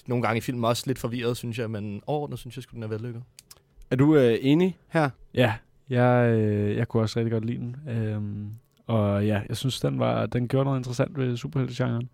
nogle 0.07 0.23
gange 0.23 0.38
i 0.38 0.41
filmen 0.41 0.65
også 0.65 0.83
lidt 0.87 0.99
forvirret, 0.99 1.37
synes 1.37 1.59
jeg, 1.59 1.71
men 1.71 2.03
overordnet 2.07 2.38
synes 2.38 2.57
jeg, 2.57 2.65
at 2.69 2.75
den 2.75 2.83
er 2.83 2.87
vellykket. 2.87 3.23
Er 3.90 3.97
du 3.97 4.16
øh, 4.16 4.38
enig 4.40 4.79
her? 4.88 5.11
Ja, 5.35 5.55
jeg, 5.90 6.31
øh, 6.31 6.77
jeg 6.77 6.88
kunne 6.88 7.03
også 7.03 7.18
rigtig 7.18 7.33
godt 7.33 7.44
lide 7.44 7.59
den. 7.59 7.77
Øhm, 7.88 8.51
og 8.87 9.27
ja, 9.27 9.40
jeg 9.49 9.57
synes, 9.57 9.81
den, 9.81 9.99
var, 9.99 10.27
den 10.27 10.49
gjorde 10.49 10.64
noget 10.64 10.81
interessant 10.81 11.18
ved 11.18 11.37
superheltegenren, 11.37 12.09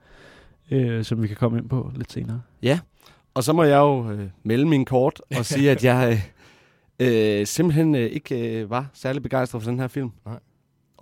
øh, 0.71 1.05
som 1.05 1.23
vi 1.23 1.27
kan 1.29 1.37
komme 1.37 1.59
ind 1.59 1.69
på 1.69 1.93
lidt 1.97 2.13
senere. 2.13 2.43
Og 3.35 3.45
så 3.45 3.53
må 3.53 3.63
jeg 3.63 3.79
jo 3.79 4.11
øh, 4.11 4.29
melde 4.43 4.67
min 4.67 4.85
kort 4.85 5.21
og 5.37 5.47
sige, 5.47 5.71
at 5.71 5.85
jeg 5.85 6.23
øh, 7.01 7.39
øh, 7.41 7.47
simpelthen 7.47 7.95
øh, 7.95 8.11
ikke 8.11 8.61
øh, 8.61 8.71
var 8.71 8.91
særlig 8.93 9.23
begejstret 9.23 9.63
for 9.63 9.71
den 9.71 9.81
her 9.81 9.89
film. 9.89 10.11
Nej. 10.27 10.39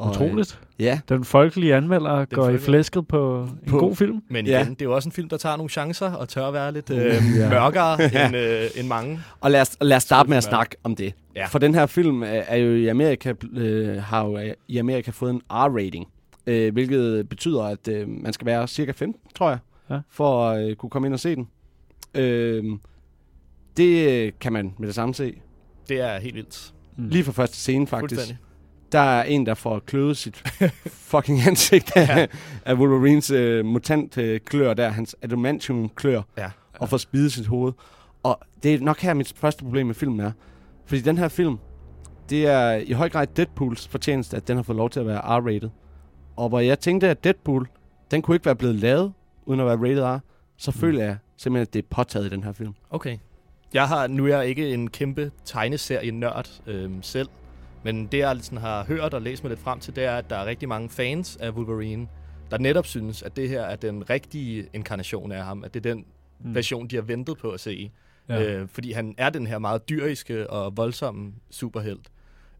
Og, 0.00 0.10
Utroligt. 0.10 0.60
Øh, 0.78 0.84
ja, 0.84 1.00
Den 1.08 1.24
folkelige 1.24 1.74
anmelder 1.74 2.10
går 2.10 2.22
i 2.22 2.26
folkelige- 2.36 2.64
flæsket 2.64 3.08
på 3.08 3.42
en 3.42 3.68
På- 3.70 3.78
god 3.78 3.96
film. 3.96 4.22
Men 4.30 4.46
Ja. 4.46 4.60
igen, 4.62 4.74
det 4.74 4.82
er 4.82 4.84
jo 4.86 4.94
også 4.94 5.08
en 5.08 5.12
film, 5.12 5.28
der 5.28 5.36
tager 5.36 5.56
nogle 5.56 5.70
chancer 5.70 6.12
og 6.12 6.28
tør 6.28 6.46
at 6.46 6.52
være 6.54 6.72
lidt 6.72 6.90
øh, 6.90 6.98
Ja. 7.36 7.48
mørkere 7.50 7.94
end, 8.26 8.36
øh, 8.36 8.64
end 8.76 8.86
mange. 8.88 9.20
og 9.40 9.50
lad 9.50 9.60
os, 9.60 9.76
lad 9.80 9.96
os 9.96 10.02
starte 10.02 10.28
med 10.28 10.36
at 10.36 10.44
snakke 10.44 10.76
om 10.84 10.96
det. 10.96 11.14
Ja. 11.36 11.46
For 11.46 11.58
den 11.58 11.74
her 11.74 11.86
film 11.86 12.22
er, 12.22 12.26
er 12.26 12.56
jo 12.56 12.70
i 12.74 12.86
Amerika, 12.86 13.32
øh, 13.52 13.96
har 14.02 14.24
jo 14.26 14.38
øh, 14.38 14.52
i 14.68 14.78
Amerika 14.78 15.10
fået 15.10 15.30
en 15.30 15.40
R-rating, 15.52 16.04
øh, 16.46 16.72
hvilket 16.72 17.28
betyder, 17.28 17.62
at 17.62 17.88
øh, 17.88 18.08
man 18.08 18.32
skal 18.32 18.46
være 18.46 18.68
cirka 18.68 18.92
15, 18.92 19.20
tror 19.34 19.48
jeg, 19.50 19.58
Ja. 19.90 19.98
for 20.10 20.48
at 20.48 20.70
øh, 20.70 20.76
kunne 20.76 20.90
komme 20.90 21.08
ind 21.08 21.14
og 21.14 21.20
se 21.20 21.36
den. 21.36 21.48
Øh, 22.14 22.64
det 23.76 24.08
øh, 24.26 24.32
kan 24.40 24.52
man 24.52 24.74
med 24.78 24.86
det 24.86 24.94
samme 24.94 25.14
se. 25.14 25.34
Det 25.88 26.00
er 26.00 26.20
helt 26.20 26.34
vildt. 26.34 26.72
Mm. 26.96 27.08
Lige 27.08 27.24
fra 27.24 27.32
første 27.32 27.56
scene, 27.56 27.86
faktisk. 27.86 28.34
Der 28.92 28.98
er 29.00 29.22
en, 29.22 29.46
der 29.46 29.54
får 29.54 29.78
kløet 29.78 30.16
sit 30.16 30.42
fucking 30.86 31.40
ansigt 31.46 31.92
af, 31.96 32.06
Ja. 32.18 32.26
af 32.64 32.74
Wolverines 32.74 33.30
øh, 33.30 33.64
mutant-klør 33.64 34.74
der, 34.74 34.88
hans 34.88 35.16
adamantium-klør, 35.22 36.22
Ja. 36.38 36.50
og 36.78 36.88
får 36.88 36.96
spidet 36.96 37.32
sit 37.32 37.46
hoved. 37.46 37.72
Og 38.22 38.40
det 38.62 38.74
er 38.74 38.80
nok 38.80 39.00
her, 39.00 39.14
mit 39.14 39.32
første 39.36 39.64
problem 39.64 39.86
med 39.86 39.94
filmen 39.94 40.20
er. 40.20 40.32
Fordi 40.86 41.00
den 41.00 41.18
her 41.18 41.28
film, 41.28 41.56
det 42.30 42.46
er 42.46 42.72
i 42.72 42.92
høj 42.92 43.08
grad 43.08 43.26
Deadpools 43.26 43.88
fortjeneste, 43.88 44.36
at 44.36 44.48
den 44.48 44.56
har 44.56 44.62
fået 44.62 44.76
lov 44.76 44.90
til 44.90 45.00
at 45.00 45.06
være 45.06 45.20
R-rated. 45.20 45.68
Og 46.36 46.48
hvor 46.48 46.60
jeg 46.60 46.78
tænkte, 46.78 47.08
at 47.08 47.24
Deadpool, 47.24 47.68
den 48.10 48.22
kunne 48.22 48.34
ikke 48.34 48.46
være 48.46 48.56
blevet 48.56 48.76
lavet, 48.76 49.12
uden 49.46 49.60
at 49.60 49.66
være 49.66 49.76
rated 49.76 50.02
R, 50.04 50.18
så 50.56 50.70
Mm. 50.74 50.80
føler 50.80 51.04
jeg 51.04 51.16
simpelthen, 51.36 51.62
at 51.62 51.72
det 51.74 51.78
er 51.82 51.86
påtaget 51.90 52.26
i 52.26 52.28
den 52.28 52.44
her 52.44 52.52
film. 52.52 52.74
Okay. 52.90 53.16
Jeg 53.74 53.88
har, 53.88 54.06
nu 54.06 54.26
er 54.26 54.36
jeg 54.36 54.46
ikke 54.46 54.74
en 54.74 54.90
kæmpe 54.90 55.30
tegneserie-nørd 55.44 56.48
øhm, 56.66 57.02
selv, 57.02 57.28
men 57.82 58.06
det 58.06 58.18
jeg 58.18 58.36
sådan 58.40 58.58
har 58.58 58.84
hørt 58.84 59.14
og 59.14 59.22
læst 59.22 59.44
mig 59.44 59.48
lidt 59.50 59.60
frem 59.60 59.80
til, 59.80 59.96
det 59.96 60.04
er, 60.04 60.16
at 60.16 60.30
der 60.30 60.36
er 60.36 60.46
rigtig 60.46 60.68
mange 60.68 60.88
fans 60.88 61.36
af 61.36 61.50
Wolverine, 61.50 62.08
der 62.50 62.58
netop 62.58 62.86
synes, 62.86 63.22
at 63.22 63.36
det 63.36 63.48
her 63.48 63.62
er 63.62 63.76
den 63.76 64.10
rigtige 64.10 64.66
inkarnation 64.72 65.32
af 65.32 65.44
ham, 65.44 65.64
at 65.64 65.74
det 65.74 65.86
er 65.86 65.94
den 65.94 66.04
Mm. 66.44 66.54
version, 66.54 66.86
de 66.88 66.96
har 66.96 67.02
ventet 67.02 67.38
på 67.38 67.50
at 67.50 67.60
se. 67.60 67.90
Ja. 68.28 68.42
Øh, 68.42 68.68
fordi 68.68 68.92
han 68.92 69.14
er 69.18 69.30
den 69.30 69.46
her 69.46 69.58
meget 69.58 69.88
dyriske 69.88 70.50
og 70.50 70.76
voldsomme 70.76 71.32
superhelt, 71.50 72.08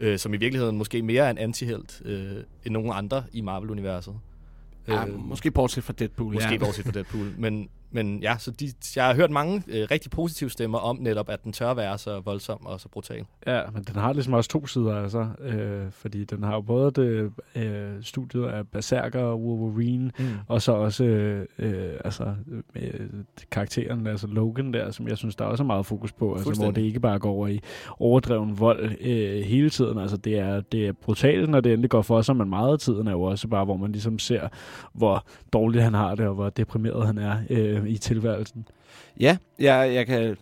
øh, 0.01 0.19
som 0.19 0.35
i 0.35 0.37
virkeligheden 0.37 0.79
måske 0.79 1.03
mere 1.03 1.27
er 1.27 1.31
en 1.31 1.39
antihelt 1.39 2.03
øh, 2.05 2.33
end 2.65 2.73
nogen 2.75 2.93
andre 2.95 3.25
i 3.33 3.41
Marvel-universet. 3.41 4.15
Ja, 4.89 5.07
Øh, 5.07 5.19
måske 5.19 5.51
bortset 5.51 5.85
fra 5.85 5.93
Deadpool. 5.93 6.33
Måske 6.33 6.51
ja. 6.53 6.59
bortset 6.59 6.85
fra 6.85 6.93
Deadpool. 6.93 7.35
Men, 7.39 7.69
men 7.91 8.19
ja, 8.23 8.37
så 8.39 8.51
de, 8.51 8.73
jeg 8.97 9.07
har 9.07 9.15
hørt 9.15 9.31
mange 9.31 9.63
øh, 9.69 9.87
rigtig 9.91 10.11
positive 10.11 10.51
stemmer 10.51 10.79
om 10.79 10.97
netop, 11.01 11.29
at 11.31 11.45
den 11.45 11.53
tør 11.53 11.75
være 11.75 11.99
så 11.99 12.21
voldsom 12.21 12.67
og 12.67 12.81
så 12.81 12.89
brutal. 12.89 13.25
Ja, 13.47 13.61
men 13.75 13.83
den 13.83 13.97
har 13.97 14.13
ligesom 14.13 14.33
også 14.33 14.51
to 14.51 14.67
sider, 14.67 15.03
altså. 15.03 15.27
Øh, 15.41 15.91
fordi 15.91 16.25
den 16.25 16.43
har 16.43 16.55
jo 16.55 16.61
både 16.61 16.91
det, 16.91 17.33
øh, 17.57 17.91
studiet 18.03 18.45
af 18.45 18.69
Berserker 18.69 19.21
og 19.21 19.41
Wolverine, 19.43 20.11
Mm. 20.19 20.25
og 20.49 20.63
så 20.63 20.73
også 20.73 21.05
øh, 21.05 21.47
øh, 21.59 21.91
altså, 22.05 22.35
øh, 22.77 23.01
karakteren, 23.51 24.07
altså 24.07 24.27
Logan 24.27 24.73
der, 24.73 24.91
som 24.91 25.09
jeg 25.09 25.19
synes, 25.19 25.37
der 25.37 25.45
også 25.45 25.63
er 25.63 25.67
meget 25.67 25.87
fokus 25.87 26.13
på, 26.13 26.35
altså, 26.35 26.63
hvor 26.63 26.71
det 26.71 26.83
ikke 26.83 27.01
bare 27.01 27.19
går 27.19 27.31
over 27.31 27.49
i 27.49 27.61
overdreven 27.99 28.59
vold 28.61 28.91
øh, 29.01 29.43
hele 29.43 29.71
tiden. 29.71 29.99
Altså, 29.99 30.17
det 30.17 30.39
er, 30.39 30.61
det 30.61 30.87
er 30.89 30.93
brutalt, 30.93 31.51
når 31.51 31.61
det 31.61 31.73
endelig 31.73 31.91
går 31.91 32.03
for 32.03 32.23
sig, 32.23 32.37
men 32.37 32.49
meget 32.49 32.73
af 32.73 32.79
tiden 32.79 33.07
er 33.07 33.13
jo 33.13 33.23
også 33.23 33.49
bare, 33.49 33.65
hvor 33.65 33.77
man 33.77 33.93
ligesom 33.93 34.19
ser, 34.19 34.49
hvor 34.93 35.25
dårligt 35.53 35.85
han 35.85 35.95
har 35.95 36.15
det, 36.15 36.27
og 36.27 36.35
hvor 36.35 36.51
deprimeret 36.51 37.07
han 37.07 37.19
er 37.19 37.37
øh, 37.51 37.80
i 37.87 37.99
tilværelsen. 37.99 38.69
Ja, 39.21 39.37
jeg, 39.59 39.95
jeg 39.95 40.07
kan 40.07 40.37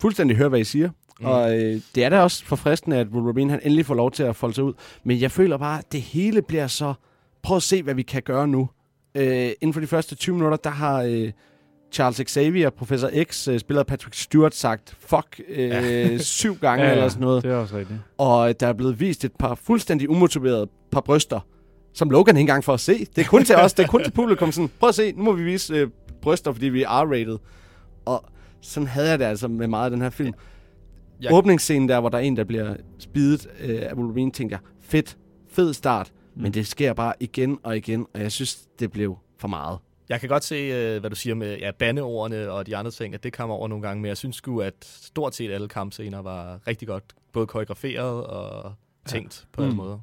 fuldstændig 0.00 0.36
høre, 0.36 0.48
hvad 0.48 0.60
I 0.60 0.64
siger. 0.64 0.90
Mm. 1.20 1.26
Og 1.26 1.58
øh, 1.58 1.80
det 1.94 2.04
er 2.04 2.08
da 2.08 2.20
også 2.20 2.44
forfriskende, 2.44 2.96
at 2.96 3.06
Wolverine 3.06 3.50
han 3.50 3.60
endelig 3.62 3.86
får 3.86 3.94
lov 3.94 4.10
til 4.10 4.22
at 4.22 4.36
folde 4.36 4.54
sig 4.54 4.64
ud. 4.64 4.72
Men 5.04 5.20
jeg 5.20 5.30
føler 5.30 5.56
bare, 5.58 5.78
at 5.78 5.92
det 5.92 6.00
hele 6.00 6.42
bliver 6.42 6.66
så... 6.66 6.94
Prøv 7.42 7.56
at 7.56 7.62
se, 7.62 7.82
hvad 7.82 7.94
vi 7.94 8.02
kan 8.02 8.22
gøre 8.22 8.48
nu. 8.48 8.68
Øh, 9.14 9.50
inden 9.60 9.72
for 9.72 9.80
de 9.80 9.86
første 9.86 10.14
20 10.14 10.34
minutter, 10.34 10.56
der 10.56 10.70
har 10.70 11.02
øh, 11.02 11.32
Charles 11.92 12.30
Xavier, 12.30 12.70
Professor 12.70 13.10
X, 13.24 13.48
øh, 13.48 13.58
spiller 13.58 13.82
Patrick 13.82 14.14
Stewart, 14.14 14.54
sagt 14.54 14.96
fuck 15.00 15.40
øh, 15.48 15.68
Ja. 15.68 16.18
syv 16.38 16.56
gange 16.56 16.90
eller 16.90 17.08
sådan 17.08 17.20
noget. 17.20 17.42
Det 17.42 17.50
er 17.50 17.56
også 17.56 17.76
rigtigt. 17.76 17.98
Og 18.18 18.60
der 18.60 18.66
er 18.66 18.72
blevet 18.72 19.00
vist 19.00 19.24
et 19.24 19.32
par 19.38 19.54
fuldstændig 19.54 20.10
umotiverede 20.10 20.68
par 20.92 21.00
bryster, 21.00 21.40
som 21.94 22.10
Logan 22.10 22.36
ikke 22.36 22.40
engang 22.40 22.64
får 22.64 22.74
at 22.74 22.80
se. 22.80 23.06
Det 23.16 23.24
er 23.24 23.28
kun 23.28 23.44
til 23.44 23.56
os, 23.56 23.72
det 23.72 23.82
er 23.82 23.86
kun 23.88 24.04
til 24.04 24.10
publikum. 24.10 24.52
Sådan, 24.52 24.70
prøv 24.80 24.88
at 24.88 24.94
se, 24.94 25.12
nu 25.12 25.22
må 25.22 25.32
vi 25.32 25.42
vise 25.44 25.74
øh, 25.74 25.88
bryster, 26.24 26.52
fordi 26.52 26.66
vi 26.66 26.82
er 26.82 26.88
R-rated. 26.88 27.38
Og 28.04 28.24
sådan 28.60 28.86
havde 28.86 29.10
jeg 29.10 29.18
det 29.18 29.24
altså 29.24 29.48
med 29.48 29.68
meget 29.68 29.84
af 29.84 29.90
den 29.90 30.02
her 30.02 30.10
film. 30.10 30.34
Jeg-. 31.22 31.32
Åbningsscenen 31.32 31.88
der, 31.88 32.00
hvor 32.00 32.08
der 32.08 32.18
er 32.18 32.22
en, 32.22 32.36
der 32.36 32.44
bliver 32.44 32.76
spidet 32.98 33.46
øh, 33.60 33.82
af 33.82 33.94
Wolverine, 33.94 34.30
tænkte 34.30 34.52
jeg, 34.52 34.60
fedt, 34.80 35.16
fed 35.48 35.72
start. 35.72 36.12
Mm. 36.34 36.42
Men 36.42 36.54
det 36.54 36.66
sker 36.66 36.92
bare 36.92 37.14
igen 37.20 37.58
og 37.62 37.76
igen, 37.76 38.06
og 38.14 38.20
jeg 38.20 38.32
synes, 38.32 38.68
det 38.78 38.90
blev 38.92 39.18
for 39.38 39.48
meget. 39.48 39.78
Jeg 40.08 40.20
kan 40.20 40.28
godt 40.28 40.44
se, 40.44 40.54
øh, 40.54 41.00
hvad 41.00 41.10
du 41.10 41.16
siger 41.16 41.34
med 41.34 41.58
ja, 41.58 41.70
bandeordene 41.78 42.50
og 42.50 42.66
de 42.66 42.76
andre 42.76 42.90
ting, 42.90 43.14
at 43.14 43.22
det 43.24 43.32
kommer 43.32 43.54
over 43.54 43.68
nogle 43.68 43.82
gange, 43.88 44.02
men 44.02 44.08
jeg 44.08 44.16
synes 44.16 44.36
sgu, 44.36 44.60
at 44.60 44.74
stort 44.80 45.34
set 45.34 45.50
alle 45.50 45.68
kampscener 45.68 46.22
var 46.22 46.60
rigtig 46.66 46.88
godt, 46.88 47.04
både 47.32 47.46
koreograferet 47.46 48.24
og 48.26 48.72
tænkt 49.06 49.46
ja. 49.58 49.62
på 49.62 49.70
Mm. 49.70 49.76
måder. 49.76 49.98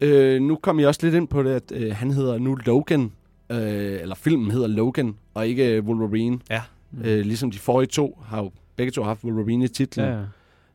Øh, 0.00 0.42
nu 0.42 0.56
kom 0.56 0.80
jeg 0.80 0.88
også 0.88 1.00
lidt 1.02 1.14
ind 1.14 1.28
på 1.28 1.42
det, 1.42 1.50
at 1.50 1.72
øh, 1.74 1.96
han 1.96 2.10
hedder 2.10 2.38
nu 2.38 2.54
Logan, 2.54 3.12
øh, 3.52 4.00
eller 4.00 4.14
filmen 4.14 4.50
hedder 4.50 4.66
Logan, 4.66 5.16
og 5.34 5.48
ikke 5.48 5.76
øh, 5.76 5.84
Wolverine. 5.84 6.38
Ja. 6.50 6.62
Øh, 7.04 7.20
ligesom 7.20 7.50
de 7.50 7.58
forrige 7.58 7.88
to 7.88 8.22
har 8.24 8.42
jo 8.42 8.52
begge 8.76 8.92
to 8.92 9.02
haft 9.02 9.24
Wolverine 9.24 9.64
i 9.64 9.68
titlen. 9.68 10.06
Ja, 10.06 10.18
ja. 10.18 10.24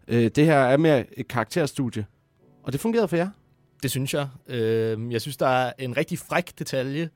Øh, 0.08 0.32
det 0.36 0.46
her 0.46 0.58
er 0.58 0.78
mere 0.78 1.20
et 1.20 1.28
karakterstudie, 1.28 2.06
og 2.64 2.74
det 2.74 2.82
fungerede 2.82 3.08
for 3.08 3.16
jer. 3.16 3.30
Det 3.84 3.92
synes 3.92 4.14
jeg. 4.14 4.28
Øh, 4.48 5.12
jeg 5.12 5.22
synes, 5.22 5.38
der 5.38 5.48
er 5.48 5.74
en 5.80 5.98
rigtig 5.98 6.20
fræk 6.20 6.60
detalje 6.60 7.10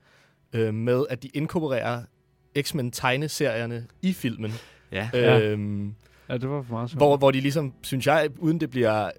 øh, 0.54 0.74
med, 0.74 1.06
at 1.10 1.24
de 1.24 1.30
inkorporerer 1.34 2.04
X-Men-tegneserierne 2.62 3.86
i 4.02 4.14
filmen. 4.14 4.52
Ja. 4.92 5.10
Øhm, 5.16 5.96
ja, 6.30 6.38
det 6.38 6.50
var 6.50 6.62
for 6.62 6.74
meget 6.74 6.90
sjovt. 6.90 7.00
hvor, 7.00 7.18
hvor 7.18 7.32
de 7.32 7.42
ligesom, 7.42 7.74
synes 7.82 8.08
jeg, 8.08 8.30
uden 8.40 8.60
det 8.60 8.70
bliver 8.70 9.12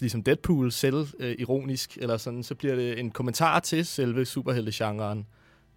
ligesom 0.00 0.22
Deadpool 0.22 0.72
selv 0.72 1.06
øh, 1.18 1.36
ironisk 1.38 1.98
eller 2.00 2.16
sådan, 2.16 2.42
så 2.42 2.54
bliver 2.54 2.74
det 2.74 3.00
en 3.00 3.10
kommentar 3.10 3.60
til 3.60 3.86
selve 3.86 4.24
superheltegenren 4.24 5.26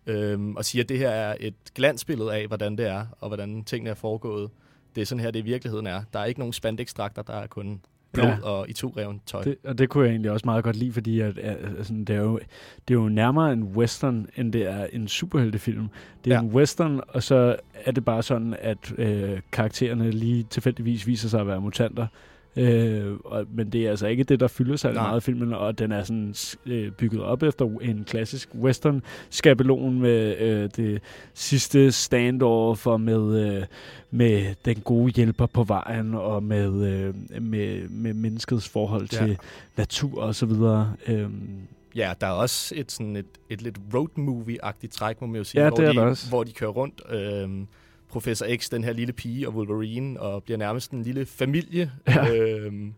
øhm, 0.08 0.56
og 0.56 0.66
siger, 0.66 0.84
at 0.84 0.90
det 0.90 0.98
her 0.98 1.10
er 1.10 1.36
et 1.40 1.54
glansbillede 1.76 2.34
af, 2.34 2.48
hvordan 2.48 2.78
det 2.78 2.88
er, 2.88 3.06
og 3.20 3.28
hvordan 3.28 3.64
tingene 3.64 3.90
er 3.90 3.94
foregået. 3.96 4.50
Det 4.96 5.02
er 5.02 5.06
sådan 5.06 5.24
her, 5.24 5.32
det 5.32 5.40
i 5.40 5.44
virkeligheden 5.44 5.88
er. 5.88 6.02
Der 6.14 6.20
er 6.20 6.26
ikke 6.26 6.40
nogen 6.40 6.54
spandextrakter, 6.54 7.22
der 7.22 7.34
er 7.34 7.48
kun 7.48 7.82
blod 8.14 8.26
Ja. 8.28 8.38
og 8.44 8.70
i 8.70 8.74
to 8.74 8.94
reven 8.98 9.22
tøj. 9.26 9.44
Det, 9.44 9.56
og 9.64 9.78
det 9.78 9.90
kunne 9.90 10.04
jeg 10.04 10.12
egentlig 10.12 10.32
også 10.32 10.46
meget 10.46 10.64
godt 10.64 10.76
lide, 10.76 10.94
fordi 10.94 11.20
at, 11.20 11.38
altså, 11.38 11.94
det, 11.94 12.10
er 12.10 12.20
jo, 12.20 12.40
det 12.88 12.94
er 12.94 13.00
jo 13.00 13.10
nærmere 13.10 13.54
en 13.54 13.64
western, 13.64 14.28
end 14.36 14.54
det 14.54 14.62
er 14.70 14.88
en 14.94 15.08
superheltefilm. 15.08 15.90
Det 16.26 16.32
er 16.32 16.36
ja. 16.36 16.42
en 16.42 16.48
western, 16.50 17.02
og 17.08 17.24
så 17.24 17.56
er 17.86 17.92
det 17.92 18.06
bare 18.06 18.24
sådan, 18.24 18.56
at 18.60 18.94
øh, 18.98 19.40
karaktererne 19.52 20.12
lige 20.12 20.44
tilfældigvis 20.44 21.08
viser 21.08 21.30
sig 21.30 21.42
at 21.42 21.48
være 21.48 21.62
mutanter. 21.62 22.08
Øh, 22.56 23.14
og, 23.26 23.46
men 23.54 23.70
det 23.70 23.86
er 23.86 23.90
altså 23.90 24.08
ikke 24.08 24.24
det, 24.24 24.40
der 24.40 24.48
fylder 24.48 24.76
sig 24.76 24.94
meget 24.94 25.16
af 25.16 25.24
filmen, 25.24 25.54
og 25.54 25.80
den 25.80 25.92
er 25.92 26.04
sådan 26.04 26.36
øh, 26.66 26.92
bygget 26.92 27.22
op 27.24 27.44
efter 27.44 27.66
en 27.82 28.04
klassisk 28.08 28.50
western-skabelon 28.56 30.00
med 30.00 30.38
øh, 30.40 30.70
det 30.76 31.02
sidste 31.34 31.92
standoff 31.92 32.88
og 32.88 33.02
med, 33.02 33.56
øh, 33.58 33.64
med 34.12 34.56
den 34.66 34.76
gode 34.80 35.12
hjælper 35.12 35.46
på 35.46 35.64
vejen 35.64 36.14
og 36.16 36.44
med, 36.44 36.88
øh, 36.88 37.42
med, 37.42 37.90
med 37.90 38.14
menneskets 38.14 38.70
forhold 38.70 39.08
Ja. 39.14 39.18
til 39.26 39.38
natur 39.78 40.22
og 40.22 40.36
så 40.36 40.46
videre. 40.46 40.94
Øhm, 41.08 41.50
Ja, 41.96 42.14
der 42.22 42.28
er 42.28 42.32
også 42.32 42.74
et, 42.78 42.92
sådan 42.92 43.16
et, 43.16 43.26
et 43.50 43.62
lidt 43.62 43.78
road 43.94 44.08
movie-agtigt 44.18 44.92
træk, 44.92 45.22
må 45.22 45.28
man 45.28 45.36
jo 45.38 45.44
sige, 45.44 45.62
Ja, 45.64 45.70
hvor, 45.70 45.78
det 45.78 45.88
er 45.88 45.94
de, 45.94 46.00
også. 46.00 46.30
hvor 46.30 46.44
de 46.44 46.52
kører 46.52 46.70
rundt. 46.72 47.02
Øhm, 47.10 47.68
Professor 48.12 48.46
X, 48.58 48.70
den 48.70 48.84
her 48.84 48.94
lille 48.94 49.14
pige, 49.14 49.48
og 49.48 49.54
Wolverine, 49.56 50.20
og 50.20 50.44
bliver 50.44 50.58
nærmest 50.58 50.92
en 50.92 51.04
lille 51.04 51.26
familie. 51.26 51.92
Ja. 52.08 52.36
Øhm, 52.36 52.94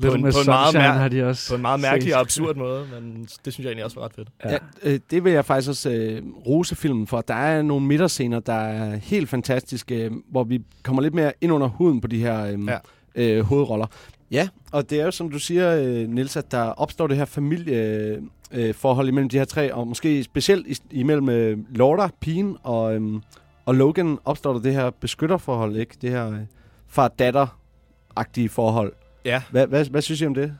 på, 0.00 0.02
Little 0.02 0.18
en, 0.18 0.22
på, 0.32 0.40
en 0.40 0.46
meget 0.46 0.74
mær- 0.76 0.78
har 0.80 1.08
de 1.08 1.24
også 1.26 1.48
på 1.50 1.54
en 1.56 1.62
meget 1.62 1.80
mærkelig 1.80 2.14
og 2.14 2.20
absurd 2.20 2.56
måde, 2.56 2.86
men 3.00 3.28
det 3.44 3.52
synes 3.52 3.58
jeg 3.58 3.66
egentlig 3.66 3.84
også 3.84 4.00
var 4.00 4.04
ret 4.06 4.12
fedt. 4.14 4.28
Ja. 4.44 4.50
Ja, 4.50 4.58
øh, 4.82 5.00
det 5.10 5.24
vil 5.24 5.32
jeg 5.32 5.44
faktisk 5.44 5.68
også 5.68 5.90
øh, 5.90 6.22
rose 6.46 6.74
filmen 6.76 7.06
for. 7.06 7.20
Der 7.20 7.34
er 7.34 7.62
nogle 7.62 7.86
midterscener, 7.86 8.40
der 8.40 8.52
er 8.52 8.96
helt 8.96 9.28
fantastiske, 9.28 10.04
øh, 10.04 10.10
hvor 10.30 10.44
vi 10.44 10.62
kommer 10.82 11.02
lidt 11.02 11.14
mere 11.14 11.32
ind 11.40 11.52
under 11.52 11.66
huden 11.68 12.00
på 12.00 12.06
de 12.06 12.18
her 12.18 12.44
øh, 12.46 12.58
Ja. 12.68 12.78
øh, 13.14 13.40
hovedroller. 13.44 13.86
Ja, 14.30 14.48
og 14.72 14.90
det 14.90 15.00
er 15.00 15.04
jo, 15.04 15.10
som 15.10 15.30
du 15.30 15.38
siger, 15.38 15.76
øh, 15.76 16.08
Nils, 16.08 16.36
at 16.36 16.52
der 16.52 16.62
opstår 16.62 17.06
det 17.06 17.16
her 17.16 17.24
familieforhold 17.24 18.68
øh, 18.68 18.74
forhold 18.74 19.08
imellem 19.08 19.28
de 19.28 19.38
her 19.38 19.44
tre, 19.44 19.74
og 19.74 19.88
måske 19.88 20.24
specielt 20.24 20.82
imellem 20.90 21.28
øh, 21.28 21.58
Lorda, 21.70 22.08
pigen, 22.20 22.56
og, 22.62 22.94
øh, 22.94 23.20
og 23.68 23.74
Logan 23.74 24.18
opstår 24.24 24.52
der 24.52 24.60
det 24.60 24.72
her 24.72 24.90
beskytterforhold, 24.90 25.76
ikke? 25.76 25.94
Det 26.02 26.10
her 26.10 26.30
øh, 26.30 26.38
far-datter-agtige 26.86 28.48
forhold. 28.48 28.92
Ja. 29.24 29.42
Hvad, 29.50 29.66
hvad, 29.66 29.84
hvad 29.84 30.02
synes 30.02 30.20
I 30.20 30.26
om 30.26 30.34
det? 30.34 30.56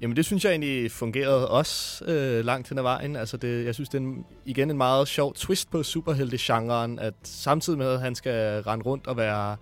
Jamen 0.00 0.16
det 0.16 0.24
synes 0.24 0.44
jeg 0.44 0.50
egentlig 0.50 0.90
fungerede 0.90 1.48
også 1.48 2.04
øh, 2.04 2.44
langt 2.44 2.68
hen 2.68 2.78
ad 2.78 2.82
vejen. 2.82 3.16
Altså 3.16 3.36
det, 3.36 3.64
jeg 3.64 3.74
synes, 3.74 3.88
det 3.88 3.98
er 3.98 4.02
en, 4.02 4.24
igen 4.44 4.70
en 4.70 4.76
meget 4.76 5.08
sjov 5.08 5.34
twist 5.34 5.70
på 5.70 5.82
superhelte-genren, 5.82 6.98
at 6.98 7.14
samtidig 7.22 7.78
med, 7.78 7.92
at 7.92 8.00
han 8.00 8.14
skal 8.14 8.62
rende 8.62 8.84
rundt 8.84 9.06
og 9.06 9.16
være 9.16 9.56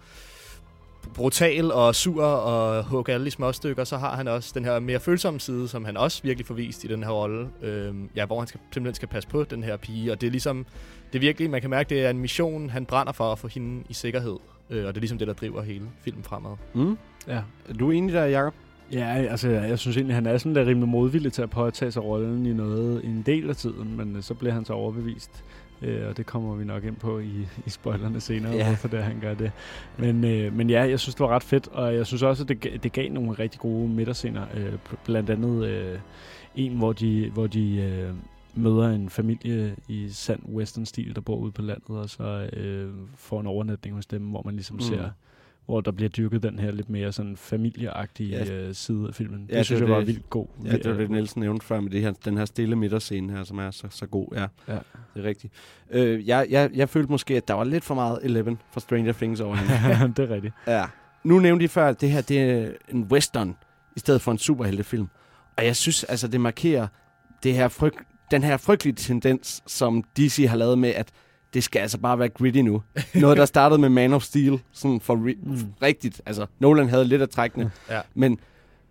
brutal 1.15 1.73
og 1.73 1.95
sur 1.95 2.25
og 2.25 2.85
hugge 2.85 3.13
alle 3.13 3.27
i 3.27 3.31
små 3.31 3.53
stykker, 3.53 3.85
så 3.85 3.97
har 3.97 4.17
han 4.17 4.29
også 4.29 4.53
den 4.55 4.65
her 4.65 4.79
mere 4.79 5.01
følsomme 5.01 5.41
side, 5.41 5.69
som 5.69 5.85
han 5.85 5.97
også 5.97 6.23
virkelig 6.23 6.47
får 6.47 6.55
vist 6.55 6.85
i 6.85 6.87
den 6.87 7.03
her 7.03 7.11
rolle. 7.11 7.49
Øh, 7.63 7.95
ja, 8.17 8.27
hvor 8.27 8.39
han 8.39 8.49
skal, 8.49 8.61
simpelthen 8.73 8.95
skal 8.95 9.09
passe 9.09 9.29
på 9.29 9.45
den 9.45 9.63
her 9.63 9.77
pige, 9.77 10.13
og 10.13 10.21
det 10.21 10.27
er 10.27 10.31
ligesom, 10.31 10.67
det 11.13 11.19
er 11.19 11.21
virkelig, 11.21 11.51
man 11.51 11.61
kan 11.61 11.71
mærke, 11.71 11.89
det 11.91 12.05
er 12.07 12.11
en 12.11 12.19
mission, 12.19 12.71
han 12.71 12.87
brænder 12.87 13.13
for 13.13 13.33
at 13.33 13.39
få 13.39 13.49
hende 13.49 13.83
i 13.89 13.95
sikkerhed. 13.95 14.37
Øh, 14.71 14.87
og 14.87 14.89
det 14.89 14.97
er 14.97 15.01
ligesom 15.01 15.19
det, 15.19 15.29
der 15.29 15.35
driver 15.35 15.63
hele 15.63 15.85
filmen 16.01 16.25
fremad. 16.25 16.57
Mm? 16.75 16.99
Ja. 17.29 17.41
Er 17.69 17.73
du 17.79 17.91
enig 17.91 18.15
der, 18.15 18.25
Jacob? 18.25 18.55
Ja, 18.93 19.05
altså, 19.15 19.49
jeg 19.49 19.79
synes 19.79 19.97
egentlig, 19.97 20.15
han 20.17 20.27
er 20.27 20.39
sådan 20.39 20.55
der 20.55 20.67
rimelig 20.67 20.89
modvillig 20.89 21.33
til 21.33 21.43
at 21.43 21.51
påtage 21.51 21.91
sig 21.91 22.05
rollen 22.05 22.47
i 22.47 22.53
noget 22.53 23.05
i 23.05 23.07
en 23.07 23.23
del 23.27 23.49
af 23.51 23.57
tiden, 23.57 23.97
men 23.97 24.17
øh, 24.17 24.23
så 24.23 24.35
bliver 24.35 24.53
han 24.53 24.65
så 24.65 24.73
overbevist. 24.73 25.45
Øh, 25.83 26.09
og 26.09 26.17
det 26.17 26.27
kommer 26.27 26.55
vi 26.55 26.65
nok 26.65 26.85
ind 26.85 26.97
på 26.97 27.19
i, 27.19 27.47
i 27.67 27.71
spoilerne 27.71 28.21
senere, 28.21 28.53
Ja. 28.53 28.67
hvorfor 28.67 28.89
det 28.89 28.99
er, 28.99 29.03
han 29.03 29.21
gør 29.21 29.35
det. 29.35 29.53
Men, 29.99 30.25
øh, 30.25 30.53
men 30.57 30.71
ja, 30.71 30.83
jeg 30.83 31.01
synes, 31.01 31.15
det 31.15 31.21
var 31.21 31.29
ret 31.29 31.43
fedt, 31.43 31.69
og 31.69 31.95
jeg 31.95 32.07
synes 32.07 32.23
også, 32.23 32.43
at 32.43 32.49
det, 32.49 32.83
det 32.83 32.93
gav 32.93 33.11
nogle 33.13 33.33
rigtig 33.33 33.61
gode 33.61 33.89
midterscener. 33.89 34.43
Øh, 34.57 34.73
bl- 34.73 34.97
blandt 35.05 35.31
andet 35.31 35.67
øh, 35.67 35.99
en, 36.57 36.73
hvor 36.79 36.93
de, 36.93 37.31
hvor 37.35 37.47
de 37.47 37.77
øh, 37.77 38.11
møder 38.55 38.89
en 38.89 39.09
familie 39.11 39.77
i 39.89 40.09
sand 40.09 40.41
western-stil, 40.49 41.15
der 41.15 41.21
bor 41.21 41.37
ude 41.37 41.53
på 41.53 41.63
landet, 41.63 41.89
og 41.91 42.11
så 42.11 42.49
øh, 42.53 42.91
får 43.17 43.41
en 43.41 43.47
overnatning 43.47 43.95
hos 43.97 44.07
dem, 44.07 44.23
hvor 44.23 44.43
man 44.45 44.55
ligesom 44.55 44.77
Mm. 44.77 44.81
ser 44.81 45.11
hvor 45.67 45.81
der 45.81 45.91
bliver 45.91 46.09
dyrket 46.09 46.43
den 46.43 46.59
her 46.59 46.71
lidt 46.71 46.91
mere 46.91 47.13
sådan 47.13 47.37
familieagtige 47.37 48.31
Ja. 48.31 48.53
øh, 48.69 48.75
side 48.75 49.09
af 49.09 49.15
filmen. 49.15 49.47
Ja, 49.51 49.59
det 49.59 49.67
synes 49.67 49.81
det 49.81 49.87
jeg 49.87 49.93
var 49.95 49.99
det. 49.99 50.07
vildt 50.07 50.31
god. 50.31 50.47
Ja, 50.65 50.73
det 50.77 50.91
var 50.91 50.97
det, 50.97 51.11
Nielsen 51.11 51.41
nævnte 51.41 51.67
før 51.67 51.81
med 51.81 51.91
det 51.91 52.01
her, 52.01 52.13
den 52.25 52.37
her 52.39 52.45
stille 52.45 52.77
midterscene 52.77 53.33
her, 53.33 53.45
som 53.45 53.59
er 53.59 53.71
så, 53.71 53.87
så 53.91 54.07
god. 54.07 54.27
Ja, 54.35 54.47
Ja. 54.69 54.79
det 55.15 55.23
er 55.25 55.29
rigtigt. 55.29 55.53
Øh, 55.91 56.29
jeg, 56.29 56.47
jeg, 56.51 56.71
jeg 56.75 56.89
følte 56.89 57.11
måske, 57.11 57.37
at 57.37 57.49
der 57.49 57.55
var 57.55 57.65
lidt 57.65 57.85
for 57.85 57.95
meget 57.95 58.19
Eleven 58.23 58.59
for 58.71 58.81
Stranger 58.81 59.13
Things 59.13 59.41
over 59.41 59.55
hende. 59.57 60.13
det 60.17 60.31
er 60.31 60.35
rigtigt. 60.35 60.55
ja. 60.67 60.85
Nu 61.25 61.39
nævnte 61.39 61.65
I 61.65 61.69
før, 61.69 61.89
at 61.89 62.01
det 62.01 62.11
her 62.11 62.21
det 62.21 62.41
er 62.43 62.71
en 62.89 63.03
western, 63.05 63.57
i 63.97 64.01
stedet 64.01 64.21
for 64.21 64.33
en 64.33 64.39
superheltefilm. 64.39 65.07
Og 65.57 65.65
jeg 65.65 65.77
synes, 65.77 66.05
altså, 66.05 66.29
det 66.29 66.41
markerer 66.41 66.87
det 67.43 67.55
her 67.55 67.69
fryg, 67.69 67.93
den 68.33 68.43
her 68.43 68.57
frygtelige 68.57 68.95
tendens, 68.95 69.63
som 69.67 70.05
DC 70.17 70.47
har 70.49 70.57
lavet 70.57 70.79
med, 70.79 70.89
at 70.91 71.09
det 71.55 71.65
skal 71.65 71.81
altså 71.81 71.99
bare 71.99 72.19
være 72.19 72.29
gritty 72.29 72.61
nu. 72.61 72.83
Noget, 73.15 73.37
der 73.37 73.45
startede 73.45 73.81
med 73.81 73.89
Man 73.89 74.13
of 74.13 74.23
Steel, 74.23 74.61
sådan 74.73 75.01
for 75.01 75.17
ri- 75.17 75.39
Mm. 75.49 75.59
rigtigt. 75.83 76.21
Altså, 76.27 76.47
Nolan 76.61 76.89
havde 76.89 77.05
lidt 77.05 77.23
af 77.23 77.29
trækkene. 77.29 77.71
Ja. 77.91 78.01
Men 78.15 78.39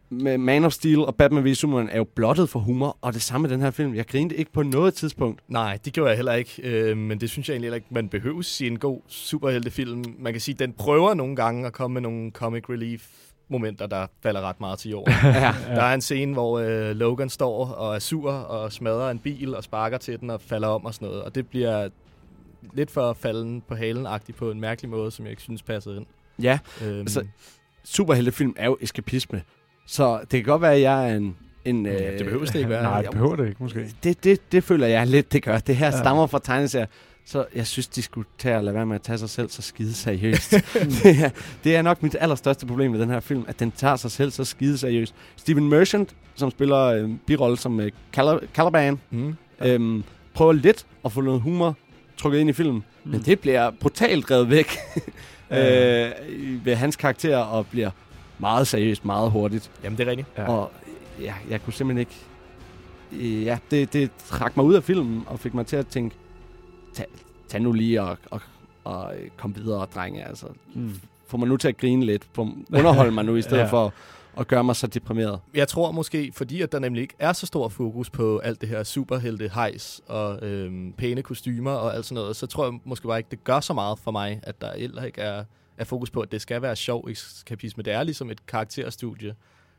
med 0.10 0.38
Man 0.38 0.66
of 0.66 0.72
Steel 0.72 1.00
og 1.00 1.16
Batman 1.16 1.46
vs. 1.52 1.58
Superman 1.58 1.90
er 1.90 1.98
jo 1.98 2.04
blottet 2.04 2.50
for 2.50 2.60
humor, 2.60 2.98
og 3.02 3.14
det 3.14 3.22
samme 3.22 3.48
med 3.48 3.50
den 3.56 3.62
her 3.62 3.72
film. 3.72 3.96
Jeg 3.96 4.08
grinede 4.08 4.36
ikke 4.36 4.52
på 4.52 4.64
noget 4.64 4.94
tidspunkt. 4.94 5.42
Nej, 5.48 5.80
det 5.86 5.94
gjorde 5.94 6.10
jeg 6.10 6.18
heller 6.18 6.34
ikke, 6.34 6.62
øh, 6.64 6.98
men 6.98 7.22
det 7.22 7.30
synes 7.30 7.48
jeg 7.50 7.54
egentlig 7.54 7.68
heller 7.68 7.76
ikke, 7.76 7.88
man 7.90 8.10
behøver 8.10 8.42
sige 8.42 8.68
en 8.72 8.80
god 8.80 9.00
superheltefilm. 9.08 10.04
Man 10.20 10.34
kan 10.34 10.42
sige, 10.42 10.54
at 10.56 10.60
den 10.60 10.74
prøver 10.74 11.14
nogle 11.14 11.36
gange 11.36 11.68
at 11.68 11.74
komme 11.74 11.94
med 11.94 12.02
nogle 12.02 12.32
comic 12.32 12.64
relief 12.70 13.08
momenter, 13.52 13.88
der 13.88 14.08
falder 14.24 14.42
ret 14.42 14.60
meget 14.60 14.80
til 14.80 14.92
jorden. 14.92 15.14
Ja. 15.24 15.54
Der 15.68 15.82
er 15.84 15.94
en 15.94 16.02
scene, 16.02 16.34
hvor 16.34 16.60
øh, 16.60 16.96
Logan 16.96 17.30
står 17.30 17.66
og 17.66 17.96
er 17.96 18.00
sur 18.00 18.32
og 18.32 18.72
smadrer 18.72 19.12
en 19.12 19.20
bil 19.20 19.56
og 19.56 19.64
sparker 19.64 19.98
til 19.98 20.20
den 20.20 20.30
og 20.30 20.42
falder 20.42 20.68
om 20.68 20.86
og 20.86 20.94
sådan 20.94 21.08
noget. 21.08 21.24
Og 21.24 21.36
det 21.36 21.48
bliver 21.48 21.90
lidt 22.74 22.92
for 22.92 23.14
falden 23.14 23.62
på 23.68 23.76
halen-agtigt 23.76 24.38
på 24.38 24.52
en 24.52 24.60
mærkelig 24.60 24.92
måde, 24.92 25.12
som 25.12 25.26
jeg 25.26 25.30
ikke 25.32 25.42
synes 25.42 25.64
passede 25.64 25.98
ind. 25.98 26.06
Ja, 26.42 26.60
Øhm, 26.86 27.00
altså, 27.00 27.26
superheltefilm 27.84 28.54
er 28.58 28.66
jo 28.66 28.78
eskapisme. 28.82 29.42
Så 29.88 30.18
det 30.20 30.30
kan 30.30 30.44
godt 30.44 30.62
være, 30.62 30.74
at 30.76 30.82
jeg 30.82 31.10
er 31.12 31.16
en... 31.18 31.38
en 31.66 31.86
øh, 31.86 31.94
Ja, 31.94 32.12
det 32.18 32.26
behøver 32.26 32.46
det 32.46 32.56
ikke 32.56 32.70
være. 32.78 32.84
Nej, 32.84 33.02
det 33.02 33.12
behøver 33.12 33.36
det 33.36 33.48
ikke, 33.48 33.64
måske. 33.64 33.88
det, 34.04 34.24
det, 34.24 34.52
det 34.52 34.64
føler 34.64 34.88
jeg 34.88 35.08
lidt, 35.08 35.34
det 35.34 35.44
gør. 35.44 35.58
Det 35.58 35.76
her 35.76 35.86
Ja. 35.86 35.92
stammer 36.00 36.28
fra 36.28 36.40
tegneserier. 36.44 36.86
Så 37.26 37.46
jeg 37.56 37.68
synes, 37.68 37.88
de 37.88 38.02
skulle 38.02 38.28
tage 38.38 38.58
og 38.58 38.64
lade 38.64 38.76
være 38.76 38.86
med 38.86 38.96
at 38.96 39.02
tage 39.02 39.18
sig 39.18 39.30
selv 39.30 39.50
så 39.50 39.62
skide 39.62 39.94
seriøst. 39.94 40.52
det, 41.04 41.24
er, 41.24 41.30
det 41.64 41.76
er 41.76 41.82
nok 41.82 42.04
mit 42.04 42.16
allerstørste 42.20 42.66
problem 42.66 42.92
med 42.92 43.00
den 43.00 43.10
her 43.10 43.20
film, 43.20 43.46
at 43.48 43.60
den 43.60 43.72
tager 43.72 43.96
sig 43.96 44.12
selv 44.12 44.32
så 44.32 44.44
skide 44.46 44.78
seriøst. 44.78 45.16
Steven 45.36 45.70
Merchant, 45.70 46.16
som 46.36 46.52
spiller 46.52 46.78
øh, 46.86 47.10
birolle 47.26 47.58
som 47.58 47.80
øh, 47.80 47.92
Cala- 48.18 48.46
Caliban, 48.54 49.00
Mm. 49.10 49.36
øhm, 49.62 50.04
prøver 50.34 50.54
lidt 50.54 50.86
at 51.06 51.12
få 51.12 51.22
noget 51.22 51.42
humor 51.42 51.78
trukket 52.18 52.40
ind 52.40 52.50
i 52.50 52.54
filmen, 52.54 52.84
mm. 53.04 53.12
men 53.12 53.22
det 53.22 53.40
bliver 53.40 53.72
brutalt 53.80 54.32
revet 54.32 54.50
væk 54.50 54.68
Ja. 55.50 56.06
øh, 56.08 56.66
ved 56.66 56.76
hans 56.76 56.96
karakter 56.96 57.38
og 57.38 57.68
bliver 57.68 57.90
meget 58.40 58.68
seriøst, 58.68 59.06
meget 59.06 59.32
hurtigt. 59.32 59.72
Jamen, 59.84 59.98
det 59.98 60.08
er 60.08 60.12
rigtigt. 60.12 60.28
Ja. 60.38 60.48
Og 60.50 60.72
ja, 61.22 61.34
jeg 61.50 61.64
kunne 61.64 61.74
simpelthen 61.74 62.00
ikke... 62.00 63.46
Ja, 63.46 63.58
det, 63.72 63.94
det 63.94 64.12
trak 64.28 64.58
mig 64.58 64.66
ud 64.66 64.74
af 64.74 64.84
filmen 64.84 65.24
og 65.28 65.40
fik 65.40 65.54
mig 65.54 65.66
til 65.66 65.76
at 65.76 65.88
tænke, 65.88 66.16
tag, 66.94 67.06
tag 67.48 67.62
nu 67.62 67.72
lige 67.72 68.02
og, 68.02 68.18
og 68.32 68.42
og 68.84 69.16
øh, 69.18 69.30
kom 69.38 69.56
videre, 69.56 69.88
drenge. 69.96 70.28
Altså, 70.28 70.46
Mm. 70.74 70.94
få 71.28 71.38
mig 71.38 71.48
nu 71.48 71.58
til 71.58 71.68
at 71.68 71.78
grine 71.78 72.06
lidt. 72.06 72.28
Få, 72.34 72.42
underholde 72.74 73.12
mig 73.12 73.26
nu, 73.26 73.36
i 73.36 73.42
stedet 73.48 73.58
Ja. 73.58 73.66
for 73.66 73.94
at 74.38 74.48
gøre 74.48 74.64
mig 74.64 74.76
så 74.76 74.88
deprimeret. 74.88 75.40
Jeg 75.54 75.68
tror 75.68 75.92
måske, 75.92 76.32
fordi 76.36 76.62
at 76.62 76.72
der 76.72 76.80
nemlig 76.80 77.02
ikke 77.02 77.14
er 77.20 77.34
så 77.34 77.46
stor 77.46 77.70
fokus 77.70 78.10
på 78.10 78.38
alt 78.38 78.62
det 78.62 78.70
her 78.70 78.84
superhelte 78.84 79.50
hejs 79.54 80.02
og 80.08 80.44
øhm, 80.48 80.94
pæne 80.98 81.22
kostymer 81.24 81.72
og 81.72 81.96
alt 81.96 82.06
sådan 82.06 82.22
noget, 82.22 82.36
så 82.36 82.48
tror 82.48 82.66
jeg 82.66 82.80
måske 82.86 83.08
bare 83.08 83.18
ikke, 83.18 83.28
det 83.32 83.44
gør 83.44 83.60
så 83.60 83.74
meget 83.74 84.00
for 84.00 84.12
mig, 84.12 84.40
at 84.44 84.62
der 84.62 84.78
heller 84.78 85.04
ikke 85.04 85.22
er, 85.22 85.44
er 85.78 85.84
fokus 85.84 86.10
på, 86.12 86.22
at 86.22 86.32
det 86.32 86.42
skal 86.42 86.62
være 86.62 86.76
sjov 86.76 87.08
eskapisme. 87.10 87.84
Det 87.84 87.94
er 87.94 88.04
ligesom 88.04 88.30
et 88.30 88.46
karakterstudie. 88.46 89.36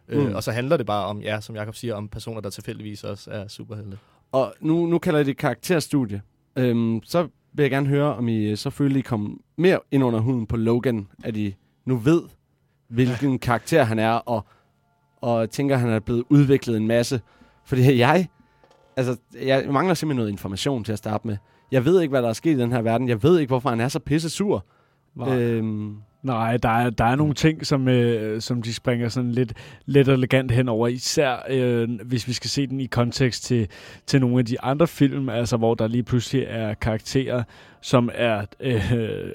Mm. 0.09 0.15
Mm. 0.17 0.27
Øh, 0.27 0.35
og 0.35 0.43
så 0.43 0.53
handler 0.53 0.77
det 0.77 0.87
bare 0.87 1.07
om, 1.07 1.21
ja, 1.23 1.41
som 1.41 1.57
Jacob 1.57 1.75
siger, 1.75 1.95
om 1.95 2.09
personer, 2.09 2.41
der 2.41 2.51
tilfældigvis 2.51 3.05
også 3.05 3.31
er 3.31 3.49
superhelte. 3.49 3.99
Og 4.33 4.55
nu, 4.61 4.87
nu 4.87 4.99
kalder 4.99 5.19
jeg 5.19 5.27
det 5.27 5.37
karakterstudie. 5.37 6.23
Øhm, 6.57 7.01
så 7.05 7.29
vil 7.53 7.63
jeg 7.63 7.71
gerne 7.71 7.89
høre, 7.89 8.15
om 8.15 8.29
I 8.29 8.57
så 8.57 8.71
føler, 8.71 8.97
I 8.97 9.01
kom 9.01 9.41
mere 9.57 9.79
ind 9.91 10.05
under 10.05 10.21
huden 10.21 10.47
på 10.47 10.57
Logan, 10.57 11.09
at 11.25 11.37
I 11.37 11.57
nu 11.85 11.97
ved, 11.97 12.23
hvilken 12.89 13.39
karakter 13.39 13.85
han 13.85 13.99
er, 13.99 14.11
og, 14.13 14.45
og 15.21 15.51
tænker, 15.51 15.75
at 15.75 15.81
han 15.81 15.91
er 15.91 16.01
blevet 16.01 16.25
udviklet 16.29 16.77
en 16.77 16.87
masse. 16.87 17.21
Fordi 17.65 17.97
jeg, 17.99 18.29
altså, 18.97 19.17
jeg 19.43 19.65
mangler 19.71 19.95
simpelthen 19.95 20.17
noget 20.17 20.31
information 20.31 20.85
til 20.85 20.93
at 20.93 20.99
starte 20.99 21.27
med. 21.27 21.37
Jeg 21.71 21.85
ved 21.85 22.01
ikke, 22.01 22.11
hvad 22.11 22.23
der 22.23 22.29
er 22.29 22.33
sket 22.33 22.57
i 22.57 22.61
den 22.61 22.73
her 22.73 22.83
verden. 22.83 23.09
Jeg 23.09 23.23
ved 23.23 23.39
ikke, 23.39 23.51
hvorfor 23.51 23.71
han 23.71 23.81
er 23.81 23.89
så 23.89 23.99
pisse 23.99 24.31
sur. 24.31 24.67
Nej. 25.15 25.39
Øhm, 25.39 25.97
Nej, 26.23 26.57
der 26.57 26.69
er, 26.69 26.91
der 26.91 27.05
er 27.05 27.17
nogle 27.17 27.35
ting, 27.35 27.67
som, 27.67 27.89
øh, 27.89 28.41
som 28.41 28.63
de 28.63 28.75
springer 28.75 29.09
sådan 29.09 29.33
lidt, 29.33 29.53
lidt 29.87 30.09
elegant 30.09 30.51
henover. 30.51 30.89
Især 30.89 31.47
øh, 31.51 31.89
hvis 32.05 32.29
vi 32.29 32.33
skal 32.33 32.51
se 32.51 32.67
den 32.67 32.81
i 32.81 32.87
kontekst 32.87 33.45
til, 33.45 33.69
til 34.07 34.21
nogle 34.21 34.39
af 34.39 34.45
de 34.45 34.61
andre 34.61 34.87
film, 34.87 35.29
altså 35.29 35.57
hvor 35.57 35.75
der 35.75 35.89
lige 35.89 36.03
pludselig 36.03 36.45
er 36.49 36.75
karakterer, 36.75 37.43
som 37.81 38.11
er, 38.15 38.45
øh, 38.61 38.93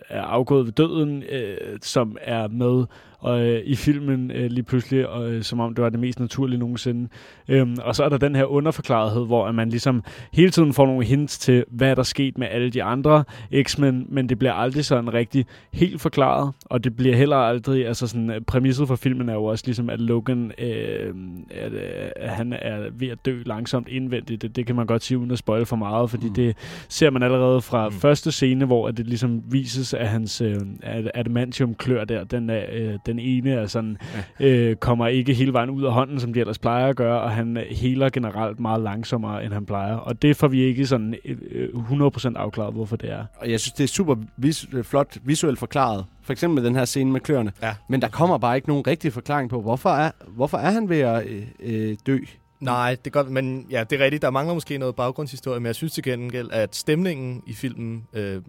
er 0.10 0.21
afgået 0.21 0.65
ved 0.65 0.73
døden, 0.73 1.23
øh, 1.23 1.58
som 1.82 2.17
er 2.21 2.47
med 2.47 2.86
og, 3.19 3.47
øh, 3.47 3.62
i 3.65 3.75
filmen 3.75 4.32
øh, 4.32 4.51
lige 4.51 4.63
pludselig, 4.63 5.08
og, 5.08 5.32
øh, 5.32 5.43
som 5.43 5.60
om 5.60 5.75
det 5.75 5.84
var 5.84 5.89
det 5.89 5.99
mest 5.99 6.19
naturlige 6.19 6.60
nogensinde. 6.60 7.10
Øhm, 7.47 7.77
og 7.84 7.95
så 7.95 8.03
er 8.03 8.10
der 8.10 8.17
den 8.17 8.36
her 8.36 8.45
underforklarethed, 8.45 9.25
hvor 9.25 9.45
at 9.47 9.56
man 9.56 9.69
ligesom 9.69 10.03
hele 10.34 10.51
tiden 10.51 10.73
får 10.73 10.86
nogle 10.86 11.06
hints 11.06 11.39
til, 11.39 11.65
hvad 11.71 11.91
er 11.91 11.95
der 11.95 12.03
sket 12.03 12.38
med 12.38 12.47
alle 12.51 12.69
de 12.69 12.84
andre 12.84 13.23
X-Men, 13.63 14.06
men 14.10 14.30
det 14.30 14.39
bliver 14.39 14.53
aldrig 14.53 14.86
sådan 14.86 15.13
rigtig 15.13 15.45
helt 15.73 16.01
forklaret, 16.01 16.53
og 16.65 16.84
det 16.84 16.95
bliver 16.95 17.15
heller 17.15 17.38
aldrig, 17.38 17.88
altså 17.88 18.08
sådan, 18.08 18.30
øh, 18.30 18.41
præmisset 18.41 18.88
for 18.88 18.95
filmen 18.95 19.30
er 19.30 19.34
jo 19.34 19.43
også 19.43 19.63
ligesom, 19.65 19.89
at 19.89 20.01
Logan, 20.01 20.51
øh, 20.58 21.13
at, 21.51 21.73
øh, 21.73 21.80
han 22.19 22.53
er 22.53 22.89
ved 22.91 23.08
at 23.08 23.25
dø 23.25 23.41
langsomt 23.45 23.88
indvendigt. 23.88 24.41
Det, 24.41 24.56
det 24.56 24.65
kan 24.65 24.75
man 24.75 24.86
godt 24.86 25.03
sige, 25.03 25.17
uden 25.17 25.32
at 25.32 25.38
spoil 25.38 25.65
for 25.65 25.75
meget, 25.75 26.10
fordi 26.10 26.27
mm. 26.27 26.34
det 26.34 26.56
ser 26.89 27.10
man 27.10 27.23
allerede 27.23 27.62
fra 27.62 27.89
mm. 27.89 27.95
første 27.95 28.32
scene, 28.32 28.65
hvor 28.65 28.88
at 28.88 28.97
det 28.97 29.08
ligesom 29.08 29.43
vises, 29.51 29.93
at 29.93 30.08
hans 30.08 30.41
øh, 30.41 30.56
at 30.82 31.12
adamantium-klør 31.13 32.06
der, 32.06 32.23
den, 32.23 32.49
er, 32.49 32.65
øh, 32.71 32.93
den 33.08 33.20
ene 33.20 33.52
er 33.52 33.67
sådan, 33.67 33.98
ja. 34.39 34.46
øh, 34.46 34.76
kommer 34.76 35.08
ikke 35.08 35.34
hele 35.34 35.54
vejen 35.54 35.70
ud 35.70 35.84
af 35.84 35.93
hånden, 35.93 36.20
som 36.20 36.34
de 36.34 36.39
ellers 36.39 36.60
plejer 36.60 36.88
at 36.88 36.96
gøre, 36.96 37.22
og 37.22 37.32
han 37.32 37.58
heler 37.70 38.10
generelt 38.10 38.60
meget 38.60 38.82
langsommere, 38.84 39.46
end 39.46 39.54
han 39.54 39.65
plejer. 39.65 39.96
Og 39.96 40.22
det 40.22 40.36
får 40.36 40.48
vi 40.48 40.62
ikke 40.62 40.86
sådan 40.88 41.15
øh, 41.26 41.70
100% 41.70 42.34
afklaret, 42.36 42.74
hvorfor 42.74 42.96
det 42.96 43.12
er. 43.12 43.26
Og 43.38 43.52
jeg 43.52 43.60
synes, 43.60 43.74
det 43.74 43.84
er 43.84 43.88
super 43.88 44.15
vis- 44.38 44.67
øh, 44.74 44.84
flot 44.84 45.17
visuelt 45.24 45.60
forklaret. 45.60 46.06
For 46.24 46.32
eksempel 46.32 46.56
med 46.62 46.70
den 46.70 46.76
her 46.76 46.86
scene 46.86 47.12
med 47.12 47.20
kløerne. 47.20 47.52
Ja. 47.62 47.76
Men 47.89 48.02
der 48.02 48.08
kommer 48.08 48.38
bare 48.38 48.56
ikke 48.56 48.67
nogen 48.67 48.88
rigtig 48.88 49.13
forklaring 49.13 49.50
på, 49.50 49.62
hvorfor 49.62 49.89
er, 49.89 50.12
hvorfor 50.28 50.58
er 50.58 50.72
han 50.72 50.89
ved 50.89 51.00
at 51.00 51.26
øh, 51.28 51.43
øh, 51.60 51.98
dø? 52.08 52.17
Nej, 52.60 52.96
det 52.96 53.08
er 53.08 53.12
godt, 53.12 53.30
men 53.30 53.65
ja, 53.72 53.84
det 53.89 54.00
er 54.00 54.04
rigtigt. 54.04 54.22
Der 54.22 54.30
mangler 54.30 54.54
måske 54.54 54.78
noget 54.78 54.96
baggrundshistorie, 54.96 55.60
men 55.60 55.65
jeg 55.65 55.76
synes 55.76 55.93
til 55.93 56.04
gengæld, 56.04 56.50
at 56.52 56.76
stemningen 56.76 57.43
i 57.48 57.54
filmen 57.54 58.04
øh, 58.13 58.41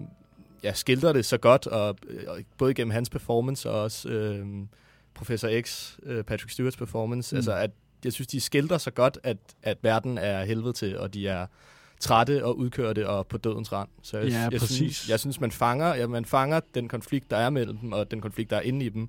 ja, 0.62 0.72
skildrer 0.72 1.12
det 1.12 1.24
så 1.24 1.38
godt, 1.38 1.66
og, 1.66 1.96
og 2.26 2.38
både 2.58 2.74
gennem 2.74 2.90
hans 2.90 3.10
performance 3.10 3.70
og 3.70 3.82
også 3.82 4.08
øh, 4.08 4.46
Professor 5.14 5.60
X, 5.62 5.96
øh, 6.02 6.24
Patrick 6.24 6.50
Stewarts 6.50 6.76
performance, 6.76 7.34
mm. 7.34 7.36
altså 7.36 7.52
at 7.54 7.70
jeg 8.04 8.12
synes, 8.12 8.26
de 8.26 8.40
skildrer 8.40 8.78
så 8.78 8.90
godt, 8.90 9.18
at, 9.22 9.36
at 9.62 9.78
verden 9.82 10.18
er 10.18 10.44
helvede 10.44 10.72
til, 10.72 10.98
og 10.98 11.14
de 11.14 11.28
er 11.28 11.46
trætte 12.00 12.44
og 12.44 12.58
udkørte 12.58 13.08
og 13.08 13.26
på 13.26 13.38
dødens 13.38 13.72
rand. 13.72 13.88
Så 14.02 14.18
jeg, 14.18 14.28
Ja, 14.28 14.38
jeg, 14.38 14.60
præcis. 14.60 14.76
synes, 14.76 15.08
jeg 15.08 15.20
synes, 15.20 15.40
man 15.40 15.50
fanger, 15.50 15.94
ja, 15.94 16.06
man 16.06 16.24
fanger 16.24 16.60
den 16.74 16.88
konflikt, 16.88 17.30
der 17.30 17.36
er 17.36 17.50
mellem 17.50 17.78
dem, 17.78 17.92
og 17.92 18.10
den 18.10 18.20
konflikt, 18.20 18.50
der 18.50 18.56
er 18.56 18.60
inde 18.60 18.86
i 18.86 18.88
dem, 18.88 19.08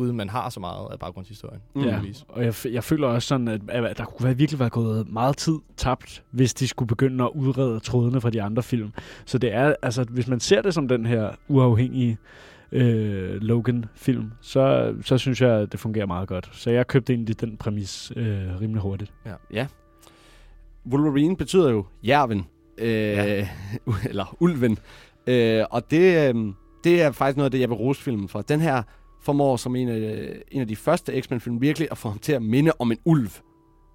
uden 0.00 0.16
man 0.16 0.28
har 0.28 0.50
så 0.50 0.60
meget 0.60 0.88
af 0.92 0.98
baggrundshistorien. 0.98 1.60
Ja, 1.76 1.80
muligvis. 1.80 2.24
og 2.28 2.44
jeg, 2.44 2.54
jeg 2.64 2.84
føler 2.84 3.08
også 3.08 3.28
sådan, 3.28 3.48
at, 3.48 3.60
at 3.68 3.98
der 3.98 4.04
kunne 4.04 4.24
være, 4.26 4.36
virkelig 4.36 4.58
være 4.60 4.68
gået 4.70 5.08
meget 5.12 5.36
tid 5.36 5.54
tabt, 5.76 6.22
hvis 6.30 6.54
de 6.54 6.68
skulle 6.68 6.86
begynde 6.88 7.24
at 7.24 7.30
udrede 7.34 7.80
trådene 7.80 8.20
fra 8.20 8.30
de 8.30 8.42
andre 8.42 8.62
film. 8.62 8.92
Så 9.24 9.38
det 9.38 9.54
er, 9.54 9.74
altså, 9.82 10.04
hvis 10.04 10.28
man 10.28 10.40
ser 10.40 10.62
det 10.62 10.74
som 10.74 10.88
den 10.88 11.06
her 11.06 11.30
uafhængige 11.48 12.18
øh, 12.72 13.34
Logan-film, 13.42 14.30
så, 14.40 14.94
så 15.02 15.18
synes 15.18 15.40
jeg, 15.40 15.50
at 15.50 15.72
det 15.72 15.80
fungerer 15.80 16.06
meget 16.06 16.28
godt. 16.28 16.50
Så 16.52 16.70
jeg 16.70 16.86
købte 16.86 17.12
egentlig 17.12 17.40
den 17.40 17.56
præmis 17.56 18.12
øh, 18.16 18.60
rimelig 18.60 18.82
hurtigt. 18.82 19.12
Ja. 19.26 19.32
ja. 19.52 19.66
Wolverine 20.86 21.36
betyder 21.36 21.70
jo 21.70 21.86
jerven. 22.02 22.46
Øh, 22.78 22.88
Ja. 22.88 23.24
ja. 23.34 23.48
Eller 24.08 24.36
ulven. 24.40 24.78
Øh, 25.26 25.64
og 25.70 25.90
det, 25.90 26.34
øh, 26.34 26.52
det 26.84 27.02
er 27.02 27.12
faktisk 27.12 27.36
noget 27.36 27.44
af 27.44 27.50
det, 27.50 27.60
jeg 27.60 27.68
vil 27.68 27.76
rose 27.76 28.02
filmen 28.02 28.28
for. 28.28 28.42
Den 28.42 28.60
her 28.60 28.82
formår 29.22 29.56
som 29.56 29.76
en 29.76 29.88
af, 29.88 30.32
en 30.50 30.60
af 30.60 30.68
de 30.68 30.76
første 30.76 31.20
X-Men-film 31.22 31.60
virkelig 31.60 31.88
at 31.90 31.98
få 31.98 32.08
ham 32.08 32.18
til 32.18 32.32
at 32.32 32.42
minde 32.42 32.72
om 32.78 32.92
en 32.92 32.98
ulv. 33.04 33.30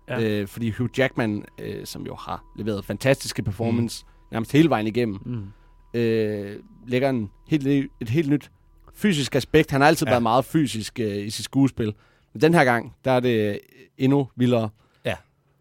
Ja. 0.10 0.22
Øh, 0.42 0.48
fordi 0.48 0.70
Hugh 0.70 0.90
Jackman, 0.98 1.46
øh, 1.62 1.86
som 1.86 2.06
jo 2.06 2.16
har 2.16 2.44
leveret 2.58 2.86
fantastiske 2.86 3.44
performance 3.44 4.06
mm. 4.08 4.12
nærmest 4.32 4.52
hele 4.52 4.70
vejen 4.70 4.88
igennem, 4.88 5.18
Mm. 5.26 6.00
øh, 6.00 6.60
lægger 6.88 7.10
en 7.10 7.30
helt, 7.48 7.68
et 8.02 8.10
helt 8.10 8.30
nyt 8.30 8.52
fysisk 8.94 9.36
aspekt. 9.36 9.72
Han 9.72 9.82
har 9.82 9.88
altid 9.88 10.08
Ja. 10.08 10.12
været 10.12 10.24
meget 10.24 10.46
fysisk 10.46 11.00
øh, 11.00 11.26
i 11.26 11.30
sit 11.30 11.46
skuespil. 11.46 11.94
Men 12.34 12.42
den 12.42 12.54
her 12.54 12.64
gang, 12.64 12.94
der 13.06 13.12
er 13.12 13.20
det 13.20 13.60
endnu 13.98 14.28
vildere. 14.36 14.70
Ja. 15.06 15.16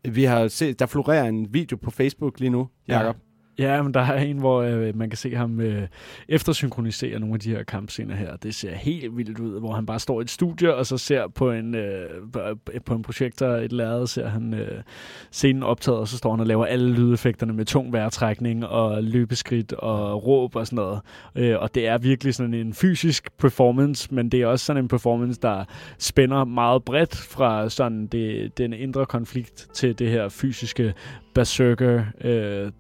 Vi 0.09 0.25
har 0.25 0.49
set, 0.49 0.79
der 0.79 0.87
florerer 0.87 1.25
en 1.25 1.55
video 1.55 1.77
på 1.77 1.91
Facebook 1.91 2.41
lige 2.41 2.51
nu, 2.51 2.69
Ja. 2.89 2.99
Jacob. 2.99 3.17
Ja, 3.17 3.21
Ja, 3.59 3.83
men 3.83 3.95
der 3.95 4.01
er 4.01 4.19
en, 4.23 4.39
hvor 4.39 4.63
øh, 4.63 4.97
man 4.97 5.11
kan 5.11 5.17
se 5.17 5.35
ham 5.35 5.61
øh, 5.61 5.83
eftersynkronisere 6.29 7.19
nogle 7.19 7.35
af 7.35 7.41
de 7.41 7.51
her 7.51 7.63
kampscener 7.63 8.15
her. 8.15 8.37
Det 8.37 8.55
ser 8.55 8.75
helt 8.75 9.17
vildt 9.17 9.39
ud, 9.39 9.61
hvor 9.61 9.73
han 9.73 9.87
bare 9.87 9.99
står 9.99 10.21
i 10.21 10.23
et 10.23 10.31
studie, 10.31 10.75
og 10.75 10.87
så 10.87 10.99
ser 10.99 11.29
på 11.29 11.51
en, 11.53 11.75
øh, 11.75 12.09
på- 12.33 12.41
på 12.87 12.95
en 12.95 13.03
projektor 13.03 13.47
et 13.47 13.73
lærred, 13.73 14.07
ser 14.07 14.29
han 14.29 14.55
øh, 14.55 14.83
scenen 15.31 15.63
optaget, 15.63 15.99
og 15.99 16.09
så 16.09 16.17
står 16.19 16.31
han 16.31 16.41
og 16.41 16.47
laver 16.47 16.67
alle 16.67 16.93
lydeffekterne 16.93 17.53
med 17.53 17.65
tung 17.65 17.93
vejrtrækning 17.93 18.67
og 18.67 19.03
løbeskridt 19.05 19.73
og 19.73 20.27
råb 20.27 20.57
og 20.57 20.67
sådan 20.67 20.77
noget. 20.77 21.01
Øh, 21.37 21.57
og 21.59 21.75
det 21.75 21.87
er 21.87 21.99
virkelig 21.99 22.35
sådan 22.35 22.55
en 22.55 22.75
fysisk 22.75 23.37
performance, 23.39 24.15
men 24.15 24.29
det 24.29 24.43
er 24.43 24.47
også 24.47 24.65
sådan 24.65 24.83
en 24.85 24.89
performance, 24.89 25.41
der 25.43 25.65
spænder 25.99 26.45
meget 26.45 26.85
bredt 26.85 27.17
fra 27.17 27.69
sådan 27.69 28.07
det, 28.07 28.59
den 28.59 28.73
indre 28.73 29.07
konflikt 29.07 29.67
til 29.75 29.99
det 29.99 30.11
her 30.11 30.29
fysiske 30.29 30.95
berserker 31.35 32.05
øh, 32.21 32.73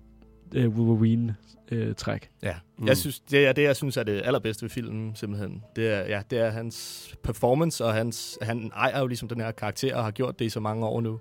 øh, 0.54 0.68
Wolverine-træk. 0.68 2.30
Ja, 2.42 2.54
Mm. 2.78 2.86
jeg 2.86 2.96
synes, 2.96 3.20
det 3.20 3.46
er 3.46 3.52
det, 3.52 3.62
jeg 3.62 3.76
synes 3.76 3.96
er 3.96 4.02
det 4.02 4.22
allerbedste 4.24 4.62
ved 4.62 4.70
filmen, 4.70 5.16
simpelthen. 5.16 5.62
Det 5.76 5.88
er, 5.88 6.00
ja, 6.00 6.22
det 6.30 6.38
er 6.38 6.50
hans 6.50 7.08
performance, 7.22 7.84
og 7.84 7.94
hans, 7.94 8.38
han 8.42 8.70
ejer 8.76 9.00
jo 9.00 9.06
ligesom 9.06 9.28
den 9.28 9.40
her 9.40 9.50
karakter, 9.50 9.96
og 9.96 10.04
har 10.04 10.10
gjort 10.10 10.38
det 10.38 10.44
i 10.44 10.48
så 10.48 10.60
mange 10.60 10.86
år 10.86 11.00
nu. 11.00 11.20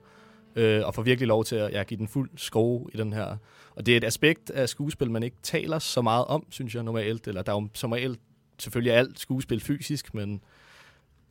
Øh, 0.56 0.82
og 0.86 0.96
får 0.96 1.02
virkelig 1.02 1.28
lov 1.28 1.43
til 1.46 1.56
at 1.56 1.72
ja, 1.74 1.84
give 1.84 1.98
den 1.98 2.08
fuld 2.08 2.30
skrue 2.36 2.89
i 2.93 2.98
den 2.98 3.13
her. 3.13 3.36
Og 3.76 3.86
det 3.86 3.93
er 3.93 3.98
et 3.98 4.04
aspekt 4.04 4.50
af 4.50 4.69
skuespil, 4.69 5.12
man 5.12 5.24
ikke 5.24 5.38
taler 5.43 5.80
så 5.80 6.02
meget 6.02 6.26
om, 6.26 6.46
synes 6.50 6.76
jeg 6.76 6.84
normalt. 6.84 7.28
Eller 7.28 7.41
der 7.41 7.52
er 7.52 7.62
jo 7.62 7.67
som 7.74 7.91
regel 7.91 8.17
selvfølgelig 8.60 8.93
alt 8.93 9.19
skuespil 9.19 9.60
fysisk, 9.62 10.13
men 10.13 10.41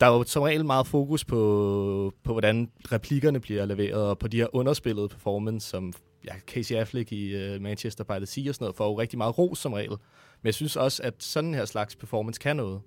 der 0.01 0.07
er 0.07 0.11
jo 0.11 0.25
som 0.27 0.43
regel 0.43 0.65
meget 0.65 0.87
fokus 0.87 1.25
på, 1.25 2.13
på 2.25 2.33
hvordan 2.33 2.71
replikkerne 2.93 3.41
bliver 3.41 3.67
leveret, 3.67 4.03
og 4.03 4.19
på 4.19 4.29
de 4.29 4.37
her 4.37 4.47
underspillede 4.57 5.09
performance, 5.09 5.69
som 5.69 5.93
ja, 6.25 6.33
Casey 6.47 6.75
Affleck 6.75 7.13
i 7.13 7.55
uh, 7.55 7.63
Manchester 7.63 8.05
by 8.05 8.13
the 8.13 8.27
Sea 8.27 8.49
og 8.49 8.55
sådan 8.55 8.65
noget, 8.65 8.77
får 8.77 8.87
jo 8.87 8.99
rigtig 8.99 9.19
meget 9.19 9.39
ros 9.39 9.59
som 9.59 9.73
regel. 9.73 9.91
Men 9.91 10.47
jeg 10.47 10.55
synes 10.55 10.77
også, 10.77 11.03
at 11.03 11.15
sådan 11.19 11.55
her 11.55 11.65
slags 11.65 11.97
performance 11.97 12.41
kan 12.41 12.57
noget. 12.57 12.81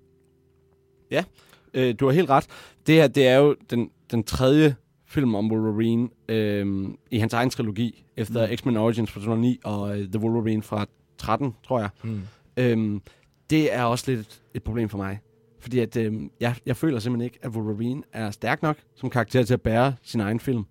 Øh, 1.74 1.96
du 2.00 2.06
har 2.06 2.14
helt 2.14 2.30
ret. 2.30 2.48
Det 2.88 2.96
her, 2.96 3.08
det 3.08 3.28
er 3.28 3.38
jo 3.38 3.56
den, 3.70 3.90
den 4.12 4.24
tredje 4.24 4.76
film 5.08 5.36
om 5.36 5.52
Wolverine 5.52 6.10
øh, 6.30 6.88
i 7.12 7.18
hans 7.18 7.34
egen 7.34 7.50
trilogi, 7.50 8.06
efter 8.18 8.48
mm. 8.48 8.58
X-Men 8.58 8.78
Origins 8.78 9.12
fra 9.12 9.20
2009 9.20 9.60
og 9.64 10.00
øh, 10.00 10.08
The 10.08 10.20
Wolverine 10.20 10.64
fra 10.64 10.86
13, 11.18 11.56
tror 11.68 11.80
jeg. 11.80 11.90
Mm. 12.04 12.22
Øhm, 12.58 13.02
det 13.50 13.74
er 13.74 13.84
også 13.84 14.12
lidt 14.12 14.20
et, 14.20 14.42
et 14.54 14.64
problem 14.64 14.90
for 14.90 14.98
mig. 14.98 15.20
Fordi 15.60 15.80
at, 15.80 15.98
øhm, 15.98 16.32
jeg, 16.40 16.56
jeg 16.66 16.78
føler 16.78 17.00
simpelthen 17.00 17.26
ikke, 17.26 17.40
at 17.42 17.52
Wolverine 17.52 18.04
er 18.14 18.32
stærk 18.32 18.62
nok 18.62 18.78
som 18.96 19.10
karakter 19.10 19.44
til 19.44 19.54
at 19.54 19.62
bære 19.62 19.96
sin 20.04 20.20
egen 20.20 20.40
film. 20.40 20.64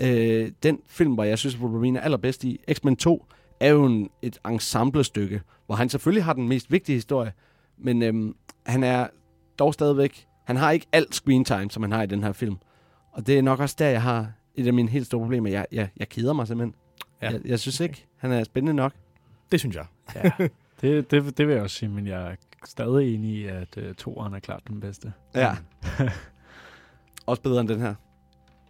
Øh, 0.00 0.52
den 0.62 0.80
film, 0.86 1.14
hvor 1.14 1.24
jeg 1.24 1.38
synes, 1.38 1.54
at 1.54 1.60
Wolverine 1.60 1.98
er 1.98 2.02
allerbedst 2.02 2.44
i, 2.44 2.60
X-Men 2.72 2.96
2, 2.96 3.26
er 3.60 3.70
jo 3.70 3.84
en, 3.84 4.10
et 4.22 4.38
ensemblestykke, 4.48 5.40
hvor 5.66 5.74
han 5.74 5.88
selvfølgelig 5.88 6.24
har 6.24 6.32
den 6.32 6.48
mest 6.48 6.72
vigtige 6.72 6.96
historie, 6.96 7.32
men 7.78 8.02
øhm, 8.02 8.36
han 8.66 8.84
er 8.84 9.06
dog 9.58 9.74
stadigvæk, 9.74 10.26
han 10.44 10.56
har 10.56 10.70
ikke 10.70 10.86
alt 10.92 11.14
screen 11.14 11.44
time, 11.44 11.70
som 11.70 11.82
han 11.82 11.92
har 11.92 12.02
i 12.02 12.06
den 12.06 12.22
her 12.22 12.32
film. 12.32 12.56
Og 13.12 13.26
det 13.26 13.38
er 13.38 13.42
nok 13.42 13.60
også 13.60 13.76
der, 13.78 13.88
jeg 13.88 14.02
har 14.02 14.32
et 14.54 14.66
af 14.66 14.72
mine 14.72 14.88
helt 14.88 15.06
store 15.06 15.20
problemer. 15.20 15.50
Jeg, 15.50 15.66
jeg, 15.72 15.88
jeg 15.96 16.08
keder 16.08 16.32
mig 16.32 16.46
simpelthen. 16.46 16.74
Ja. 17.22 17.26
Ja. 17.26 17.32
Jeg, 17.32 17.40
jeg 17.44 17.60
synes 17.60 17.80
ikke, 17.80 18.06
han 18.16 18.32
er 18.32 18.44
spændende 18.44 18.74
nok. 18.74 18.92
Det 19.52 19.60
synes 19.60 19.76
jeg. 19.76 19.86
Ja. 20.14 20.30
Det, 20.80 21.10
det, 21.10 21.38
det 21.38 21.46
vil 21.46 21.54
jeg 21.54 21.62
også 21.62 21.76
sige, 21.76 21.88
men 21.88 22.06
jeg 22.06 22.30
er 22.30 22.34
stadig 22.64 23.14
enig 23.14 23.30
i, 23.30 23.46
at 23.46 23.76
uh, 23.76 23.94
toeren 23.94 24.34
er 24.34 24.38
klart 24.38 24.62
den 24.68 24.80
bedste. 24.80 25.12
Ja. 25.34 25.56
Også 27.26 27.42
bedre 27.42 27.60
end 27.60 27.68
den 27.68 27.80
her. 27.80 27.94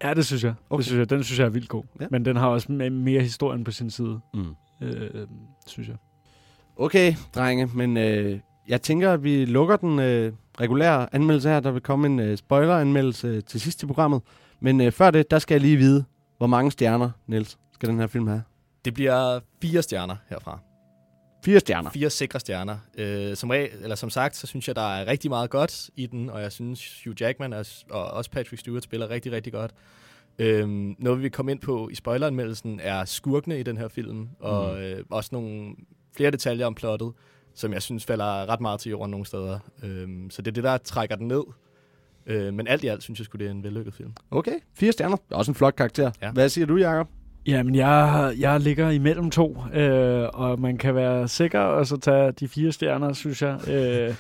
Ja, 0.03 0.15
det 0.15 0.27
synes 0.27 0.45
jeg. 0.45 0.55
Okay. 0.71 0.79
Det 0.79 0.85
synes 0.87 0.99
jeg. 0.99 1.11
Den 1.11 1.25
synes 1.25 1.39
jeg 1.39 1.45
er 1.45 1.51
vildt 1.51 1.69
god. 1.69 1.85
Ja. 2.01 2.07
Men 2.11 2.25
den 2.25 2.37
har 2.37 2.49
også 2.49 2.67
me- 2.69 2.89
mere 2.91 3.21
historien 3.23 3.65
på 3.65 3.71
sin 3.71 3.91
side, 3.91 4.21
Mm. 4.35 4.55
øh, 4.83 5.27
synes 5.67 5.89
jeg. 5.89 5.97
Okay, 6.77 7.15
drenge, 7.35 7.71
men 7.75 7.97
øh, 7.97 8.41
jeg 8.69 8.83
tænker, 8.83 9.13
at 9.13 9.23
vi 9.25 9.45
lukker 9.45 9.77
den 9.77 9.99
øh, 9.99 10.33
regulære 10.61 11.15
anmeldelse 11.15 11.49
her. 11.49 11.61
Der 11.61 11.71
vil 11.71 11.83
komme 11.83 12.07
en 12.07 12.19
øh, 12.21 12.37
spoiler-anmeldelse 12.37 13.29
øh, 13.29 13.43
til 13.45 13.61
sidst 13.61 13.83
i 13.83 13.87
programmet. 13.87 14.23
Men 14.61 14.81
øh, 14.81 14.93
før 14.93 15.11
det, 15.11 15.31
der 15.31 15.39
skal 15.39 15.55
jeg 15.55 15.61
lige 15.61 15.77
vide, 15.77 16.05
hvor 16.39 16.47
mange 16.47 16.71
stjerner, 16.71 17.11
Niels, 17.27 17.59
skal 17.73 17.89
den 17.89 17.99
her 17.99 18.07
film 18.07 18.27
have? 18.27 18.43
Det 18.85 18.95
bliver 18.95 19.41
fire 19.63 19.83
stjerner 19.83 20.17
herfra. 20.31 20.59
Fire 21.45 21.61
stjerner. 21.61 21.91
Fire 21.91 22.11
sikre 22.11 22.41
stjerner. 22.41 22.77
Øh, 22.99 23.37
som, 23.37 23.53
eller 23.53 23.95
som 23.95 24.11
sagt, 24.11 24.37
så 24.37 24.47
synes 24.47 24.69
jeg, 24.69 24.77
der 24.77 24.97
er 24.97 25.07
rigtig 25.07 25.31
meget 25.31 25.51
godt 25.51 25.91
i 25.97 26.07
den, 26.07 26.31
og 26.31 26.43
jeg 26.43 26.53
synes, 26.53 27.05
Hugh 27.05 27.17
Jackman 27.23 27.53
er, 27.53 27.83
og 27.91 28.05
også 28.11 28.31
Patrick 28.31 28.61
Stewart 28.61 28.83
spiller 28.83 29.11
rigtig, 29.11 29.33
rigtig 29.33 29.53
godt. 29.53 29.71
Øhm, 30.39 30.97
noget, 30.99 31.19
vi 31.19 31.23
vil 31.23 31.31
komme 31.31 31.53
ind 31.53 31.61
på 31.61 31.89
i 31.89 31.95
spoileranmeldelsen, 31.95 32.81
er 32.83 33.05
skurkene 33.05 33.61
i 33.61 33.63
den 33.63 33.77
her 33.77 33.89
film, 33.89 34.29
og 34.41 34.75
Mm. 34.75 34.81
øh, 34.81 35.05
også 35.11 35.29
nogle 35.33 35.75
flere 36.17 36.31
detaljer 36.31 36.67
om 36.67 36.75
plottet, 36.75 37.13
som 37.55 37.73
jeg 37.73 37.83
synes 37.83 38.05
falder 38.05 38.49
ret 38.49 38.61
meget 38.61 38.81
til 38.81 38.91
jorden 38.91 39.11
nogle 39.11 39.27
steder. 39.27 39.59
Øhm, 39.83 40.31
så 40.31 40.43
det 40.43 40.51
er 40.51 40.53
det, 40.55 40.65
der 40.65 40.79
trækker 40.79 41.17
den 41.17 41.29
ned. 41.29 41.43
Øh, 42.27 42.55
men 42.55 42.67
alt 42.69 42.85
i 42.85 42.87
alt 42.87 43.03
synes 43.03 43.19
jeg 43.19 43.25
sgu, 43.25 43.39
det 43.39 43.47
er 43.47 43.51
en 43.51 43.63
vellykket 43.65 43.95
film. 43.95 44.13
Okay, 44.31 44.59
fire 44.75 44.93
stjerner. 44.93 45.17
Også 45.31 45.51
en 45.51 45.55
flot 45.55 45.77
karakter. 45.77 46.11
Ja. 46.23 46.31
Hvad 46.33 46.49
siger 46.49 46.67
du, 46.67 46.77
Jacob? 46.77 47.09
Jamen, 47.47 47.75
jeg, 47.75 48.33
jeg 48.39 48.61
ligger 48.61 48.91
imellem 48.91 49.31
to, 49.31 49.57
øh, 49.75 50.29
og 50.35 50.61
man 50.61 50.79
kan 50.79 50.95
være 50.95 51.29
sikker 51.29 51.61
og 51.61 51.87
så 51.87 51.97
tage 51.97 52.33
de 52.33 52.49
fire 52.49 52.73
stjerner, 52.73 53.13
synes 53.13 53.43
jeg. 53.43 53.69
Øh, 53.69 54.15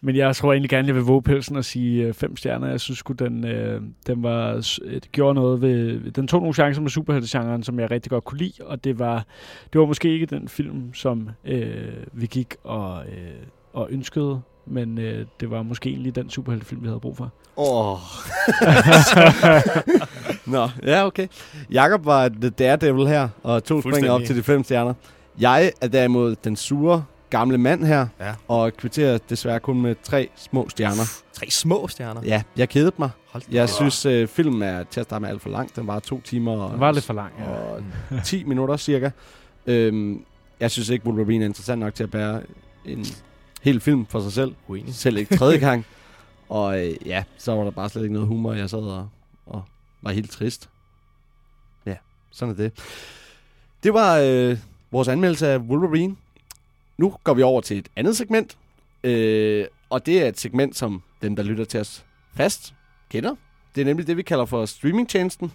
men 0.00 0.16
jeg 0.16 0.36
tror 0.36 0.52
egentlig 0.52 0.70
gerne, 0.70 0.88
jeg 0.88 0.94
vil 0.94 1.02
våge 1.02 1.22
pelsen 1.22 1.56
og 1.56 1.64
sige 1.64 2.06
øh, 2.06 2.14
fem 2.14 2.36
stjerner. 2.36 2.68
Jeg 2.68 2.80
synes 2.80 2.98
sgu, 2.98 3.12
den, 3.12 3.44
øh, 3.44 3.82
den 4.06 4.22
var, 4.22 4.78
øh, 4.84 4.94
det 4.94 5.12
gjorde 5.12 5.34
noget 5.34 5.62
ved... 5.62 6.00
Den 6.10 6.26
tog 6.28 6.40
nogle 6.40 6.54
chancer 6.54 6.82
med 6.82 6.90
superheltegenren, 6.90 7.62
som 7.62 7.80
jeg 7.80 7.90
rigtig 7.90 8.10
godt 8.10 8.24
kunne 8.24 8.38
lide, 8.38 8.64
og 8.64 8.84
det 8.84 8.98
var, 8.98 9.26
det 9.72 9.80
var 9.80 9.86
måske 9.86 10.12
ikke 10.12 10.26
den 10.26 10.48
film, 10.48 10.94
som 10.94 11.30
øh, 11.44 11.92
vi 12.12 12.26
gik 12.26 12.54
og, 12.64 13.02
øh, 13.06 13.46
og 13.72 13.88
ønskede, 13.90 14.40
men 14.66 14.98
øh, 14.98 15.26
det 15.40 15.50
var 15.50 15.62
måske 15.62 15.90
egentlig 15.90 16.14
den 16.14 16.30
superheltefilm, 16.30 16.82
vi 16.82 16.86
havde 16.86 17.00
brug 17.00 17.16
for. 17.16 17.30
Åh. 17.56 17.92
Oh. 17.92 17.98
Nå, 20.52 20.68
ja, 20.82 21.06
okay. 21.06 21.26
Jakob 21.70 22.04
var 22.04 22.28
The 22.28 22.50
Daredevil 22.50 23.06
her, 23.08 23.28
og 23.42 23.64
to 23.64 23.80
springer 23.80 24.10
op 24.10 24.20
til 24.26 24.36
de 24.36 24.42
fem 24.42 24.64
stjerner. 24.64 24.94
Jeg 25.40 25.72
er 25.80 25.88
derimod 25.88 26.36
den 26.44 26.56
sure 26.56 27.04
gamle 27.30 27.58
mand 27.58 27.84
her, 27.84 28.06
Ja. 28.20 28.32
og 28.48 28.72
kvitterer 28.76 29.18
desværre 29.30 29.60
kun 29.60 29.80
med 29.82 29.94
tre 30.02 30.28
små 30.36 30.68
stjerner. 30.68 31.02
Tre 31.32 31.50
små 31.50 31.88
stjerner. 31.88 32.20
Ja, 32.24 32.42
jeg 32.56 32.68
kedede 32.68 32.92
mig. 32.98 33.10
Hold 33.32 33.42
da 33.52 33.56
Jeg 33.56 33.68
synes, 33.68 34.06
øh, 34.06 34.28
filmen 34.28 34.62
er 34.62 34.84
til 34.90 35.00
at 35.00 35.06
starte 35.06 35.20
med 35.22 35.28
alt 35.30 35.42
for 35.42 35.48
lang. 35.50 35.76
Den 35.76 35.86
var 35.86 35.98
to 36.00 36.20
timer 36.20 36.52
og, 36.52 36.70
Den 36.72 36.80
var 36.80 36.92
lidt 36.92 37.04
for 37.04 37.14
lang, 37.14 37.32
ja. 37.38 37.44
og 37.50 37.82
10 38.24 38.44
minutter 38.44 38.76
cirka. 38.76 39.10
Øhm, 39.66 40.24
jeg 40.60 40.70
synes 40.70 40.88
ikke, 40.88 41.06
Wolverine 41.06 41.44
er 41.44 41.48
interessant 41.48 41.80
nok 41.80 41.94
til 41.94 42.02
at 42.04 42.10
bære 42.10 42.40
en 42.84 43.06
hel 43.64 43.80
film 43.80 44.06
for 44.06 44.20
sig 44.20 44.32
selv. 44.32 44.54
Uenig. 44.68 44.94
Selv 44.94 45.16
ikke 45.16 45.36
tredje 45.36 45.58
gang. 45.68 45.86
Og 46.48 46.86
øh, 46.86 46.94
ja, 47.06 47.24
så 47.38 47.54
var 47.54 47.64
der 47.64 47.70
bare 47.70 47.88
slet 47.88 48.02
ikke 48.02 48.12
noget 48.12 48.28
humor. 48.28 48.52
Jeg 48.52 48.70
sad 48.70 48.78
og, 48.78 49.08
og 49.46 49.62
var 50.02 50.10
helt 50.12 50.30
trist. 50.30 50.68
Ja, 51.86 51.96
sådan 52.30 52.52
er 52.54 52.56
det. 52.56 52.72
Det 53.82 53.94
var 53.94 54.18
øh, 54.18 54.58
vores 54.90 55.08
anmeldelse 55.08 55.48
af 55.48 55.58
Wolverine. 55.58 56.16
Nu 56.98 57.14
går 57.24 57.34
vi 57.34 57.42
over 57.42 57.60
til 57.60 57.78
et 57.78 57.88
andet 57.96 58.16
segment. 58.16 58.58
Øh, 59.04 59.66
og 59.90 60.06
det 60.06 60.22
er 60.22 60.28
et 60.28 60.40
segment, 60.40 60.76
som 60.76 61.02
dem, 61.22 61.36
der 61.36 61.42
lytter 61.42 61.64
til 61.64 61.80
os 61.80 62.04
fast, 62.34 62.74
kender. 63.10 63.34
Det 63.74 63.80
er 63.80 63.84
nemlig 63.84 64.06
det, 64.06 64.16
vi 64.16 64.22
kalder 64.22 64.44
for 64.44 64.66
streamingtjenesten. 64.66 65.52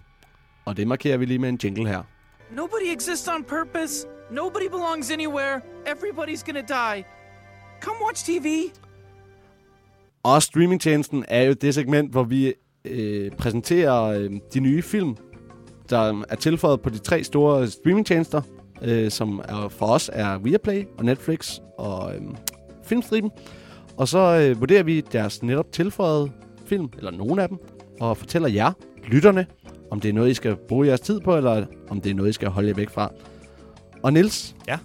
Og 0.66 0.78
det 0.78 0.88
markerer 0.88 1.18
vi 1.18 1.26
lige 1.26 1.40
med 1.40 1.50
en 1.50 1.60
jingle 1.64 1.88
her. 1.88 2.04
Nobody 2.52 2.94
exists 2.94 3.28
on 3.28 3.44
purpose. 3.44 4.08
Nobody 4.32 4.70
belongs 4.70 5.12
anywhere. 5.12 5.62
Everybody's 5.86 6.44
gonna 6.46 6.62
die. 6.62 7.04
Come 7.82 7.96
watch 8.06 8.26
TV. 8.26 8.48
Og 10.24 10.44
streamingtjenesten 10.44 11.26
er 11.28 11.44
jo 11.44 11.54
det 11.54 11.74
segment, 11.74 12.12
hvor 12.12 12.24
vi 12.24 12.54
øh, 12.86 13.32
præsenterer 13.32 14.04
øh, 14.04 14.32
de 14.54 14.60
nye 14.60 14.82
film, 14.82 15.18
der 15.90 16.24
er 16.30 16.36
tilføjet 16.36 16.82
på 16.82 16.90
de 16.90 16.98
tre 16.98 17.24
store 17.24 17.68
streamingtjenester, 17.68 18.42
øh, 18.82 19.12
som 19.12 19.42
er, 19.50 19.70
for 19.70 19.86
os 19.86 20.10
er 20.14 20.38
Viaplay 20.38 20.86
og 20.98 21.06
Netflix 21.06 21.60
og 21.78 22.16
øh, 22.16 22.22
Filmstriben. 22.84 23.32
Og 23.98 24.08
så 24.08 24.20
øh, 24.20 24.60
vurderer 24.60 24.84
vi 24.84 25.02
deres 25.02 25.44
netop 25.44 25.72
tilføjede 25.72 26.32
film, 26.66 26.90
eller 26.98 27.12
nogle 27.12 27.44
af 27.44 27.50
dem, 27.50 27.58
og 28.00 28.18
fortæller 28.18 28.50
jer, 28.50 28.72
lytterne, 29.08 29.46
om 29.92 30.00
det 30.00 30.10
er 30.10 30.14
noget, 30.14 30.30
I 30.30 30.34
skal 30.34 30.56
bruge 30.56 30.88
jeres 30.88 31.00
tid 31.00 31.20
på, 31.20 31.38
eller 31.38 31.66
om 31.90 32.02
det 32.02 32.10
er 32.10 32.16
noget, 32.16 32.30
I 32.30 32.34
skal 32.34 32.50
holde 32.50 32.70
jer 32.70 32.76
væk 32.76 32.90
fra. 32.90 33.12
Og 34.04 34.14
Nils, 34.14 34.56
Ja? 34.68 34.78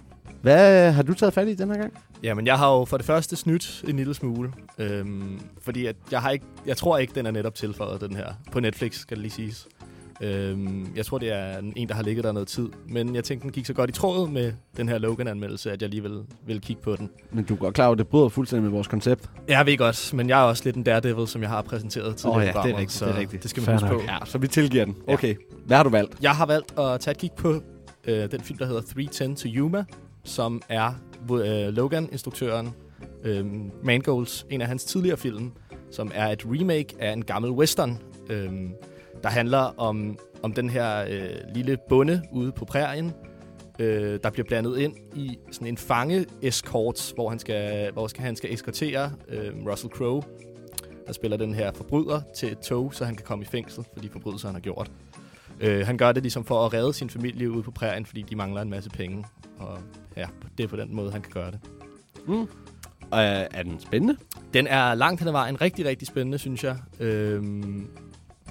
Hvad 0.45 0.91
har 0.91 1.03
du 1.03 1.13
taget 1.13 1.33
fat 1.33 1.47
i 1.47 1.53
den 1.53 1.69
her 1.69 1.77
gang? 1.77 1.93
Jamen, 2.23 2.47
jeg 2.47 2.57
har 2.57 2.73
jo 2.73 2.85
for 2.85 2.97
det 2.97 3.05
første 3.05 3.35
snydt 3.35 3.83
en 3.87 3.95
lille 3.95 4.13
smule. 4.13 4.51
Øhm, 4.77 5.39
fordi 5.61 5.85
at 5.85 5.95
jeg, 6.11 6.21
har 6.21 6.31
ikke, 6.31 6.45
jeg 6.65 6.77
tror 6.77 6.97
ikke, 6.97 7.15
den 7.15 7.25
er 7.25 7.31
netop 7.31 7.55
tilføjet, 7.55 8.01
den 8.01 8.15
her. 8.15 8.25
På 8.51 8.59
Netflix, 8.59 8.99
skal 8.99 9.17
det 9.17 9.21
lige 9.21 9.31
siges. 9.31 9.67
Øhm, 10.21 10.95
jeg 10.95 11.05
tror, 11.05 11.17
det 11.17 11.31
er 11.31 11.61
en, 11.75 11.87
der 11.87 11.93
har 11.93 12.03
ligget 12.03 12.23
der 12.23 12.31
noget 12.31 12.47
tid. 12.47 12.69
Men 12.89 13.15
jeg 13.15 13.23
tænkte, 13.23 13.43
den 13.43 13.51
gik 13.51 13.65
så 13.65 13.73
godt 13.73 13.89
i 13.89 13.93
tråd 13.93 14.29
med 14.29 14.53
den 14.77 14.89
her 14.89 14.97
Logan-anmeldelse, 14.97 15.71
at 15.71 15.81
jeg 15.81 15.89
lige 15.89 16.03
vil, 16.45 16.61
kigge 16.61 16.81
på 16.81 16.95
den. 16.95 17.09
Men 17.31 17.43
du 17.43 17.53
er 17.53 17.57
godt 17.57 17.75
klar 17.75 17.85
over, 17.85 17.91
at 17.91 17.97
det 17.97 18.07
bryder 18.07 18.29
fuldstændig 18.29 18.63
med 18.63 18.71
vores 18.71 18.87
koncept. 18.87 19.29
Jeg 19.47 19.65
ved 19.65 19.77
godt, 19.77 20.13
men 20.13 20.29
jeg 20.29 20.39
er 20.39 20.43
også 20.43 20.61
lidt 20.65 20.75
en 20.75 20.83
daredevil, 20.83 21.27
som 21.27 21.41
jeg 21.41 21.49
har 21.49 21.61
præsenteret 21.61 22.15
tidligere 22.15 22.43
i 22.43 22.45
ja, 22.45 22.51
det 22.51 22.71
er 22.71 22.77
rigtigt, 22.77 22.91
så 22.91 23.05
det 23.05 23.13
er 23.13 23.19
rigtigt. 23.19 23.43
Det 23.43 23.49
skal 23.49 23.61
man 23.61 23.65
Fair 23.65 23.73
huske 23.73 23.87
nok. 23.89 23.99
på. 24.01 24.05
Ja, 24.05 24.17
så 24.25 24.37
vi 24.37 24.47
tilgiver 24.47 24.85
den. 24.85 24.95
Okay, 25.07 25.35
hvad 25.65 25.77
har 25.77 25.83
du 25.83 25.89
valgt? 25.89 26.17
Jeg 26.21 26.31
har 26.31 26.45
valgt 26.45 26.79
at 26.79 26.99
tage 26.99 27.11
et 27.11 27.17
kig 27.17 27.31
på 27.37 27.61
øh, 28.07 28.31
den 28.31 28.41
film, 28.41 28.57
der 28.57 28.65
hedder 28.65 28.81
310 28.81 29.35
to 29.35 29.55
Yuma, 29.55 29.83
som 30.25 30.61
er 30.69 30.91
øh, 31.31 31.73
Logan-instruktøren 31.73 32.75
øh, 33.23 33.45
Mangolds, 33.83 34.45
en 34.49 34.61
af 34.61 34.67
hans 34.67 34.85
tidligere 34.85 35.17
film, 35.17 35.51
som 35.91 36.11
er 36.13 36.27
et 36.27 36.43
remake 36.45 36.95
af 36.99 37.13
en 37.13 37.25
gammel 37.25 37.51
western, 37.51 37.97
øh, 38.29 38.51
der 39.23 39.29
handler 39.29 39.79
om, 39.79 40.17
om 40.43 40.53
den 40.53 40.69
her 40.69 41.05
øh, 41.09 41.29
lille 41.53 41.77
bonde 41.89 42.21
ude 42.31 42.51
på 42.51 42.65
prærien, 42.65 43.13
øh, 43.79 44.19
der 44.23 44.29
bliver 44.29 44.45
blandet 44.47 44.77
ind 44.77 44.95
i 45.15 45.37
sådan 45.51 45.67
en 45.67 45.77
fange-escort, 45.77 47.13
hvor 47.15 47.29
han 47.29 47.39
skal, 47.39 47.91
hvor 47.91 48.07
skal, 48.07 48.23
han 48.23 48.35
skal 48.35 48.53
eskortere 48.53 49.11
øh, 49.29 49.51
Russell 49.71 49.93
Crowe, 49.93 50.23
der 51.07 51.13
spiller 51.13 51.37
den 51.37 51.53
her 51.53 51.71
forbryder, 51.71 52.21
til 52.35 52.51
et 52.51 52.59
tog, 52.59 52.93
så 52.93 53.05
han 53.05 53.15
kan 53.15 53.25
komme 53.25 53.43
i 53.43 53.45
fængsel 53.45 53.85
for 53.93 54.01
de 54.01 54.09
forbrydelser, 54.09 54.47
han 54.47 54.55
har 54.55 54.61
gjort. 54.61 54.91
Øh, 55.59 55.85
han 55.85 55.97
gør 55.97 56.11
det 56.11 56.23
ligesom 56.23 56.45
for 56.45 56.65
at 56.65 56.73
redde 56.73 56.93
sin 56.93 57.09
familie 57.09 57.51
ude 57.51 57.63
på 57.63 57.71
prærien, 57.71 58.05
fordi 58.05 58.21
de 58.21 58.35
mangler 58.35 58.61
en 58.61 58.69
masse 58.69 58.89
penge. 58.89 59.25
Og 59.57 59.79
ja, 60.17 60.25
det 60.57 60.63
er 60.63 60.67
på 60.67 60.75
den 60.75 60.95
måde, 60.95 61.11
han 61.11 61.21
kan 61.21 61.31
gøre 61.31 61.51
det. 61.51 61.59
Mm. 62.27 62.47
Og 63.11 63.21
er, 63.21 63.47
er 63.51 63.63
den 63.63 63.79
spændende? 63.79 64.17
Den 64.53 64.67
er 64.67 64.93
langt 64.93 65.21
hen 65.21 65.27
ad 65.27 65.31
vejen 65.31 65.61
rigtig, 65.61 65.85
rigtig 65.85 66.07
spændende, 66.07 66.37
synes 66.37 66.63
jeg. 66.63 66.77
Øhm, 66.99 67.87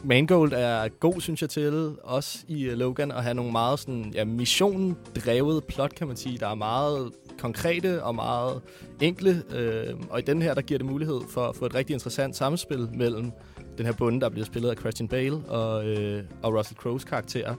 Mangold 0.04 0.52
er 0.52 0.88
god, 0.88 1.20
synes 1.20 1.42
jeg, 1.42 1.50
til 1.50 1.94
også 2.02 2.38
i 2.48 2.68
uh, 2.68 2.72
Logan 2.72 3.12
at 3.12 3.22
have 3.22 3.34
nogle 3.34 3.52
meget 3.52 3.78
sådan, 3.78 4.12
ja, 4.14 4.24
mission-drevet 4.24 5.64
plot, 5.64 5.94
kan 5.94 6.06
man 6.06 6.16
sige. 6.16 6.38
Der 6.38 6.48
er 6.48 6.54
meget 6.54 7.12
konkrete 7.38 8.02
og 8.02 8.14
meget 8.14 8.62
enkle. 9.00 9.42
Øh, 9.50 9.94
og 10.10 10.18
i 10.18 10.22
den 10.22 10.42
her, 10.42 10.54
der 10.54 10.62
giver 10.62 10.78
det 10.78 10.86
mulighed 10.86 11.20
for 11.28 11.46
at 11.46 11.56
få 11.56 11.66
et 11.66 11.74
rigtig 11.74 11.94
interessant 11.94 12.36
samspil 12.36 12.88
mellem 12.92 13.32
den 13.78 13.86
her 13.86 13.92
bonde, 13.92 14.20
der 14.20 14.28
bliver 14.28 14.44
spillet 14.44 14.70
af 14.70 14.76
Christian 14.76 15.08
Bale, 15.08 15.36
og, 15.36 15.86
øh, 15.86 16.22
og 16.42 16.54
Russell 16.54 16.76
Crowes 16.76 17.04
karakter. 17.04 17.54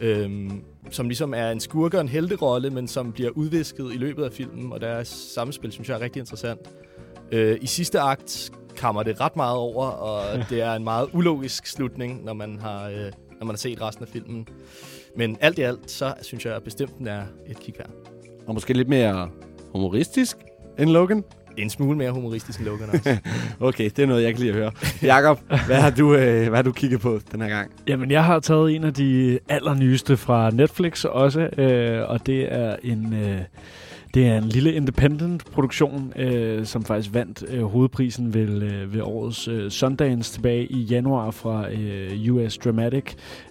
Øhm, 0.00 0.64
som 0.90 1.08
ligesom 1.08 1.34
er 1.34 1.50
en 1.50 1.60
skurke 1.60 1.96
og 1.96 2.00
en 2.00 2.08
helterolle, 2.08 2.70
men 2.70 2.88
som 2.88 3.12
bliver 3.12 3.30
udvisket 3.30 3.94
i 3.94 3.96
løbet 3.96 4.24
af 4.24 4.32
filmen, 4.32 4.72
og 4.72 4.80
deres 4.80 5.08
samspil, 5.08 5.72
synes 5.72 5.88
jeg, 5.88 5.94
er 5.96 6.00
rigtig 6.00 6.20
interessant. 6.20 6.60
Øh, 7.32 7.58
I 7.60 7.66
sidste 7.66 8.00
akt 8.00 8.52
kammer 8.76 9.02
det 9.02 9.20
ret 9.20 9.36
meget 9.36 9.56
over, 9.56 9.86
og 9.86 10.38
det 10.50 10.62
er 10.62 10.74
en 10.74 10.84
meget 10.84 11.08
ulogisk 11.12 11.66
slutning, 11.66 12.24
når 12.24 12.32
man 12.32 12.58
har, 12.60 12.88
øh, 12.88 13.12
når 13.38 13.46
man 13.46 13.48
har 13.48 13.56
set 13.56 13.80
resten 13.82 14.04
af 14.04 14.08
filmen. 14.08 14.48
Men 15.16 15.36
alt 15.40 15.58
i 15.58 15.62
alt, 15.62 15.90
så 15.90 16.14
synes 16.22 16.46
jeg 16.46 16.62
bestemt, 16.62 16.98
den 16.98 17.06
er 17.06 17.22
et 17.46 17.58
kig 17.58 17.74
værd. 17.78 17.90
Og 18.46 18.54
måske 18.54 18.72
lidt 18.72 18.88
mere 18.88 19.30
humoristisk 19.72 20.36
end 20.78 20.90
Logan? 20.90 21.24
En 21.56 21.70
smule 21.70 21.98
mere 21.98 22.10
humoristisk 22.10 22.58
end 22.58 22.68
Logan 22.68 22.88
også. 22.90 23.16
okay, 23.68 23.84
det 23.84 23.98
er 23.98 24.06
noget, 24.06 24.22
jeg 24.22 24.32
kan 24.32 24.40
lide 24.40 24.50
at 24.50 24.56
høre. 24.56 24.70
Jakob, 25.02 25.40
hvad 25.66 25.76
har 25.76 25.90
du, 25.90 26.14
øh, 26.14 26.48
hvad 26.48 26.58
har 26.58 26.62
du 26.62 26.72
kigget 26.72 27.00
på 27.00 27.20
den 27.32 27.40
her 27.40 27.48
gang? 27.48 27.70
Jamen, 27.88 28.10
jeg 28.10 28.24
har 28.24 28.40
taget 28.40 28.74
en 28.74 28.84
af 28.84 28.94
de 28.94 29.38
allernyeste 29.48 30.16
fra 30.16 30.50
Netflix 30.50 31.04
også, 31.04 31.40
øh, 31.40 32.10
og 32.10 32.26
det 32.26 32.52
er 32.52 32.76
en... 32.82 33.12
Øh, 33.12 33.40
det 34.14 34.26
er 34.26 34.38
en 34.38 34.44
lille 34.44 34.72
independent 34.72 35.44
produktion, 35.44 36.12
øh, 36.16 36.66
som 36.66 36.84
faktisk 36.84 37.14
vandt 37.14 37.44
øh, 37.48 37.62
hovedprisen 37.64 38.34
ved, 38.34 38.62
øh, 38.62 38.94
ved 38.94 39.00
årets 39.00 39.48
øh, 39.48 39.70
Sundance 39.70 40.32
tilbage 40.32 40.66
i 40.66 40.82
januar 40.82 41.30
fra 41.30 41.70
øh, 41.70 42.34
US 42.34 42.58
Dramatic 42.58 43.04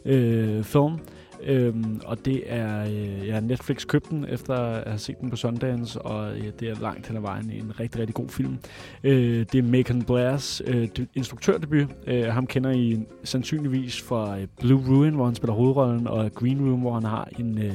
øh, 0.06 0.64
Film. 0.64 1.00
Øhm, 1.46 2.02
og 2.06 2.26
det 2.26 2.44
er, 2.46 2.84
øh, 2.84 3.28
ja, 3.28 3.40
Netflix 3.40 3.88
købte 3.88 4.10
den 4.10 4.26
efter 4.30 4.54
at 4.54 4.88
have 4.88 5.00
set 5.00 5.22
den 5.22 5.30
på 5.30 5.36
Sundance, 5.36 6.02
og 6.02 6.38
øh, 6.38 6.52
det 6.60 6.70
er 6.70 6.76
langt 6.82 7.08
hen 7.08 7.18
ad 7.18 7.22
vejen 7.22 7.52
en 7.52 7.80
rigtig, 7.80 8.00
rigtig 8.00 8.16
god 8.16 8.30
film. 8.30 8.58
Øh, 9.04 9.46
det 9.52 9.56
er 9.56 9.64
Macon 9.64 10.02
Blairs 10.02 10.62
øh, 10.66 10.88
instruktørdebut. 11.14 11.88
Øh, 12.08 12.26
ham 12.26 12.48
kender 12.48 12.72
I 12.72 13.00
sandsynligvis 13.24 14.02
fra 14.02 14.40
øh, 14.40 14.48
Blue 14.60 14.84
Ruin, 14.88 15.14
hvor 15.14 15.26
han 15.26 15.36
spiller 15.36 15.54
hovedrollen, 15.54 16.08
og 16.08 16.34
Green 16.34 16.70
Room, 16.70 16.80
hvor 16.80 16.94
han 16.94 17.04
har 17.04 17.30
en, 17.40 17.58
øh, 17.58 17.74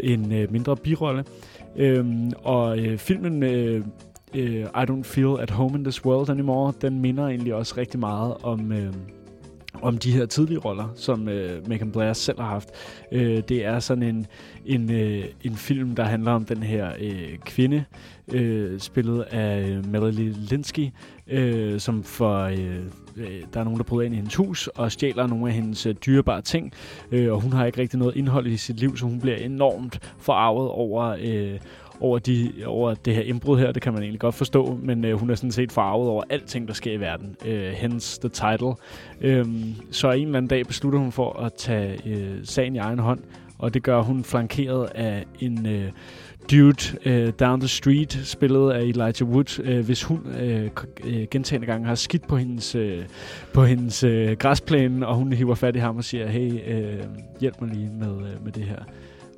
en 0.00 0.32
øh, 0.32 0.52
mindre 0.52 0.76
birolle. 0.76 1.24
Øhm, 1.76 2.32
og 2.44 2.78
øh, 2.78 2.98
filmen 2.98 3.42
øh, 3.42 3.84
øh, 4.34 4.60
I 4.60 4.84
Don't 4.90 5.02
Feel 5.02 5.40
at 5.40 5.50
Home 5.50 5.78
in 5.78 5.84
This 5.84 6.04
World 6.04 6.30
Anymore, 6.30 6.72
den 6.82 7.00
minder 7.00 7.26
egentlig 7.28 7.54
også 7.54 7.74
rigtig 7.76 8.00
meget 8.00 8.34
om... 8.42 8.72
Øh, 8.72 8.92
om 9.82 9.98
de 9.98 10.12
her 10.12 10.26
tidlige 10.26 10.58
roller, 10.58 10.88
som 10.94 11.28
øh, 11.28 11.68
Megan 11.68 11.92
Blair 11.92 12.12
selv 12.12 12.40
har 12.40 12.48
haft. 12.48 12.68
Øh, 13.12 13.42
det 13.48 13.64
er 13.64 13.78
sådan 13.78 14.02
en, 14.02 14.26
en, 14.66 14.90
øh, 14.90 15.24
en 15.42 15.56
film, 15.56 15.94
der 15.94 16.04
handler 16.04 16.32
om 16.32 16.44
den 16.44 16.62
her 16.62 16.90
øh, 17.00 17.38
kvinde, 17.44 17.84
øh, 18.32 18.80
spillet 18.80 19.22
af 19.22 19.60
øh, 19.60 19.86
Melody 19.86 20.16
Melanie 20.16 20.32
Linsky, 20.32 20.88
øh, 21.26 21.80
som 21.80 22.04
for... 22.04 22.40
Øh, 22.40 22.78
øh, 23.16 23.42
der 23.54 23.60
er 23.60 23.64
nogen, 23.64 23.78
der 23.78 23.84
bryder 23.84 24.06
ind 24.06 24.14
i 24.14 24.16
hendes 24.16 24.34
hus 24.34 24.66
og 24.66 24.92
stjæler 24.92 25.26
nogle 25.26 25.48
af 25.48 25.54
hendes 25.54 25.86
øh, 25.86 25.94
dyrebare 26.06 26.42
ting, 26.42 26.72
øh, 27.12 27.32
og 27.32 27.40
hun 27.40 27.52
har 27.52 27.66
ikke 27.66 27.80
rigtig 27.80 27.98
noget 27.98 28.16
indhold 28.16 28.46
i 28.46 28.56
sit 28.56 28.80
liv, 28.80 28.96
så 28.96 29.04
hun 29.04 29.20
bliver 29.20 29.36
enormt 29.36 30.12
forarvet 30.18 30.68
over... 30.68 31.16
Øh, 31.20 31.58
over, 32.00 32.18
de, 32.18 32.52
over 32.66 32.94
det 32.94 33.14
her 33.14 33.22
indbrud 33.22 33.58
her, 33.58 33.72
det 33.72 33.82
kan 33.82 33.92
man 33.92 34.02
egentlig 34.02 34.20
godt 34.20 34.34
forstå, 34.34 34.78
men 34.82 35.04
øh, 35.04 35.18
hun 35.18 35.30
er 35.30 35.34
sådan 35.34 35.52
set 35.52 35.72
farvet 35.72 36.08
over 36.08 36.22
alting, 36.30 36.68
der 36.68 36.74
sker 36.74 36.92
i 36.92 37.00
verden. 37.00 37.36
Øh, 37.44 37.72
hence 37.72 38.20
the 38.20 38.28
title. 38.28 38.74
Øh, 39.20 39.46
så 39.90 40.10
en 40.10 40.26
eller 40.26 40.38
anden 40.38 40.48
dag 40.48 40.66
beslutter 40.66 40.98
hun 40.98 41.12
for 41.12 41.32
at 41.40 41.52
tage 41.54 42.00
øh, 42.06 42.38
sagen 42.44 42.74
i 42.76 42.78
egen 42.78 42.98
hånd, 42.98 43.20
og 43.58 43.74
det 43.74 43.82
gør 43.82 44.02
hun 44.02 44.24
flankeret 44.24 44.88
af 44.94 45.24
en 45.40 45.66
øh, 45.66 45.90
dude 46.50 46.98
øh, 47.04 47.32
down 47.40 47.60
the 47.60 47.68
street, 47.68 48.20
spillet 48.24 48.72
af 48.72 48.80
Elijah 48.82 49.28
Wood, 49.28 49.60
øh, 49.64 49.84
hvis 49.86 50.02
hun 50.02 50.20
øh, 50.40 50.70
øh, 51.04 51.26
gentagende 51.30 51.66
gange 51.66 51.86
har 51.86 51.94
skidt 51.94 52.28
på 52.28 52.36
hendes, 52.36 52.74
øh, 52.74 53.04
på 53.54 53.64
hendes 53.64 54.04
øh, 54.04 54.32
græsplæne, 54.32 55.06
og 55.06 55.14
hun 55.14 55.32
hiver 55.32 55.54
fat 55.54 55.76
i 55.76 55.78
ham 55.78 55.96
og 55.96 56.04
siger, 56.04 56.28
hey, 56.28 56.52
øh, 56.66 57.04
hjælp 57.40 57.60
mig 57.60 57.70
lige 57.70 57.90
med, 57.98 58.16
øh, 58.16 58.44
med 58.44 58.52
det 58.52 58.64
her. 58.64 58.78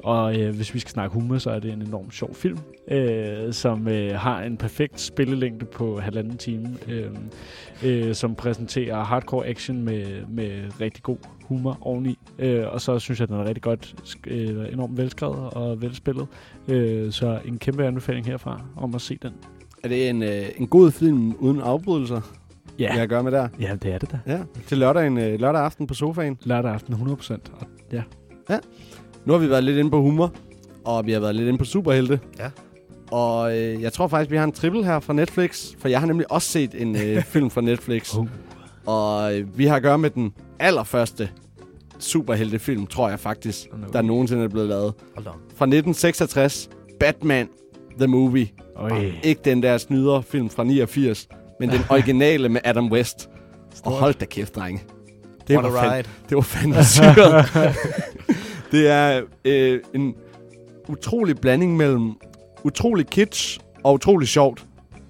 Og 0.08 0.40
øh, 0.40 0.56
hvis 0.56 0.74
vi 0.74 0.78
skal 0.78 0.90
snakke 0.90 1.14
humor, 1.14 1.38
så 1.38 1.50
er 1.50 1.58
det 1.58 1.72
en 1.72 1.82
enormt 1.82 2.14
sjov 2.14 2.34
film, 2.34 2.58
øh, 2.90 3.52
som 3.52 3.88
øh, 3.88 4.14
har 4.14 4.42
en 4.42 4.56
perfekt 4.56 5.00
spillelængde 5.00 5.64
på 5.64 6.00
halvanden 6.00 6.36
time, 6.36 6.76
øh, 6.88 7.10
øh, 7.84 8.14
som 8.14 8.34
præsenterer 8.34 9.04
hardcore 9.04 9.46
action 9.46 9.82
med, 9.82 10.26
med 10.28 10.80
rigtig 10.80 11.02
god 11.02 11.16
humor 11.44 11.78
oveni. 11.80 12.18
Øh, 12.38 12.64
og 12.72 12.80
så 12.80 12.98
synes 12.98 13.20
jeg, 13.20 13.28
den 13.28 13.36
er 13.36 13.44
rigtig 13.44 13.62
godt, 13.62 14.16
øh, 14.26 14.72
enormt 14.72 14.96
velskrevet 14.96 15.50
og 15.50 15.82
velspillet. 15.82 16.26
Øh, 16.68 17.12
så 17.12 17.40
en 17.44 17.58
kæmpe 17.58 17.86
anbefaling 17.86 18.26
herfra 18.26 18.60
om 18.76 18.94
at 18.94 19.00
se 19.00 19.18
den. 19.22 19.32
Er 19.82 19.88
det 19.88 20.08
en, 20.08 20.22
øh, 20.22 20.46
en 20.56 20.66
god 20.66 20.90
film 20.90 21.34
uden 21.38 21.60
afbrydelser? 21.60 22.20
Ja. 22.78 22.94
Jeg 22.96 23.08
gør 23.08 23.22
med 23.22 23.32
der. 23.32 23.48
Ja, 23.60 23.76
det 23.82 23.92
er 23.92 23.98
det 23.98 24.12
da. 24.12 24.18
Ja, 24.26 24.40
til 24.66 24.78
lørdag, 24.78 25.06
en, 25.06 25.18
øh, 25.18 25.40
lørdag 25.40 25.62
aften 25.62 25.86
på 25.86 25.94
sofaen. 25.94 26.38
Lørdag 26.42 26.72
aften 26.72 26.94
100%. 26.94 27.32
Og, 27.60 27.66
ja. 27.92 28.02
Ja. 28.50 28.58
Nu 29.28 29.32
har 29.34 29.40
vi 29.40 29.50
været 29.50 29.64
lidt 29.64 29.78
inde 29.78 29.90
på 29.90 30.00
humor, 30.00 30.32
og 30.84 31.06
vi 31.06 31.12
har 31.12 31.20
været 31.20 31.34
lidt 31.34 31.48
inde 31.48 31.58
på 31.58 31.64
superhelte. 31.64 32.20
Ja. 32.38 32.50
Og 33.10 33.58
øh, 33.58 33.82
jeg 33.82 33.92
tror 33.92 34.08
faktisk, 34.08 34.30
vi 34.30 34.36
har 34.36 34.44
en 34.44 34.52
triple 34.52 34.84
her 34.84 35.00
fra 35.00 35.12
Netflix, 35.12 35.66
for 35.78 35.88
jeg 35.88 36.00
har 36.00 36.06
nemlig 36.06 36.32
også 36.32 36.48
set 36.48 36.70
en 36.82 36.96
øh, 36.96 37.22
film 37.32 37.50
fra 37.50 37.60
Netflix. 37.60 38.14
Oh. 38.16 38.26
Og 38.86 39.36
øh, 39.38 39.58
vi 39.58 39.66
har 39.66 39.76
at 39.76 39.82
gøre 39.82 39.98
med 39.98 40.10
den 40.10 40.32
allerførste 40.58 41.28
superheltefilm, 41.98 42.86
tror 42.86 43.08
jeg 43.08 43.20
faktisk, 43.20 43.66
Oh, 43.72 43.80
no. 43.80 43.86
der 43.92 44.02
nogensinde 44.02 44.44
er 44.44 44.48
blevet 44.48 44.68
lavet. 44.68 44.94
Hold 45.14 45.26
op. 45.26 45.34
Fra 45.34 45.64
1966, 45.64 46.68
Batman 47.00 47.48
The 47.98 48.06
Movie. 48.06 48.48
Øj. 48.76 49.12
Ikke 49.22 49.40
den 49.44 49.62
der 49.62 49.78
snyderfilm 49.78 50.50
fra 50.50 50.64
89, 50.64 51.28
men 51.60 51.68
den 51.70 51.80
originale 51.90 52.48
med 52.48 52.60
Adam 52.64 52.92
West. 52.92 53.28
Og 53.84 53.92
hold 53.92 54.14
da 54.14 54.24
kæft, 54.24 54.56
drenge. 54.56 54.82
Det 55.48 55.56
What 55.56 55.72
var, 55.72 55.78
a 55.78 55.82
fand, 55.82 55.94
ride. 55.94 56.08
det 56.28 56.34
var 56.36 56.42
fandme 56.42 56.84
syret. 56.84 57.44
det 58.72 58.88
er 58.88 59.22
øh, 59.44 59.80
en 59.94 60.14
utrolig 60.88 61.38
blanding 61.38 61.76
mellem 61.76 62.12
utrolig 62.64 63.06
kitsch 63.06 63.60
og 63.84 63.94
utrolig 63.94 64.28
sjovt. 64.28 64.66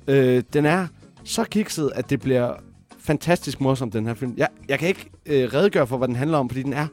Øh, 0.08 0.42
den 0.52 0.66
er 0.66 0.86
så 1.24 1.44
kikset, 1.44 1.92
at 1.94 2.10
det 2.10 2.20
bliver 2.20 2.54
fantastisk 2.98 3.60
morsomt, 3.60 3.92
den 3.92 4.06
her 4.06 4.14
film. 4.14 4.34
Jeg, 4.36 4.48
jeg 4.68 4.78
kan 4.78 4.88
ikke 4.88 5.10
øh, 5.26 5.54
redegøre 5.54 5.86
for, 5.86 5.96
hvad 5.96 6.08
den 6.08 6.16
handler 6.16 6.38
om, 6.38 6.48
fordi 6.48 6.62
den 6.62 6.72
er 6.72 6.86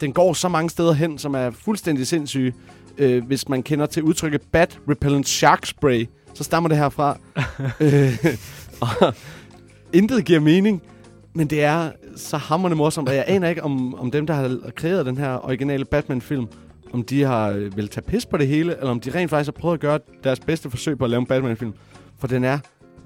den 0.00 0.12
går 0.12 0.32
så 0.32 0.48
mange 0.48 0.70
steder 0.70 0.92
hen, 0.92 1.18
som 1.18 1.34
er 1.34 1.50
fuldstændig 1.50 2.06
sindssyge. 2.06 2.54
Øh, 2.98 3.24
hvis 3.24 3.48
man 3.48 3.62
kender 3.62 3.86
til 3.86 4.02
udtrykket 4.02 4.42
Bat 4.52 4.78
Repellent 4.88 5.28
Shark 5.28 5.66
Spray, 5.66 6.06
så 6.34 6.44
stammer 6.44 6.68
det 6.68 6.78
herfra. 6.78 7.18
øh, 7.80 8.26
og 9.00 9.14
intet 9.92 10.24
giver 10.24 10.40
mening, 10.40 10.82
men 11.34 11.46
det 11.46 11.64
er 11.64 11.90
så 12.16 12.36
hammerende 12.36 12.76
morsomt, 12.76 13.08
og 13.08 13.14
jeg 13.14 13.24
aner 13.26 13.48
ikke, 13.48 13.62
om, 13.62 13.94
om 13.94 14.10
dem, 14.10 14.26
der 14.26 14.34
har 14.34 14.58
kreeret 14.76 15.06
den 15.06 15.16
her 15.18 15.44
originale 15.46 15.84
Batman-film, 15.84 16.46
om 16.92 17.02
de 17.02 17.22
har 17.22 17.50
øh, 17.50 17.76
vil 17.76 17.88
tage 17.88 18.04
pis 18.04 18.26
på 18.26 18.36
det 18.36 18.48
hele, 18.48 18.76
eller 18.78 18.90
om 18.90 19.00
de 19.00 19.10
rent 19.14 19.30
faktisk 19.30 19.46
har 19.46 19.60
prøvet 19.60 19.74
at 19.74 19.80
gøre 19.80 19.98
deres 20.24 20.40
bedste 20.40 20.70
forsøg 20.70 20.98
på 20.98 21.04
at 21.04 21.10
lave 21.10 21.20
en 21.20 21.26
Batman-film. 21.26 21.74
For 22.18 22.26
den 22.26 22.44
er 22.44 22.58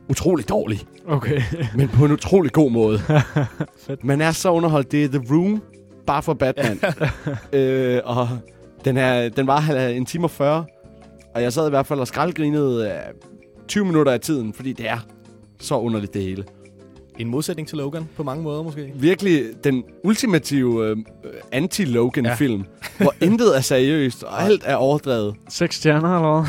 utrolig 0.08 0.48
dårlig, 0.48 0.80
Okay. 1.06 1.42
men 1.76 1.88
på 1.88 2.04
en 2.04 2.12
utrolig 2.12 2.52
god 2.52 2.70
måde. 2.70 2.98
Fedt. 3.86 4.04
Man 4.04 4.20
er 4.20 4.30
så 4.30 4.50
underholdt. 4.52 4.92
Det 4.92 5.04
er 5.04 5.08
The 5.08 5.34
Room, 5.34 5.62
bare 6.06 6.22
for 6.22 6.34
Batman. 6.34 6.80
øh, 7.60 8.00
og 8.04 8.28
den, 8.84 8.96
er, 8.96 9.28
den 9.28 9.46
var 9.46 9.60
en 9.88 10.06
time 10.06 10.24
og 10.24 10.30
40, 10.30 10.64
og 11.34 11.42
jeg 11.42 11.52
sad 11.52 11.66
i 11.66 11.70
hvert 11.70 11.86
fald 11.86 12.00
og 12.00 12.06
skraldgrinede 12.06 12.86
øh, 12.86 12.92
20 13.68 13.84
minutter 13.84 14.12
af 14.12 14.20
tiden, 14.20 14.52
fordi 14.52 14.72
det 14.72 14.88
er 14.88 14.98
så 15.60 15.78
underligt 15.78 16.14
det 16.14 16.22
hele. 16.22 16.44
En 17.18 17.28
modsætning 17.28 17.68
til 17.68 17.78
Logan 17.78 18.08
på 18.16 18.22
mange 18.22 18.42
måder 18.42 18.62
måske. 18.62 18.92
Virkelig 18.94 19.42
den 19.64 19.84
ultimative 20.04 20.86
øh, 20.86 20.96
anti-Logan-film, 21.52 22.64
ja. 22.82 22.88
hvor 23.04 23.14
intet 23.20 23.56
er 23.56 23.60
seriøst, 23.60 24.22
og 24.22 24.42
alt 24.42 24.62
er 24.64 24.76
overdrevet. 24.76 25.34
Seks 25.48 25.76
stjerner 25.76 26.16
eller 26.16 26.46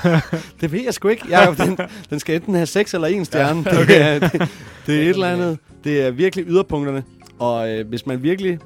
hvad? 0.00 0.40
Det 0.60 0.72
ved 0.72 0.80
jeg 0.84 0.94
sgu 0.94 1.08
ikke. 1.08 1.24
Jeg, 1.30 1.54
den, 1.58 1.78
den 2.10 2.20
skal 2.20 2.34
enten 2.34 2.54
have 2.54 2.66
6 2.66 2.94
eller 2.94 3.08
1 3.08 3.26
stjerne. 3.26 3.64
Ja, 3.66 3.82
okay. 3.82 3.86
det, 3.86 4.02
er, 4.02 4.18
det, 4.18 4.48
det 4.86 4.96
er 4.96 5.02
et 5.02 5.08
eller 5.08 5.28
andet. 5.28 5.58
Det 5.84 6.02
er 6.02 6.10
virkelig 6.10 6.44
yderpunkterne. 6.48 7.04
Og 7.38 7.70
øh, 7.70 7.88
hvis 7.88 8.06
man 8.06 8.22
virkelig 8.22 8.58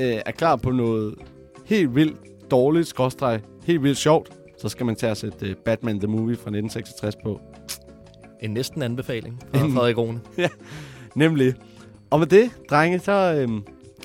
øh, 0.00 0.16
er 0.26 0.30
klar 0.30 0.56
på 0.56 0.70
noget 0.70 1.14
helt 1.66 1.94
vildt 1.94 2.16
dårligt, 2.50 2.88
skråstreg, 2.88 3.40
helt 3.64 3.82
vildt 3.82 3.98
sjovt, 3.98 4.28
så 4.60 4.68
skal 4.68 4.86
man 4.86 4.96
tage 4.96 5.10
og 5.10 5.16
sætte 5.16 5.46
øh, 5.46 5.54
Batman 5.64 6.00
The 6.00 6.08
Movie 6.08 6.36
fra 6.36 6.50
1966 6.50 7.16
på. 7.24 7.40
En 8.42 8.50
næsten 8.50 8.82
anbefaling 8.82 9.42
fra 9.54 9.66
Frederik 9.68 9.96
Rune. 9.98 10.20
Nemlig. 11.14 11.54
Og 12.10 12.18
med 12.18 12.26
det, 12.26 12.50
drenge, 12.70 12.98
så 12.98 13.12
øh, 13.12 13.48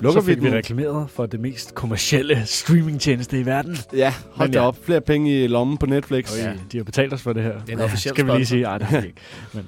lukker 0.00 0.20
så 0.20 0.26
fik 0.26 0.36
vi 0.36 0.40
vi 0.40 0.46
den. 0.46 0.54
reklameret 0.56 1.10
for 1.10 1.26
det 1.26 1.40
mest 1.40 1.74
kommercielle 1.74 2.42
streamingtjeneste 2.46 3.40
i 3.40 3.46
verden. 3.46 3.76
Ja, 3.94 4.14
hold 4.32 4.50
da 4.50 4.60
ja. 4.60 4.66
op. 4.66 4.84
Flere 4.84 5.00
penge 5.00 5.44
i 5.44 5.46
lommen 5.46 5.78
på 5.78 5.86
Netflix. 5.86 6.38
Ja. 6.38 6.52
De 6.72 6.76
har 6.76 6.84
betalt 6.84 7.12
os 7.12 7.22
for 7.22 7.32
det 7.32 7.42
her. 7.42 7.60
Det 7.60 7.68
er 7.68 7.72
en 7.76 7.80
officiel 7.80 8.14
Skal 8.14 8.26
vi 8.26 8.30
lige 8.32 8.46
sige? 8.46 8.64
Ej, 8.64 8.78
det 8.78 8.86
har 8.86 9.00
vi 9.00 9.06
ikke. 9.06 9.20
Men 9.54 9.66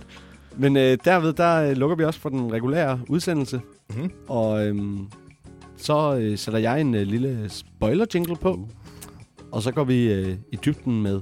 Men 0.56 0.76
øh, 0.76 0.98
derved, 1.04 1.32
der 1.32 1.70
øh, 1.70 1.76
lukker 1.76 1.96
vi 1.96 2.04
også 2.04 2.20
for 2.20 2.28
den 2.28 2.52
regulære 2.52 3.00
udsendelse. 3.08 3.60
Mhm. 3.90 4.10
Og 4.28 4.66
øhm, 4.66 5.08
så 5.76 6.16
øh, 6.16 6.38
sætter 6.38 6.60
jeg 6.60 6.80
en 6.80 6.94
øh, 6.94 7.02
lille 7.02 7.48
spoiler-jingle 7.48 8.36
på. 8.36 8.68
Og 9.52 9.62
så 9.62 9.72
går 9.72 9.84
vi 9.84 10.12
øh, 10.12 10.36
i 10.52 10.56
dybden 10.64 11.02
med 11.02 11.20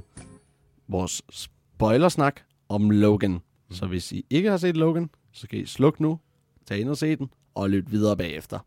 vores 0.89 1.23
spoilersnak 1.31 2.41
om 2.73 2.91
Logan. 2.91 3.41
Så 3.71 3.87
hvis 3.87 4.13
I 4.13 4.25
ikke 4.31 4.51
har 4.51 4.57
set 4.57 4.77
Logan, 4.77 5.11
så 5.33 5.49
kan 5.49 5.59
I 5.59 5.67
slukke 5.67 6.03
nu, 6.03 6.19
tage 6.67 6.81
ind 6.81 6.89
og 6.89 6.97
se 6.97 7.17
den, 7.17 7.29
og 7.55 7.71
lytte 7.71 7.91
videre 7.91 8.17
bagefter. 8.17 8.59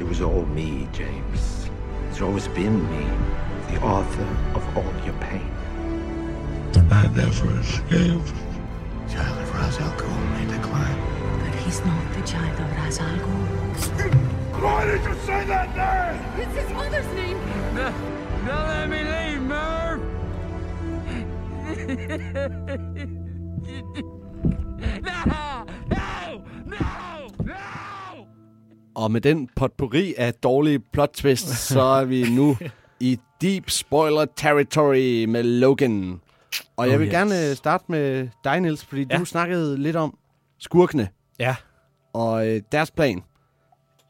It 0.00 0.06
was 0.06 0.20
all 0.20 0.46
me, 0.46 0.88
James. 0.98 1.70
It's 2.10 2.20
always 2.24 2.48
been 2.48 2.76
me, 2.82 3.04
the 3.68 3.78
author 3.82 4.28
of 4.54 4.76
all 4.76 4.94
your 5.06 5.18
pain. 5.20 5.50
I 6.90 7.06
never 7.16 7.60
escaped. 7.60 8.34
Child 9.12 9.36
of 9.42 9.54
Ra's 9.54 9.78
al 9.80 9.92
Ghul 10.00 10.20
may 10.34 10.46
decline. 10.56 10.98
But 11.42 11.54
he's 11.62 11.80
not 11.84 12.04
the 12.16 12.22
child 12.32 12.56
of 12.64 12.68
Ra's 12.76 12.98
al 12.98 13.18
Ghul. 13.24 13.44
Why 14.62 14.84
did 14.90 15.02
you 15.08 15.14
say 15.26 15.40
that 15.52 15.68
name? 15.76 16.42
It's 16.42 16.54
his 16.60 16.70
mother's 16.78 17.10
name. 17.14 17.38
Don't 18.46 18.66
let 18.68 18.88
me 18.88 19.00
leave, 19.14 19.42
Merv! 19.42 19.83
No! 21.86 21.94
No! 25.88 26.38
No! 26.66 27.44
No! 27.44 27.54
Og 28.94 29.10
med 29.12 29.20
den 29.20 29.48
potpourri 29.56 30.14
af 30.18 30.34
dårlige 30.34 30.78
plot 30.92 31.10
twists, 31.14 31.58
så 31.58 31.80
er 31.80 32.04
vi 32.04 32.24
nu 32.30 32.56
i 33.00 33.18
deep 33.40 33.70
spoiler 33.70 34.26
territory 34.36 35.24
med 35.24 35.42
Logan. 35.42 36.20
Og 36.76 36.86
jeg 36.86 36.94
Oh, 36.94 37.00
vil 37.00 37.06
yes. 37.08 37.12
gerne 37.14 37.54
starte 37.54 37.84
med 37.88 38.28
dig, 38.44 38.60
Niels, 38.60 38.84
fordi 38.84 39.06
Ja. 39.10 39.18
du 39.18 39.24
snakkede 39.24 39.78
lidt 39.78 39.96
om 39.96 40.18
skurkene 40.58 41.08
Ja. 41.40 41.56
og 42.12 42.48
øh, 42.48 42.62
deres 42.72 42.90
plan. 42.90 43.22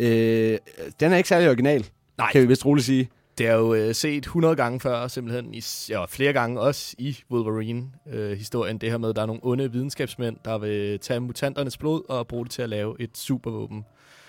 Øh, 0.00 0.58
den 1.00 1.12
er 1.12 1.16
ikke 1.16 1.28
særlig 1.28 1.48
original. 1.48 1.86
Nej. 2.18 2.32
kan 2.32 2.40
vi 2.42 2.46
vist 2.46 2.66
roligt 2.66 2.86
sige. 2.86 3.08
Det 3.38 3.46
er 3.46 3.54
jo 3.54 3.74
øh, 3.74 3.94
set 3.94 4.16
100 4.16 4.56
gange 4.56 4.80
før, 4.80 5.08
simpelthen, 5.08 5.54
i, 5.54 5.62
ja, 5.88 6.04
flere 6.04 6.32
gange 6.32 6.60
også 6.60 6.94
i 6.98 7.18
Wolverine-historien. 7.30 8.78
det 8.78 8.90
her 8.90 8.98
med, 8.98 9.08
at 9.08 9.16
der 9.16 9.22
er 9.22 9.26
nogle 9.26 9.40
onde 9.44 9.72
videnskabsmænd, 9.72 10.36
der 10.44 10.58
vil 10.58 11.00
tage 11.00 11.20
mutanternes 11.20 11.78
blod 11.78 12.02
og 12.08 12.28
bruge 12.28 12.44
det 12.44 12.52
til 12.52 12.62
at 12.62 12.68
lave 12.68 12.96
et 13.00 13.18
supervåben. 13.18 13.84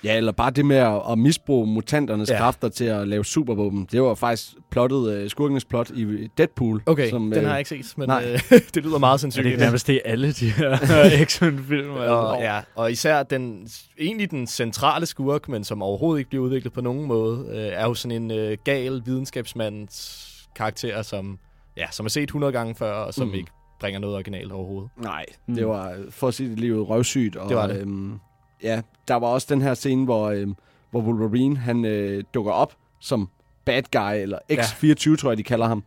Ja, 0.06 0.18
eller 0.18 0.32
bare 0.32 0.52
det 0.52 0.66
med 0.66 0.76
at, 0.76 1.02
at 1.12 1.18
misbruge 1.20 1.68
mutanternes 1.68 2.30
Ja. 2.30 2.34
ja. 2.36 2.40
kræfter 2.40 2.70
til 2.70 2.86
at 2.86 3.08
lave 3.08 3.26
supervåben. 3.26 3.88
Det 3.92 4.02
var 4.02 4.14
faktisk 4.16 4.48
plottet, 4.72 5.24
uh, 5.24 5.30
skurkenes 5.30 5.66
plot 5.66 5.90
i 5.90 6.28
Deadpool. 6.38 6.82
Okay, 6.86 7.10
som, 7.10 7.22
den 7.32 7.34
øh, 7.40 7.44
har 7.44 7.50
jeg 7.52 7.60
ikke 7.60 7.70
set, 7.88 7.98
men 7.98 8.08
nej. 8.08 8.26
øh, 8.34 8.40
det 8.74 8.84
lyder 8.84 8.98
meget 8.98 9.12
Er 9.12 9.14
det 9.14 9.22
sandsynligt. 9.22 9.52
ikke 9.54 9.64
nærmest 9.64 9.88
det 9.88 9.96
er 9.96 10.00
alle 10.12 10.32
de 10.32 10.50
her 10.50 10.78
X-Men-film? 11.26 11.90
Og, 11.92 12.40
ja, 12.42 12.60
og 12.76 12.92
især 12.92 13.24
den, 13.24 13.68
egentlig 14.00 14.32
den 14.32 14.48
centrale 14.48 15.06
skurk, 15.06 15.50
men 15.50 15.64
som 15.64 15.82
overhovedet 15.82 16.20
ikke 16.20 16.30
bliver 16.30 16.44
udviklet 16.46 16.74
på 16.74 16.82
nogen 16.82 17.06
måde, 17.08 17.46
øh, 17.50 17.58
er 17.58 17.84
jo 17.86 17.94
sådan 17.94 18.24
en 18.24 18.32
øh, 18.32 18.58
gal 18.64 19.02
videnskabsmands 19.06 20.32
karakter, 20.56 21.02
som, 21.02 21.38
ja, 21.78 21.86
som 21.92 22.06
er 22.06 22.10
set 22.10 22.24
100 22.24 22.54
gange 22.54 22.76
før, 22.76 22.92
og 22.94 23.14
som 23.14 23.28
Mm. 23.28 23.34
ikke 23.34 23.52
bringer 23.80 24.00
noget 24.00 24.16
originalt 24.16 24.52
overhovedet. 24.52 24.90
Nej, 25.04 25.26
Mm. 25.48 25.56
det 25.56 25.68
var 25.68 25.96
for 26.10 26.28
at 26.28 26.34
sige 26.34 26.50
det 26.50 26.60
livet 26.60 26.90
røvsygt. 26.90 27.36
Og, 27.36 27.50
Det 27.50 27.58
var 27.58 27.68
det. 27.68 27.78
Øhm, 27.82 28.20
ja, 28.64 28.82
der 29.08 29.16
var 29.16 29.28
også 29.28 29.48
den 29.50 29.62
her 29.62 29.74
scene, 29.74 30.06
hvor, 30.06 30.30
øhm, 30.30 30.56
hvor 30.92 31.02
Wolverine 31.02 31.58
han 31.58 31.86
øh, 31.86 32.24
dukker 32.34 32.52
op 32.52 32.74
som 33.00 33.30
bad 33.66 33.84
guy, 33.92 34.22
eller 34.22 34.40
X24 34.52 35.16
tror 35.16 35.30
jeg, 35.32 35.38
de 35.38 35.44
kalder 35.44 35.68
ham. 35.68 35.84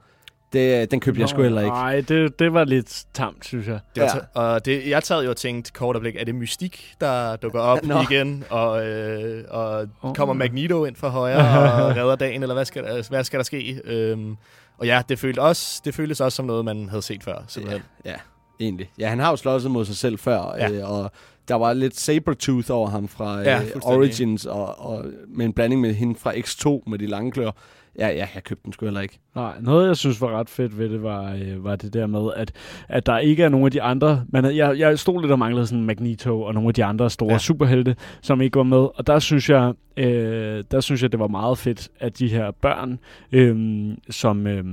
Det, 0.52 0.90
den 0.90 1.00
købte 1.00 1.20
jeg 1.20 1.28
sgu 1.28 1.42
heller 1.42 1.60
ikke. 1.60 1.70
Nej, 1.74 2.00
det, 2.00 2.38
det 2.38 2.52
var 2.52 2.64
lidt 2.64 3.04
tamt, 3.14 3.44
synes 3.44 3.66
jeg. 3.66 3.78
Det 3.94 4.02
var 4.02 4.08
Ja. 4.34 4.40
ja. 4.42 4.48
og 4.54 4.64
det, 4.64 4.88
jeg 4.88 5.02
sad 5.02 5.24
jo 5.24 5.30
og 5.30 5.36
tænkte 5.36 5.72
kort 5.72 5.96
øjeblik, 5.96 6.16
er 6.16 6.24
det 6.24 6.34
mystik, 6.34 6.94
der 7.00 7.36
dukker 7.36 7.60
op 7.60 7.82
Nå. 7.84 8.00
igen, 8.10 8.44
og, 8.50 8.86
øh, 8.86 9.44
og 9.48 9.88
Åh. 10.02 10.14
kommer 10.14 10.34
Magneto 10.34 10.84
ind 10.84 10.96
fra 10.96 11.08
højre 11.08 11.38
og 11.84 11.96
redder 11.96 12.16
dagen, 12.16 12.42
eller 12.42 12.54
hvad 12.54 12.64
skal, 12.64 12.84
der, 12.84 13.08
hvad 13.08 13.24
skal 13.24 13.38
der 13.38 13.44
ske? 13.44 13.80
Øhm, 13.84 14.36
og 14.78 14.86
ja, 14.86 15.02
det, 15.08 15.18
følte 15.18 15.40
også, 15.40 15.82
det 15.84 15.94
føltes 15.94 16.20
også 16.20 16.36
som 16.36 16.44
noget, 16.44 16.64
man 16.64 16.88
havde 16.88 17.02
set 17.02 17.22
før, 17.24 17.44
simpelthen. 17.48 17.82
Ja, 18.04 18.14
egentlig. 18.60 18.90
Ja, 18.98 19.08
han 19.08 19.18
har 19.18 19.30
jo 19.30 19.36
slået 19.36 19.70
mod 19.70 19.84
sig 19.84 19.96
selv 19.96 20.18
før, 20.18 20.54
Ja. 20.58 20.70
øh, 20.70 20.90
og 20.90 21.12
der 21.48 21.54
var 21.54 21.72
lidt 21.72 21.96
Sabretooth 21.96 22.70
over 22.70 22.88
ham 22.88 23.08
fra 23.08 23.40
Ja, 23.40 23.62
øh. 23.62 23.68
Origins, 23.82 24.46
og, 24.46 24.80
og 24.80 25.04
med 25.28 25.46
en 25.46 25.52
blanding 25.52 25.80
med 25.80 25.94
hende 25.94 26.14
fra 26.14 26.32
X2 26.32 26.90
med 26.90 26.98
de 26.98 27.06
lange 27.06 27.32
klør. 27.32 27.50
Ja, 27.98 28.08
ja, 28.08 28.28
jeg 28.34 28.44
købte 28.44 28.64
den 28.64 28.72
sgu 28.72 28.86
heller 28.86 29.00
ikke. 29.00 29.18
Nej, 29.34 29.52
noget 29.60 29.88
jeg 29.88 29.96
synes 29.96 30.20
var 30.20 30.38
ret 30.38 30.48
fedt 30.50 30.78
ved 30.78 30.90
det, 30.90 31.02
var, 31.02 31.32
øh, 31.34 31.64
var 31.64 31.76
det 31.76 31.92
der 31.92 32.06
med, 32.06 32.30
at, 32.36 32.52
at 32.88 33.06
der 33.06 33.18
ikke 33.18 33.42
er 33.42 33.48
nogen 33.48 33.66
af 33.66 33.72
de 33.72 33.82
andre... 33.82 34.24
Man, 34.28 34.56
jeg, 34.56 34.78
jeg 34.78 34.98
stod 34.98 35.20
lidt 35.20 35.32
og 35.32 35.38
manglede 35.38 35.66
sådan 35.66 35.84
Magneto 35.84 36.42
og 36.42 36.54
nogle 36.54 36.68
af 36.68 36.74
de 36.74 36.84
andre 36.84 37.10
store 37.10 37.32
ja. 37.32 37.38
superhelte, 37.38 37.96
som 38.22 38.40
ikke 38.40 38.56
var 38.56 38.62
med. 38.62 38.78
Og 38.78 39.06
der 39.06 39.18
synes 39.18 39.50
jeg, 39.50 39.72
øh, 39.96 40.64
der 40.70 40.80
synes 40.80 41.02
jeg 41.02 41.12
det 41.12 41.20
var 41.20 41.28
meget 41.28 41.58
fedt, 41.58 41.88
at 42.00 42.18
de 42.18 42.28
her 42.28 42.50
børn, 42.50 42.98
øh, 43.32 43.90
som... 44.10 44.46
Øh, 44.46 44.64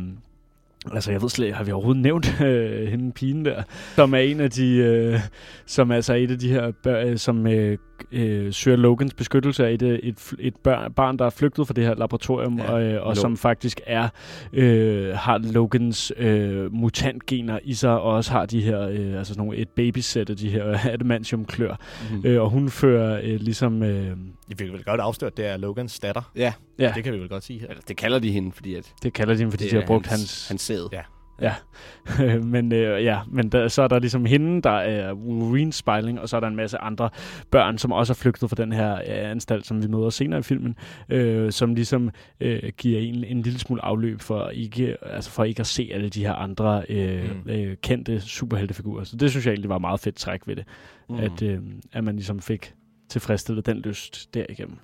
Altså, 0.94 1.12
jeg 1.12 1.22
ved 1.22 1.30
slet 1.30 1.46
ikke, 1.46 1.58
har 1.58 1.64
vi 1.64 1.72
overhovedet 1.72 2.02
nævnt 2.02 2.42
øh, 2.42 2.88
hende 2.88 3.12
pigen 3.12 3.46
der, 3.46 3.64
som 3.96 4.14
er 4.14 4.18
en 4.18 4.40
af 4.40 4.52
de, 4.52 4.76
øh, 4.76 5.20
som 5.66 5.92
altså 5.92 6.14
er 6.14 6.18
et 6.18 6.32
af 6.32 6.40
de 6.40 6.50
her 6.50 6.72
bør, 6.72 7.06
øh, 7.06 7.18
som 7.18 7.48
øh, 7.48 7.78
øh, 8.12 8.54
søger 8.54 8.78
Logans 8.78 9.14
beskyttelse 9.14 9.68
af 9.68 9.74
et, 9.74 9.82
øh, 9.82 10.00
et, 10.04 10.34
et 10.40 10.56
børn, 10.56 10.94
barn, 10.94 11.18
der 11.20 11.26
er 11.26 11.30
flygtet 11.30 11.68
fra 11.68 11.74
det 11.74 11.84
her 11.86 11.96
laboratorium, 11.96 12.58
Ja, 12.60 12.72
og, 12.72 12.84
øh, 12.84 13.06
og 13.06 13.18
som 13.18 13.38
faktisk 13.38 13.82
er, 13.86 14.10
øh, 14.54 15.14
har 15.16 15.38
Logans 15.38 16.12
øh, 16.18 16.74
mutantgener 16.74 17.60
i 17.64 17.74
sig, 17.74 17.92
og 17.92 18.02
også 18.14 18.32
har 18.32 18.46
de 18.46 18.62
her, 18.62 18.82
øh, 18.82 19.18
altså 19.18 19.34
sådan 19.34 19.46
nogle, 19.46 19.58
et 19.58 19.70
babysæt 19.70 20.30
af 20.30 20.38
de 20.38 20.50
her 20.50 20.78
adamantium-klør. 20.94 21.76
Mhm. 22.12 22.22
Øh, 22.26 22.42
og 22.42 22.50
hun 22.50 22.70
fører 22.70 23.20
øh, 23.24 23.40
ligesom... 23.40 23.84
Øh, 23.84 24.18
Vi 24.48 24.56
vil 24.58 24.74
vel 24.74 24.84
godt 24.84 25.02
afsløre, 25.02 25.32
at 25.32 25.38
det 25.38 25.46
er 25.48 25.58
Logans 25.58 26.00
datter. 26.00 26.32
Ja, 26.36 26.54
ja, 26.80 26.92
Det 26.96 27.04
kan 27.04 27.14
vi 27.14 27.20
vel 27.20 27.30
godt 27.30 27.44
sige 27.44 27.60
her. 27.60 27.68
eller 27.68 27.82
det 27.88 27.98
kalder 27.98 28.20
de 28.20 28.32
hende, 28.32 28.52
fordi 28.52 28.76
at 28.76 28.94
det 29.04 29.14
kalder 29.14 29.34
de 29.34 29.38
hende, 29.38 29.52
fordi 29.52 29.70
de 29.70 29.76
har 29.76 29.86
brugt 29.86 30.08
hans, 30.08 30.48
hans 30.48 30.62
sæd. 30.62 30.90
Ja. 30.94 31.02
Ja, 31.42 31.56
men, 32.44 32.72
øh, 32.72 33.04
ja, 33.04 33.20
men 33.32 33.50
der, 33.50 33.68
så 33.68 33.82
er 33.82 33.88
der 33.88 34.00
ligesom 34.00 34.26
hende, 34.26 34.62
der 34.62 34.70
er 34.70 35.14
Wolverine 35.14 35.74
spejling, 35.74 36.20
og 36.20 36.30
så 36.30 36.36
er 36.36 36.40
der 36.40 36.48
en 36.48 36.56
masse 36.56 36.78
andre 36.78 37.10
børn, 37.52 37.78
som 37.78 37.92
også 37.92 38.14
er 38.14 38.16
flygtet 38.16 38.50
fra 38.50 38.56
den 38.56 38.72
her 38.72 38.96
øh, 38.96 39.02
anstalt, 39.32 39.66
som 39.68 39.84
vi 39.84 39.88
møder 39.88 40.10
senere 40.10 40.40
i 40.40 40.44
filmen, 40.44 40.76
øh, 41.10 41.52
som 41.52 41.76
ligesom 41.76 42.10
øh, 42.40 42.62
giver 42.78 43.00
en 43.00 43.24
en 43.24 43.42
lille 43.42 43.60
smule 43.60 43.86
afløb 43.86 44.22
for 44.22 44.50
ikke, 44.50 44.98
altså 45.02 45.32
for 45.32 45.44
ikke 45.44 45.60
at 45.60 45.68
se 45.68 45.90
alle 45.94 46.10
de 46.10 46.26
her 46.26 46.34
andre 46.34 46.84
øh, 46.90 47.30
Mm. 47.46 47.52
øh, 47.52 47.78
kendte 47.78 48.20
superheltefigurer. 48.22 49.04
Så 49.04 49.16
det 49.18 49.30
synes 49.32 49.46
jeg 49.46 49.52
egentlig 49.52 49.70
var 49.70 49.78
meget 49.80 50.00
fedt 50.00 50.16
træk 50.16 50.48
ved 50.48 50.56
det, 50.56 50.66
Mm. 51.10 51.16
at, 51.16 51.42
øh, 51.42 51.60
at 51.94 52.04
man 52.04 52.16
ligesom 52.16 52.40
fik 52.40 52.74
tilfredsstillet 53.10 53.66
den 53.66 53.78
lyst 53.78 54.34
derigennem. 54.34 54.78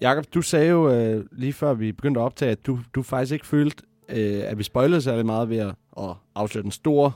Jakob, 0.00 0.24
du 0.34 0.42
sagde 0.42 0.68
jo 0.70 0.90
øh, 0.92 1.24
lige 1.32 1.52
før 1.52 1.74
vi 1.74 1.92
begyndte 1.92 2.20
at 2.20 2.24
optage, 2.24 2.52
at 2.52 2.66
du, 2.66 2.78
du 2.94 3.02
faktisk 3.02 3.32
ikke 3.32 3.46
følte, 3.46 3.82
øh, 4.12 4.42
at 4.44 4.58
vi 4.58 4.62
spoilede 4.62 5.02
særlig 5.02 5.26
meget 5.26 5.48
ved 5.48 5.58
at, 5.58 5.74
at 5.98 6.16
afsløre 6.34 6.62
den 6.62 6.70
store, 6.70 7.12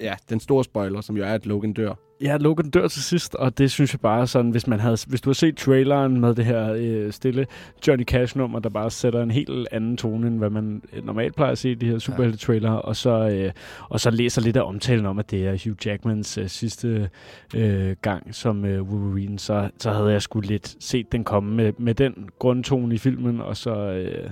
ja, 0.00 0.14
den 0.28 0.40
store 0.40 0.64
spoiler, 0.64 1.00
som 1.00 1.16
jo 1.16 1.24
er, 1.24 1.32
at 1.32 1.46
Logan 1.46 1.72
dør. 1.72 1.94
Ja, 2.20 2.36
Logan 2.36 2.70
dør 2.70 2.88
til 2.88 3.02
sidst, 3.02 3.34
og 3.34 3.58
det 3.58 3.70
synes 3.70 3.92
jeg 3.92 4.00
bare 4.00 4.26
sådan, 4.26 4.50
hvis, 4.50 4.66
man 4.66 4.80
havde, 4.80 4.96
hvis 5.06 5.20
du 5.20 5.30
har 5.30 5.34
set 5.34 5.56
traileren 5.56 6.20
med 6.20 6.34
det 6.34 6.44
her 6.44 6.72
øh, 6.78 7.12
stille 7.12 7.46
Johnny 7.86 8.04
Cash-nummer, 8.04 8.58
der 8.58 8.68
bare 8.68 8.90
sætter 8.90 9.22
en 9.22 9.30
helt 9.30 9.68
anden 9.72 9.96
tone, 9.96 10.26
end 10.26 10.38
hvad 10.38 10.50
man 10.50 10.82
øh, 10.92 11.06
normalt 11.06 11.36
plejer 11.36 11.52
at 11.52 11.58
se 11.58 11.70
i 11.70 11.74
de 11.74 11.86
her 11.86 11.98
superhelte-trailer, 11.98 12.70
og, 12.70 12.96
så, 12.96 13.10
øh, 13.10 13.52
og 13.88 14.00
så 14.00 14.10
læser 14.10 14.42
lidt 14.42 14.56
af 14.56 14.62
omtalen 14.62 15.06
om, 15.06 15.18
at 15.18 15.30
det 15.30 15.46
er 15.46 15.50
Hugh 15.64 15.86
Jackmans 15.86 16.38
øh, 16.38 16.48
sidste 16.48 17.10
øh, 17.54 17.96
gang 18.02 18.34
som 18.34 18.64
øh, 18.64 18.82
Wolverine, 18.82 19.38
så, 19.38 19.70
så 19.78 19.90
havde 19.90 20.12
jeg 20.12 20.22
sgu 20.22 20.40
lidt 20.40 20.76
set 20.80 21.12
den 21.12 21.24
komme 21.24 21.54
med, 21.54 21.72
med 21.78 21.94
den 21.94 22.28
grundtone 22.38 22.94
i 22.94 22.98
filmen, 22.98 23.40
og 23.40 23.56
så, 23.56 23.74
øh, 23.74 24.30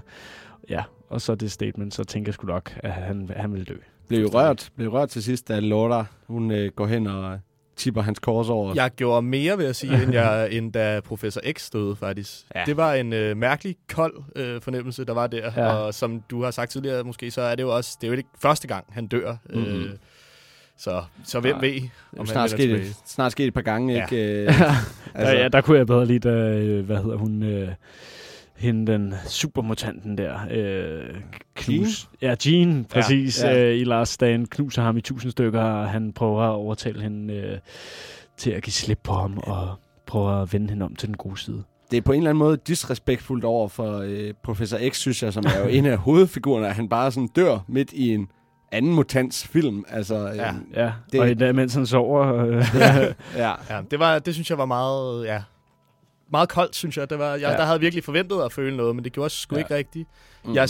ja, 0.71 0.83
og 1.09 1.21
så 1.21 1.35
det 1.35 1.53
statement, 1.53 1.95
så 1.95 2.05
tænker 2.05 2.29
jeg 2.29 2.35
sgu 2.35 2.47
nok, 2.47 2.73
at 2.77 2.93
han, 2.93 3.31
han 3.37 3.53
vil 3.53 3.69
dø. 3.69 3.75
Blev 4.09 4.21
jo 4.21 4.29
rørt, 4.29 4.71
blev 4.77 4.89
rørt 4.91 5.09
til 5.09 5.23
sidst, 5.23 5.49
da 5.49 5.61
Laura, 5.61 6.05
hun 6.27 6.51
øh, 6.51 6.71
går 6.77 6.87
hen 6.87 7.07
og 7.07 7.39
tipper 7.77 8.03
hans 8.03 8.19
kors 8.19 8.49
over. 8.49 8.73
Jeg 8.75 8.91
gjorde 8.97 9.23
mere, 9.23 9.57
vil 9.57 9.65
jeg 9.67 9.77
sige, 9.77 10.03
end, 10.03 10.13
jeg, 10.13 10.49
end 10.57 10.73
da 10.73 11.01
Professor 11.01 11.41
X 11.53 11.61
stod, 11.61 11.97
faktisk. 11.97 12.31
Ja. 12.55 12.61
Ja. 12.61 12.65
Det 12.67 12.77
var 12.77 12.95
en 12.95 13.13
øh, 13.13 13.37
mærkelig, 13.37 13.77
kold 13.89 14.15
øh, 14.37 14.61
fornemmelse, 14.61 15.05
der 15.05 15.15
var 15.15 15.27
der. 15.27 15.53
Ja. 15.57 15.63
Ja. 15.65 15.73
Og 15.75 15.95
som 15.95 16.23
du 16.31 16.43
har 16.43 16.51
sagt 16.51 16.71
tidligere, 16.71 17.05
måske, 17.05 17.31
så 17.31 17.41
er 17.41 17.55
det 17.55 17.63
jo 17.63 17.77
også, 17.77 17.99
det 18.01 18.07
er 18.07 18.11
jo 18.11 18.17
ikke 18.17 18.29
første 18.43 18.69
gang, 18.69 18.85
han 18.91 19.07
dør. 19.07 19.37
Mhm. 19.51 19.65
Øh, 19.65 19.91
så, 20.79 21.03
så 21.25 21.41
hvem 21.41 21.55
Nej. 21.57 21.61
ved, 21.61 21.81
om 21.83 22.19
han 22.19 22.27
snart, 22.27 22.37
vender 22.53 22.57
sket, 22.57 22.69
tilbage. 22.69 22.95
snart 23.07 23.33
sket 23.33 23.47
et 23.47 23.55
par 23.55 23.61
gange, 23.63 23.95
Ja. 23.95 24.03
ikke? 24.05 24.43
Øh, 24.43 24.47
Altså, 25.15 25.33
der, 25.35 25.41
ja, 25.43 25.49
der 25.49 25.61
kunne 25.61 25.79
jeg 25.79 25.87
bedre 25.87 26.07
lide, 26.07 26.19
da, 26.19 26.35
øh, 26.35 26.85
hvad 26.87 26.97
hedder 26.97 27.17
hun, 27.17 27.43
øh, 27.43 27.69
hende 28.65 28.93
den 28.93 29.15
supermutanten 29.27 30.19
der, 30.19 30.39
øh, 30.51 31.15
knus. 31.55 32.09
Ja, 32.23 32.35
Jean, 32.47 32.85
præcis. 32.91 33.43
Ja, 33.43 33.49
Ja, 33.51 33.59
ja. 33.59 33.65
Øh, 33.71 33.81
I 33.81 33.85
Last 33.85 34.13
Stand 34.13 34.47
knuser 34.47 34.83
ham 34.83 34.97
i 34.97 35.01
tusind 35.01 35.31
stykker, 35.33 35.61
og 35.63 35.89
han 35.89 36.13
prøver 36.13 36.43
at 36.43 36.51
overtale 36.55 37.03
hende 37.03 37.35
øh, 37.35 37.59
til 38.37 38.51
at 38.51 38.63
give 38.63 38.73
slip 38.73 38.99
på 39.03 39.13
ham, 39.13 39.39
og 39.39 39.69
prøver 40.07 40.31
at 40.43 40.53
vende 40.53 40.71
hende 40.71 40.85
om 40.85 40.95
til 40.97 41.09
den 41.09 41.17
gode 41.17 41.39
side. 41.39 41.63
det 41.91 41.97
er 41.97 42.01
på 42.03 42.13
en 42.13 42.19
eller 42.19 42.31
anden 42.31 42.39
måde 42.39 42.57
disrespektfuldt 42.57 43.45
over 43.45 43.69
for 43.69 43.99
øh, 43.99 44.33
Professor 44.45 44.79
X, 44.91 44.97
synes 44.97 45.23
jeg, 45.23 45.33
som 45.33 45.45
er 45.57 45.61
jo 45.63 45.69
en 45.69 45.87
af 45.87 45.97
hovedfigurerne, 45.99 46.69
at 46.69 46.75
han 46.75 46.89
bare 46.89 47.13
sådan 47.13 47.29
dør 47.37 47.59
midt 47.69 47.93
i 47.93 48.15
en 48.15 48.29
anden 48.73 48.95
mutants 48.95 49.47
film. 49.47 49.85
Altså, 49.89 50.29
øh, 50.31 50.37
Ja. 50.37 50.53
Ja, 50.75 50.93
Det- 51.13 51.21
og 51.21 51.31
endda, 51.31 51.53
mens 51.53 51.75
han 51.75 51.87
sover. 51.87 52.37
Øh, 52.47 52.65
ja. 53.37 53.53
Ja, 53.71 53.81
det, 53.91 53.99
var, 53.99 54.19
det 54.19 54.35
synes 54.35 54.51
jeg 54.51 54.59
var 54.59 54.65
meget, 54.67 55.25
ja, 55.27 55.43
meget 56.35 56.49
koldt, 56.49 56.77
synes 56.77 56.97
jeg. 56.97 57.11
Det 57.11 57.19
var, 57.19 57.31
jeg 57.31 57.41
Ja. 57.41 57.49
der 57.51 57.65
havde 57.65 57.81
virkelig 57.81 58.05
forventet 58.05 58.43
at 58.43 58.53
føle 58.53 58.77
noget, 58.77 58.97
men 58.97 59.05
det 59.05 59.13
gjorde 59.13 59.31
sgu 59.31 59.55
Ja. 59.55 59.59
ikke 59.61 59.75
rigtigt. 59.75 60.09
Mm. 60.45 60.55
Jeg, 60.55 60.69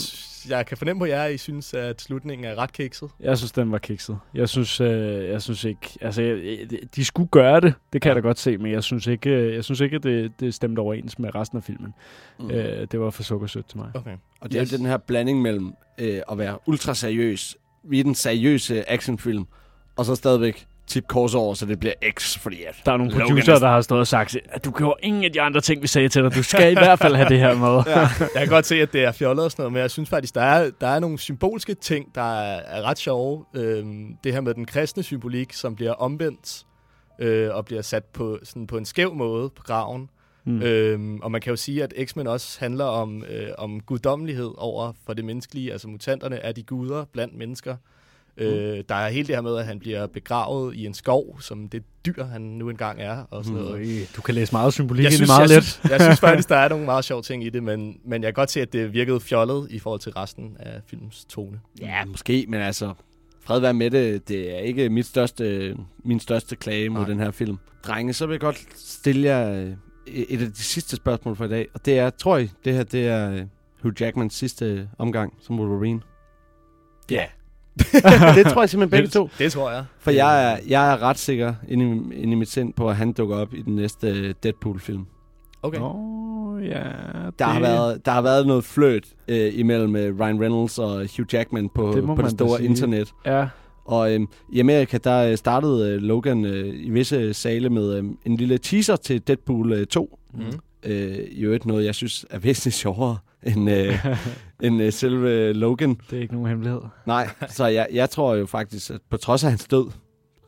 jeg 0.48 0.66
kan 0.66 0.76
fornemme 0.76 1.00
på 1.00 1.06
jer, 1.06 1.22
at 1.22 1.34
I 1.34 1.38
synes, 1.38 1.74
at 1.74 2.00
slutningen 2.02 2.44
er 2.44 2.54
ret 2.58 2.72
kikset. 2.72 3.08
jeg 3.20 3.38
synes, 3.38 3.52
den 3.52 3.72
var 3.72 3.78
kikset. 3.78 4.18
Jeg 4.34 4.48
synes, 4.48 4.80
øh, 4.80 5.28
jeg 5.28 5.42
synes 5.42 5.64
ikke... 5.64 5.98
Altså, 6.00 6.22
jeg, 6.22 6.58
de 6.96 7.04
skulle 7.04 7.28
gøre 7.28 7.60
det, 7.60 7.74
det 7.92 8.02
kan 8.02 8.08
Ja. 8.10 8.14
jeg 8.14 8.22
da 8.22 8.28
godt 8.28 8.38
se, 8.38 8.58
men 8.58 8.72
jeg 8.72 8.82
synes 8.84 9.06
ikke, 9.06 9.30
øh, 9.30 9.54
jeg 9.54 9.64
synes 9.64 9.80
ikke 9.80 9.96
at 9.96 10.02
det, 10.02 10.32
det 10.40 10.54
stemte 10.54 10.80
overens 10.80 11.18
med 11.18 11.34
resten 11.34 11.58
af 11.58 11.64
filmen. 11.64 11.94
Mm. 12.40 12.50
Øh, 12.50 12.86
det 12.92 13.00
var 13.00 13.10
for 13.10 13.22
sukkersødt 13.22 13.68
til 13.68 13.78
mig. 13.78 13.90
Okay. 13.94 14.16
Og 14.40 14.52
det 14.52 14.58
er 14.60 14.64
jo 14.72 14.76
den 14.78 14.86
her 14.86 14.96
blanding 14.96 15.42
mellem 15.42 15.74
øh, 15.98 16.20
at 16.32 16.38
være 16.38 16.58
ultra 16.66 16.94
seriøs, 16.94 17.56
vi 17.84 18.00
er 18.00 18.04
den 18.04 18.14
seriøse 18.14 18.90
actionfilm, 18.90 19.46
og 19.96 20.04
så 20.04 20.14
stadigvæk 20.14 20.66
tip 20.86 21.06
kors 21.08 21.34
over, 21.34 21.54
så 21.54 21.66
det 21.66 21.80
bliver 21.80 21.94
X, 22.18 22.38
fordi 22.38 22.62
at 22.64 22.74
Der 22.86 22.92
er 22.92 22.96
nogle 22.96 23.12
producer, 23.12 23.54
er- 23.54 23.58
der 23.58 23.68
har 23.68 23.80
stået 23.80 24.00
og 24.00 24.06
sagt, 24.06 24.36
at 24.48 24.64
du 24.64 24.70
gjorde 24.70 24.98
ingen 25.02 25.24
af 25.24 25.32
de 25.32 25.40
andre 25.40 25.60
ting, 25.60 25.82
vi 25.82 25.86
sagde 25.86 26.08
til 26.08 26.22
dig. 26.22 26.34
Du 26.34 26.42
skal 26.42 26.72
i 26.72 26.74
hvert 26.74 26.98
fald 26.98 27.14
have 27.14 27.28
det 27.28 27.38
her 27.38 27.54
med. 27.54 27.82
ja. 27.96 28.00
Jeg 28.20 28.30
kan 28.34 28.48
godt 28.48 28.66
se, 28.66 28.74
at 28.82 28.92
det 28.92 29.04
er 29.04 29.12
fjollet 29.12 29.44
og 29.44 29.50
sådan 29.50 29.62
noget, 29.62 29.72
men 29.72 29.80
jeg 29.82 29.90
synes 29.90 30.08
faktisk, 30.10 30.34
der 30.34 30.40
er, 30.42 30.70
der 30.80 30.86
er 30.88 31.00
nogle 31.00 31.18
symbolske 31.18 31.74
ting, 31.74 32.14
der 32.14 32.22
er, 32.40 32.60
er 32.66 32.82
ret 32.82 32.98
sjove. 32.98 33.44
Øhm, 33.54 34.06
det 34.24 34.32
her 34.32 34.40
med 34.40 34.54
den 34.54 34.64
kristne 34.64 35.02
symbolik, 35.02 35.52
som 35.52 35.76
bliver 35.76 35.92
omvendt 35.92 36.62
øh, 37.20 37.54
og 37.54 37.64
bliver 37.64 37.82
sat 37.82 38.04
på, 38.04 38.38
sådan 38.42 38.66
på 38.66 38.76
en 38.76 38.84
skæv 38.84 39.14
måde 39.14 39.50
på 39.56 39.62
graven. 39.62 40.08
Mm. 40.46 40.62
Øhm, 40.62 41.20
og 41.20 41.30
man 41.30 41.40
kan 41.40 41.50
jo 41.50 41.56
sige, 41.56 41.82
at 41.82 41.92
X-Men 42.04 42.26
også 42.26 42.60
handler 42.60 42.84
om, 42.84 43.24
øh, 43.30 43.46
om 43.58 43.80
guddommelighed 43.80 44.50
over 44.58 44.92
for 45.06 45.12
det 45.14 45.24
menneskelige. 45.24 45.72
Altså 45.72 45.88
mutanterne 45.88 46.36
er 46.36 46.52
de 46.52 46.62
guder 46.62 47.04
blandt 47.12 47.36
mennesker. 47.38 47.76
Øh, 48.36 48.84
der 48.88 48.94
er 48.94 49.08
hele 49.08 49.26
det 49.26 49.34
her 49.34 49.42
med, 49.42 49.56
at 49.56 49.66
han 49.66 49.78
bliver 49.78 50.06
begravet 50.06 50.74
i 50.74 50.86
en 50.86 50.94
skov, 50.94 51.40
som 51.40 51.68
det 51.68 51.82
dyr, 52.06 52.24
han 52.24 52.40
nu 52.40 52.70
engang 52.70 53.00
er, 53.00 53.24
og 53.30 53.44
sådan 53.44 53.60
noget. 53.60 54.08
Du 54.16 54.22
kan 54.22 54.34
læse 54.34 54.52
meget 54.52 54.72
symbolik 54.72 55.04
Jeg 55.04 55.12
i 55.12 55.16
synes, 55.16 55.28
meget 55.28 55.50
jeg, 55.50 55.56
let. 55.56 55.64
Synes, 55.64 55.90
jeg 55.90 56.00
synes 56.00 56.20
faktisk, 56.28 56.48
der 56.48 56.56
er 56.56 56.68
nogle 56.68 56.84
meget 56.84 57.04
sjove 57.04 57.22
ting 57.22 57.44
i 57.44 57.50
det, 57.50 57.62
men, 57.62 57.96
men 58.04 58.22
jeg 58.22 58.28
kan 58.28 58.34
godt 58.34 58.50
se, 58.50 58.60
at 58.60 58.72
det 58.72 58.92
virkede 58.92 59.20
fjollet 59.20 59.66
i 59.70 59.78
forhold 59.78 60.00
til 60.00 60.12
resten 60.12 60.56
af 60.60 60.80
filmens 60.86 61.24
tone. 61.24 61.60
Ja, 61.80 62.04
måske, 62.04 62.46
men 62.48 62.60
altså, 62.60 62.94
fred 63.40 63.60
være 63.60 63.74
med 63.74 63.90
det. 63.90 64.28
Det 64.28 64.54
er 64.54 64.58
ikke 64.58 64.88
mit 64.88 65.06
største, 65.06 65.76
min 66.04 66.20
største 66.20 66.56
klage 66.56 66.88
mod 66.88 67.00
Nej. 67.00 67.08
den 67.08 67.20
her 67.20 67.30
film. 67.30 67.58
Drenge, 67.86 68.12
så 68.12 68.26
vil 68.26 68.32
jeg 68.34 68.40
godt 68.40 68.64
stille 68.76 69.28
jer 69.28 69.52
øh, 69.52 69.72
et 70.06 70.42
af 70.42 70.52
de 70.52 70.62
sidste 70.62 70.96
spørgsmål 70.96 71.36
for 71.36 71.44
i 71.44 71.48
dag. 71.48 71.68
Og 71.74 71.86
det 71.86 71.98
er, 71.98 72.10
tror 72.10 72.36
I, 72.38 72.50
det 72.64 72.74
her 72.74 72.82
det 72.82 73.08
er 73.08 73.32
øh, 73.32 73.42
Hugh 73.82 73.94
Jackmans 74.00 74.34
sidste 74.34 74.88
omgang 74.98 75.34
som 75.40 75.60
Wolverine? 75.60 76.00
Ja. 77.10 77.24
det 78.36 78.46
tror 78.46 78.62
jeg 78.62 78.70
simpelthen 78.70 78.90
begge 78.90 79.08
to. 79.08 79.30
Det 79.38 79.52
tror 79.52 79.70
jeg. 79.70 79.84
For 79.98 80.10
jeg 80.10 80.52
er, 80.52 80.58
jeg 80.68 80.92
er 80.92 81.02
ret 81.02 81.18
sikker 81.18 81.54
inde 81.68 81.84
i, 81.84 82.22
inde 82.22 82.32
i 82.32 82.36
mit 82.36 82.50
sind 82.50 82.72
på, 82.72 82.88
at 82.88 82.96
han 82.96 83.12
dukker 83.12 83.36
op 83.36 83.54
i 83.54 83.62
den 83.62 83.76
næste 83.76 84.32
Deadpool-film. 84.32 85.06
Okay. 85.62 85.80
Åh, 85.80 86.66
ja. 86.66 86.82
Der, 87.38 87.44
har 87.44 87.60
været, 87.60 88.06
der 88.06 88.12
har 88.12 88.22
været 88.22 88.46
noget 88.46 88.64
fløt 88.64 89.04
øh, 89.28 89.58
imellem 89.58 89.96
øh, 89.96 90.20
Ryan 90.20 90.40
Reynolds 90.40 90.78
og 90.78 91.08
Hugh 91.16 91.34
Jackman 91.34 91.68
på 91.74 91.92
Det 91.94 92.04
på 92.04 92.22
det 92.22 92.30
store 92.30 92.64
internet. 92.64 93.12
Ja. 93.26 93.48
Og 93.84 94.14
øhm, 94.14 94.28
i 94.52 94.60
Amerika, 94.60 94.98
der 95.04 95.30
øh, 95.30 95.36
startede 95.36 95.90
øh, 95.90 96.02
Logan 96.02 96.44
øh, 96.44 96.86
i 96.86 96.90
visse 96.90 97.34
sale 97.34 97.70
med 97.70 97.94
øh, 97.94 98.04
en 98.26 98.36
lille 98.36 98.58
teaser 98.58 98.96
til 98.96 99.26
Deadpool 99.26 99.72
øh, 99.72 99.86
2. 99.86 100.18
Mhm. 100.34 100.44
Øh, 100.84 101.18
I 101.30 101.42
øvrigt 101.44 101.66
noget, 101.66 101.84
jeg 101.84 101.94
synes 101.94 102.26
er 102.30 102.38
væsentligt 102.48 102.76
sjovere 102.76 103.18
end, 103.46 103.70
øh, 103.70 104.06
end 104.64 104.82
øh, 104.82 104.92
selve 104.92 105.52
Logan. 105.52 105.96
Det 106.10 106.18
er 106.18 106.22
ikke 106.22 106.34
nogen 106.34 106.48
hemmelighed. 106.48 106.80
Nej, 107.06 107.28
så 107.48 107.66
jeg, 107.66 107.88
jeg 107.92 108.10
tror 108.10 108.34
jo 108.34 108.46
faktisk, 108.46 108.90
at 108.90 109.00
på 109.10 109.16
trods 109.16 109.44
af 109.44 109.50
hans 109.50 109.64
død, 109.64 109.86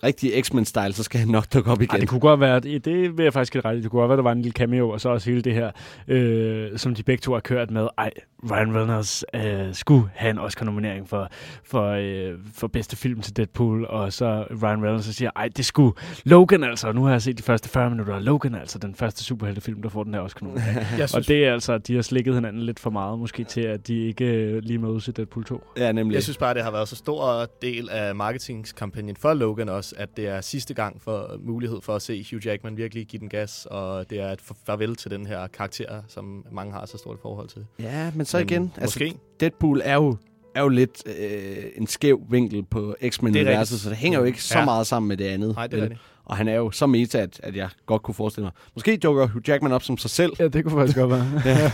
rigtig 0.04 0.44
X-Men-style, 0.44 0.92
så 0.92 1.02
skal 1.02 1.20
han 1.20 1.28
nok 1.28 1.52
dukke 1.54 1.70
op 1.70 1.82
igen. 1.82 1.90
Ej, 1.94 1.98
det 2.00 2.08
kunne 2.08 2.20
godt 2.20 2.40
være, 2.40 2.60
det, 2.60 2.84
det 2.84 3.16
vil 3.18 3.22
jeg 3.24 3.32
faktisk 3.32 3.52
give 3.52 3.62
dig 3.62 3.70
ret 3.70 3.76
i. 3.76 3.80
Det 3.82 3.90
kunne 3.90 4.00
godt 4.00 4.08
være, 4.08 4.16
der 4.16 4.22
var 4.22 4.32
en 4.32 4.42
lille 4.42 4.52
cameo, 4.52 4.88
og 4.90 5.00
så 5.00 5.08
også 5.08 5.30
hele 5.30 5.42
det 5.42 5.54
her, 5.54 5.70
øh, 6.08 6.78
som 6.78 6.94
de 6.94 7.02
begge 7.02 7.20
to 7.20 7.32
har 7.32 7.40
kørt 7.40 7.70
med. 7.70 7.88
Ej, 7.98 8.10
Ryan 8.50 8.76
Reynolds 8.76 9.24
øh, 9.34 9.74
skulle 9.74 10.08
have 10.14 10.30
en 10.30 10.38
Oscar-nominering 10.38 11.08
for, 11.08 11.28
for, 11.64 11.90
øh, 11.90 12.38
for 12.54 12.66
bedste 12.66 12.96
film 12.96 13.20
til 13.20 13.36
Deadpool, 13.36 13.84
og 13.84 14.12
så 14.12 14.44
Ryan 14.62 14.82
Reynolds 14.84 15.04
så 15.04 15.12
siger, 15.12 15.30
ej, 15.36 15.48
det 15.56 15.64
skulle 15.64 15.92
Logan 16.24 16.64
altså. 16.64 16.92
Nu 16.92 17.04
har 17.04 17.10
jeg 17.10 17.22
set 17.22 17.38
de 17.38 17.42
første 17.42 17.68
40 17.68 17.90
minutter, 17.90 18.14
og 18.14 18.22
Logan 18.22 18.54
altså 18.54 18.78
den 18.78 18.94
første 18.94 19.24
superheltefilm, 19.24 19.82
der 19.82 19.88
får 19.88 20.04
den 20.04 20.14
her 20.14 20.20
Oscar-nominering. 20.20 20.86
Jeg 20.98 21.02
og 21.02 21.08
synes- 21.08 21.26
det 21.26 21.44
er 21.46 21.52
altså, 21.52 21.72
at 21.72 21.86
de 21.88 21.94
har 21.94 22.02
slikket 22.02 22.34
hinanden 22.34 22.62
lidt 22.62 22.80
for 22.80 22.90
meget, 22.90 23.18
måske 23.18 23.44
til, 23.44 23.60
at 23.60 23.86
de 23.88 24.06
ikke 24.06 24.24
øh, 24.24 24.62
lige 24.62 24.78
mødes 24.78 25.08
i 25.08 25.10
Deadpool 25.10 25.44
2. 25.44 25.62
Ja, 25.76 25.92
nemlig. 25.92 26.14
Jeg 26.14 26.22
synes 26.22 26.36
bare, 26.38 26.54
det 26.54 26.62
har 26.62 26.70
været 26.70 26.88
så 26.88 26.96
stor 26.96 27.46
del 27.62 27.88
af 27.90 28.14
marketingskampagnen 28.14 29.16
for 29.16 29.34
Logan 29.34 29.68
også, 29.68 29.85
at 29.92 30.16
det 30.16 30.26
er 30.26 30.40
sidste 30.40 30.74
gang 30.74 31.02
for 31.02 31.36
mulighed 31.40 31.80
for 31.80 31.94
at 31.96 32.02
se 32.02 32.26
Hugh 32.30 32.46
Jackman 32.46 32.76
virkelig 32.76 33.06
give 33.06 33.20
den 33.20 33.28
gas, 33.28 33.66
og 33.70 34.10
det 34.10 34.20
er 34.20 34.30
et 34.32 34.40
farvel 34.66 34.96
til 34.96 35.10
den 35.10 35.26
her 35.26 35.46
karakter, 35.46 36.02
som 36.08 36.46
mange 36.52 36.72
har 36.72 36.86
så 36.86 36.98
stort 36.98 37.18
forhold 37.22 37.48
til. 37.48 37.66
Ja, 37.78 38.10
men 38.14 38.26
så 38.26 38.38
igen, 38.38 38.62
altså, 38.76 38.80
måske. 39.04 39.18
Deadpool 39.40 39.80
er 39.84 39.94
jo, 39.94 40.16
er 40.54 40.62
jo 40.62 40.68
lidt 40.68 41.02
øh, 41.18 41.64
en 41.76 41.86
skæv 41.86 42.20
vinkel 42.30 42.62
på 42.64 42.80
Det 43.00 43.06
er 43.06 43.10
X-Men-universet, 43.10 43.80
så 43.80 43.88
det 43.88 43.96
hænger 43.98 44.18
jo 44.18 44.24
ikke 44.24 44.42
så 44.42 44.58
Ja. 44.58 44.64
meget 44.64 44.86
sammen 44.86 45.08
med 45.08 45.16
det 45.16 45.24
andet. 45.24 45.54
Nej, 45.56 45.66
det 45.66 45.78
er 45.78 45.82
rigtigt. 45.82 46.00
Og 46.24 46.36
han 46.36 46.48
er 46.48 46.54
jo 46.54 46.70
så 46.70 46.86
meta, 46.86 47.18
at, 47.18 47.40
at 47.42 47.56
jeg 47.56 47.68
godt 47.86 48.02
kunne 48.02 48.14
forestille 48.14 48.44
mig. 48.44 48.52
Måske 48.74 48.96
dukker 48.96 49.26
Hugh 49.26 49.48
Jackman 49.48 49.72
op 49.72 49.82
som 49.82 49.98
sig 49.98 50.10
selv. 50.10 50.32
Ja, 50.38 50.48
det 50.48 50.64
kunne 50.64 50.72
faktisk 50.80 50.98
godt 50.98 51.10
være. 51.10 51.26
ja. 51.56 51.72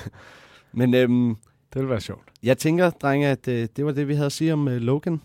Men 0.73 0.95
øhm, 0.95 1.29
Det 1.29 1.75
ville 1.75 1.91
være 1.91 2.01
sjovt. 2.01 2.23
jeg 2.43 2.59
tænker, 2.59 2.91
drenge, 2.91 3.29
at 3.29 3.49
øh, 3.49 3.69
det 3.77 3.85
var 3.85 3.93
det, 3.93 4.09
vi 4.09 4.15
havde 4.15 4.27
at 4.27 4.33
sige 4.33 4.53
om 4.53 4.69
øh, 4.69 4.77
Logan 4.77 5.21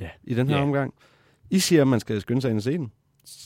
Ja. 0.00 0.08
i 0.24 0.34
den 0.34 0.48
her 0.48 0.56
Ja. 0.56 0.62
omgang. 0.62 0.94
I 1.52 1.58
siger, 1.58 1.82
at 1.82 1.88
man 1.88 2.00
skal 2.00 2.20
skynde 2.20 2.40
sig 2.42 2.50
ind 2.50 2.58
og 2.58 2.62
se 2.62 2.72
den. 2.78 2.92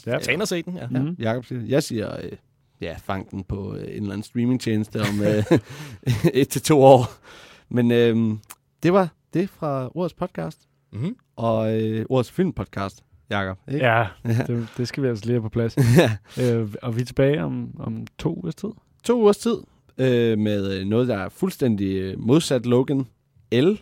Ja. 0.06 0.18
Tag 0.18 0.34
ind 0.34 0.42
og 0.42 0.48
se 0.48 0.62
den, 0.62 0.74
ja. 0.76 0.88
Ja, 0.92 1.02
Mhm. 1.02 1.16
Jakob 1.18 1.44
siger. 1.44 1.62
Jeg 1.66 1.82
siger, 1.82 2.16
øh, 2.24 2.32
ja, 2.80 2.96
fang 3.04 3.30
den 3.30 3.44
på 3.44 3.74
øh, 3.74 3.82
en 3.82 3.88
eller 3.88 4.02
anden 4.12 4.22
streamingtjeneste 4.22 5.00
om 5.00 5.22
øh, 5.22 5.44
et 6.40 6.48
til 6.48 6.62
to 6.62 6.82
år. 6.82 7.06
Men 7.68 7.90
øh, 7.90 8.38
det 8.82 8.92
var 8.92 9.08
det 9.34 9.50
fra 9.50 9.90
Ordets 9.94 10.14
podcast. 10.14 10.68
Mm-hmm. 10.92 11.16
Og 11.36 11.82
øh, 11.82 12.06
Ordets 12.08 12.30
filmpodcast, 12.30 13.04
Jakob. 13.30 13.58
Ikke? 13.68 13.86
Ja, 13.86 14.06
det, 14.26 14.68
det 14.76 14.88
skal 14.88 15.02
vi 15.02 15.08
altså 15.08 15.24
lige 15.24 15.34
have 15.34 15.42
på 15.42 15.48
plads. 15.48 15.76
ja. 16.38 16.52
øh, 16.54 16.74
og 16.82 16.96
vi 16.96 17.00
er 17.00 17.04
tilbage 17.04 17.44
om, 17.44 17.70
om 17.78 18.06
to 18.18 18.34
ugers 18.34 18.54
tid. 18.54 18.68
To 19.04 19.20
ugers 19.20 19.36
tid 19.38 19.56
øh, 19.98 20.38
med 20.38 20.78
øh, 20.80 20.86
noget, 20.86 21.08
der 21.08 21.18
er 21.18 21.28
fuldstændig 21.28 21.96
øh, 21.96 22.20
modsat 22.20 22.66
Logan. 22.66 23.06
L. 23.52 23.72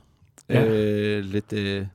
Ja. 0.49 0.65
Øh, 0.69 1.25
lidt 1.25 1.53
øh, 1.53 1.87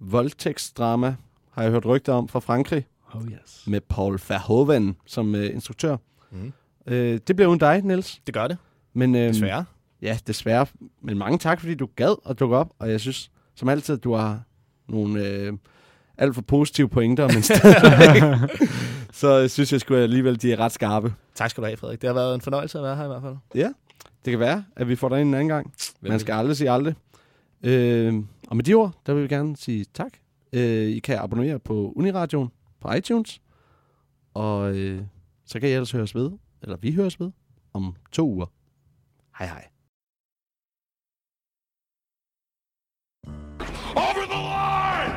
voldtægtsdrama, 0.00 1.16
har 1.50 1.62
jeg 1.62 1.70
hørt 1.70 1.86
rygter 1.86 2.12
om 2.12 2.28
fra 2.28 2.40
Frankrig. 2.40 2.86
Oh 3.14 3.22
yes. 3.24 3.64
Med 3.66 3.80
Paul 3.80 4.20
Verhoeven 4.28 4.96
som 5.06 5.34
øh, 5.34 5.54
instruktør. 5.54 5.96
Mm. 6.30 6.52
Øh, 6.86 7.20
det 7.26 7.36
blev 7.36 7.48
uden 7.48 7.58
dig, 7.60 7.82
Niels. 7.82 8.20
Det 8.26 8.34
gør 8.34 8.48
det. 8.48 8.58
Men, 8.92 9.14
øhm, 9.14 9.32
Desværre. 9.32 9.64
Ja, 10.02 10.18
desværre. 10.26 10.66
Men 11.02 11.18
mange 11.18 11.38
tak, 11.38 11.60
fordi 11.60 11.74
du 11.74 11.88
gad 11.96 12.14
at 12.28 12.40
dukke 12.40 12.56
op. 12.56 12.70
Og 12.78 12.90
jeg 12.90 13.00
synes, 13.00 13.30
som 13.54 13.68
altid, 13.68 13.98
du 13.98 14.14
har 14.14 14.42
nogle 14.88 15.26
øh, 15.28 15.52
alt 16.18 16.34
for 16.34 16.42
positive 16.42 16.88
pointer. 16.88 17.28
Men 17.28 17.42
så 19.12 19.32
jeg 19.36 19.50
synes 19.50 19.72
jeg 19.72 19.80
skulle 19.80 20.02
alligevel, 20.02 20.42
de 20.42 20.52
er 20.52 20.56
ret 20.60 20.72
skarpe. 20.72 21.14
Tak 21.34 21.50
skal 21.50 21.62
du 21.62 21.66
have, 21.66 21.76
Frederik. 21.76 22.00
Det 22.00 22.08
har 22.08 22.14
været 22.14 22.34
en 22.34 22.40
fornøjelse 22.40 22.78
at 22.78 22.84
være 22.84 22.96
her 22.96 23.04
i 23.04 23.08
hvert 23.08 23.22
fald. 23.22 23.36
Ja, 23.54 23.68
det 24.24 24.30
kan 24.30 24.40
være, 24.40 24.64
at 24.76 24.88
vi 24.88 24.96
får 24.96 25.08
dig 25.08 25.20
ind 25.20 25.28
en 25.28 25.34
anden 25.34 25.48
gang. 25.48 25.72
Man 26.00 26.20
skal 26.20 26.32
aldrig 26.32 26.56
sige 26.56 26.70
aldrig. 26.70 26.94
Øh, 27.62 28.14
og 28.48 28.56
med 28.56 28.64
de 28.64 28.74
ord, 28.74 28.92
der 29.06 29.14
vil 29.14 29.22
vi 29.22 29.28
gerne 29.28 29.56
sige 29.56 29.84
tak. 29.94 30.12
Øh, 30.52 30.88
I 30.88 30.98
kan 30.98 31.18
abonnere 31.18 31.58
på 31.58 31.92
Uniradioen 31.96 32.48
på 32.80 32.92
iTunes. 32.92 33.40
Og 34.34 34.76
øh, 34.76 35.02
så 35.44 35.60
kan 35.60 35.68
I 35.68 35.72
ellers 35.72 35.90
høres 35.92 36.14
ved, 36.14 36.30
eller 36.62 36.76
vi 36.76 36.94
høres 36.94 37.20
ved, 37.20 37.30
om 37.72 37.96
to 38.12 38.28
uger. 38.28 38.46
Hej 39.38 39.46
hej. 39.46 39.66
Over 43.96 44.26
the 44.34 44.40
line! 44.52 45.12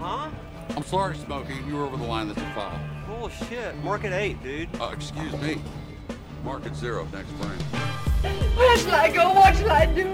Huh? 0.00 0.30
I'm 0.76 0.82
sorry, 0.82 1.14
Smokey. 1.14 1.54
You 1.68 1.76
were 1.76 1.86
over 1.86 1.96
the 1.96 2.06
line. 2.06 2.28
That's 2.28 2.42
a 2.42 2.54
foul. 2.54 2.78
Bullshit. 3.06 3.84
Mark 3.84 4.04
at 4.04 4.12
eight, 4.12 4.42
dude. 4.42 4.68
Uh, 4.80 4.92
excuse 4.96 5.32
me. 5.42 5.62
Mark 6.44 6.66
at 6.66 6.76
zero 6.76 7.06
next 7.12 7.30
frame. 7.38 7.60
Where 8.56 8.76
shall 8.78 8.94
I 8.94 9.10
go? 9.10 9.32
What 9.32 9.56
shall 9.56 9.70
I 9.70 9.86
do? 9.86 10.12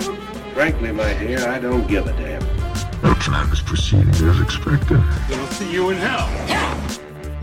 Frankly, 0.54 0.92
my 0.92 1.14
dear, 1.14 1.48
I 1.48 1.58
don't 1.58 1.86
give 1.88 2.06
a 2.06 2.12
damn. 2.12 2.61
Our 3.02 3.14
plan 3.16 3.50
is 3.52 3.60
proceeding 3.60 4.08
as 4.10 4.40
expected. 4.40 4.98
Then 5.28 5.40
I'll 5.40 5.46
see 5.48 5.72
you 5.72 5.90
in 5.90 5.96
hell. 5.96 6.28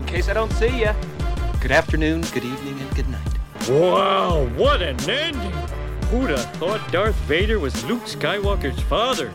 In 0.00 0.06
case 0.06 0.30
I 0.30 0.32
don't 0.32 0.52
see 0.54 0.80
ya. 0.80 0.94
Good 1.60 1.70
afternoon, 1.70 2.22
good 2.32 2.44
evening, 2.44 2.80
and 2.80 2.96
good 2.96 3.08
night. 3.10 3.68
Wow, 3.68 4.46
what 4.56 4.80
an 4.80 4.98
ending! 5.08 5.52
Who'd 6.08 6.30
have 6.30 6.50
thought 6.56 6.80
Darth 6.90 7.14
Vader 7.26 7.58
was 7.58 7.84
Luke 7.84 8.04
Skywalker's 8.04 8.80
father? 8.80 9.34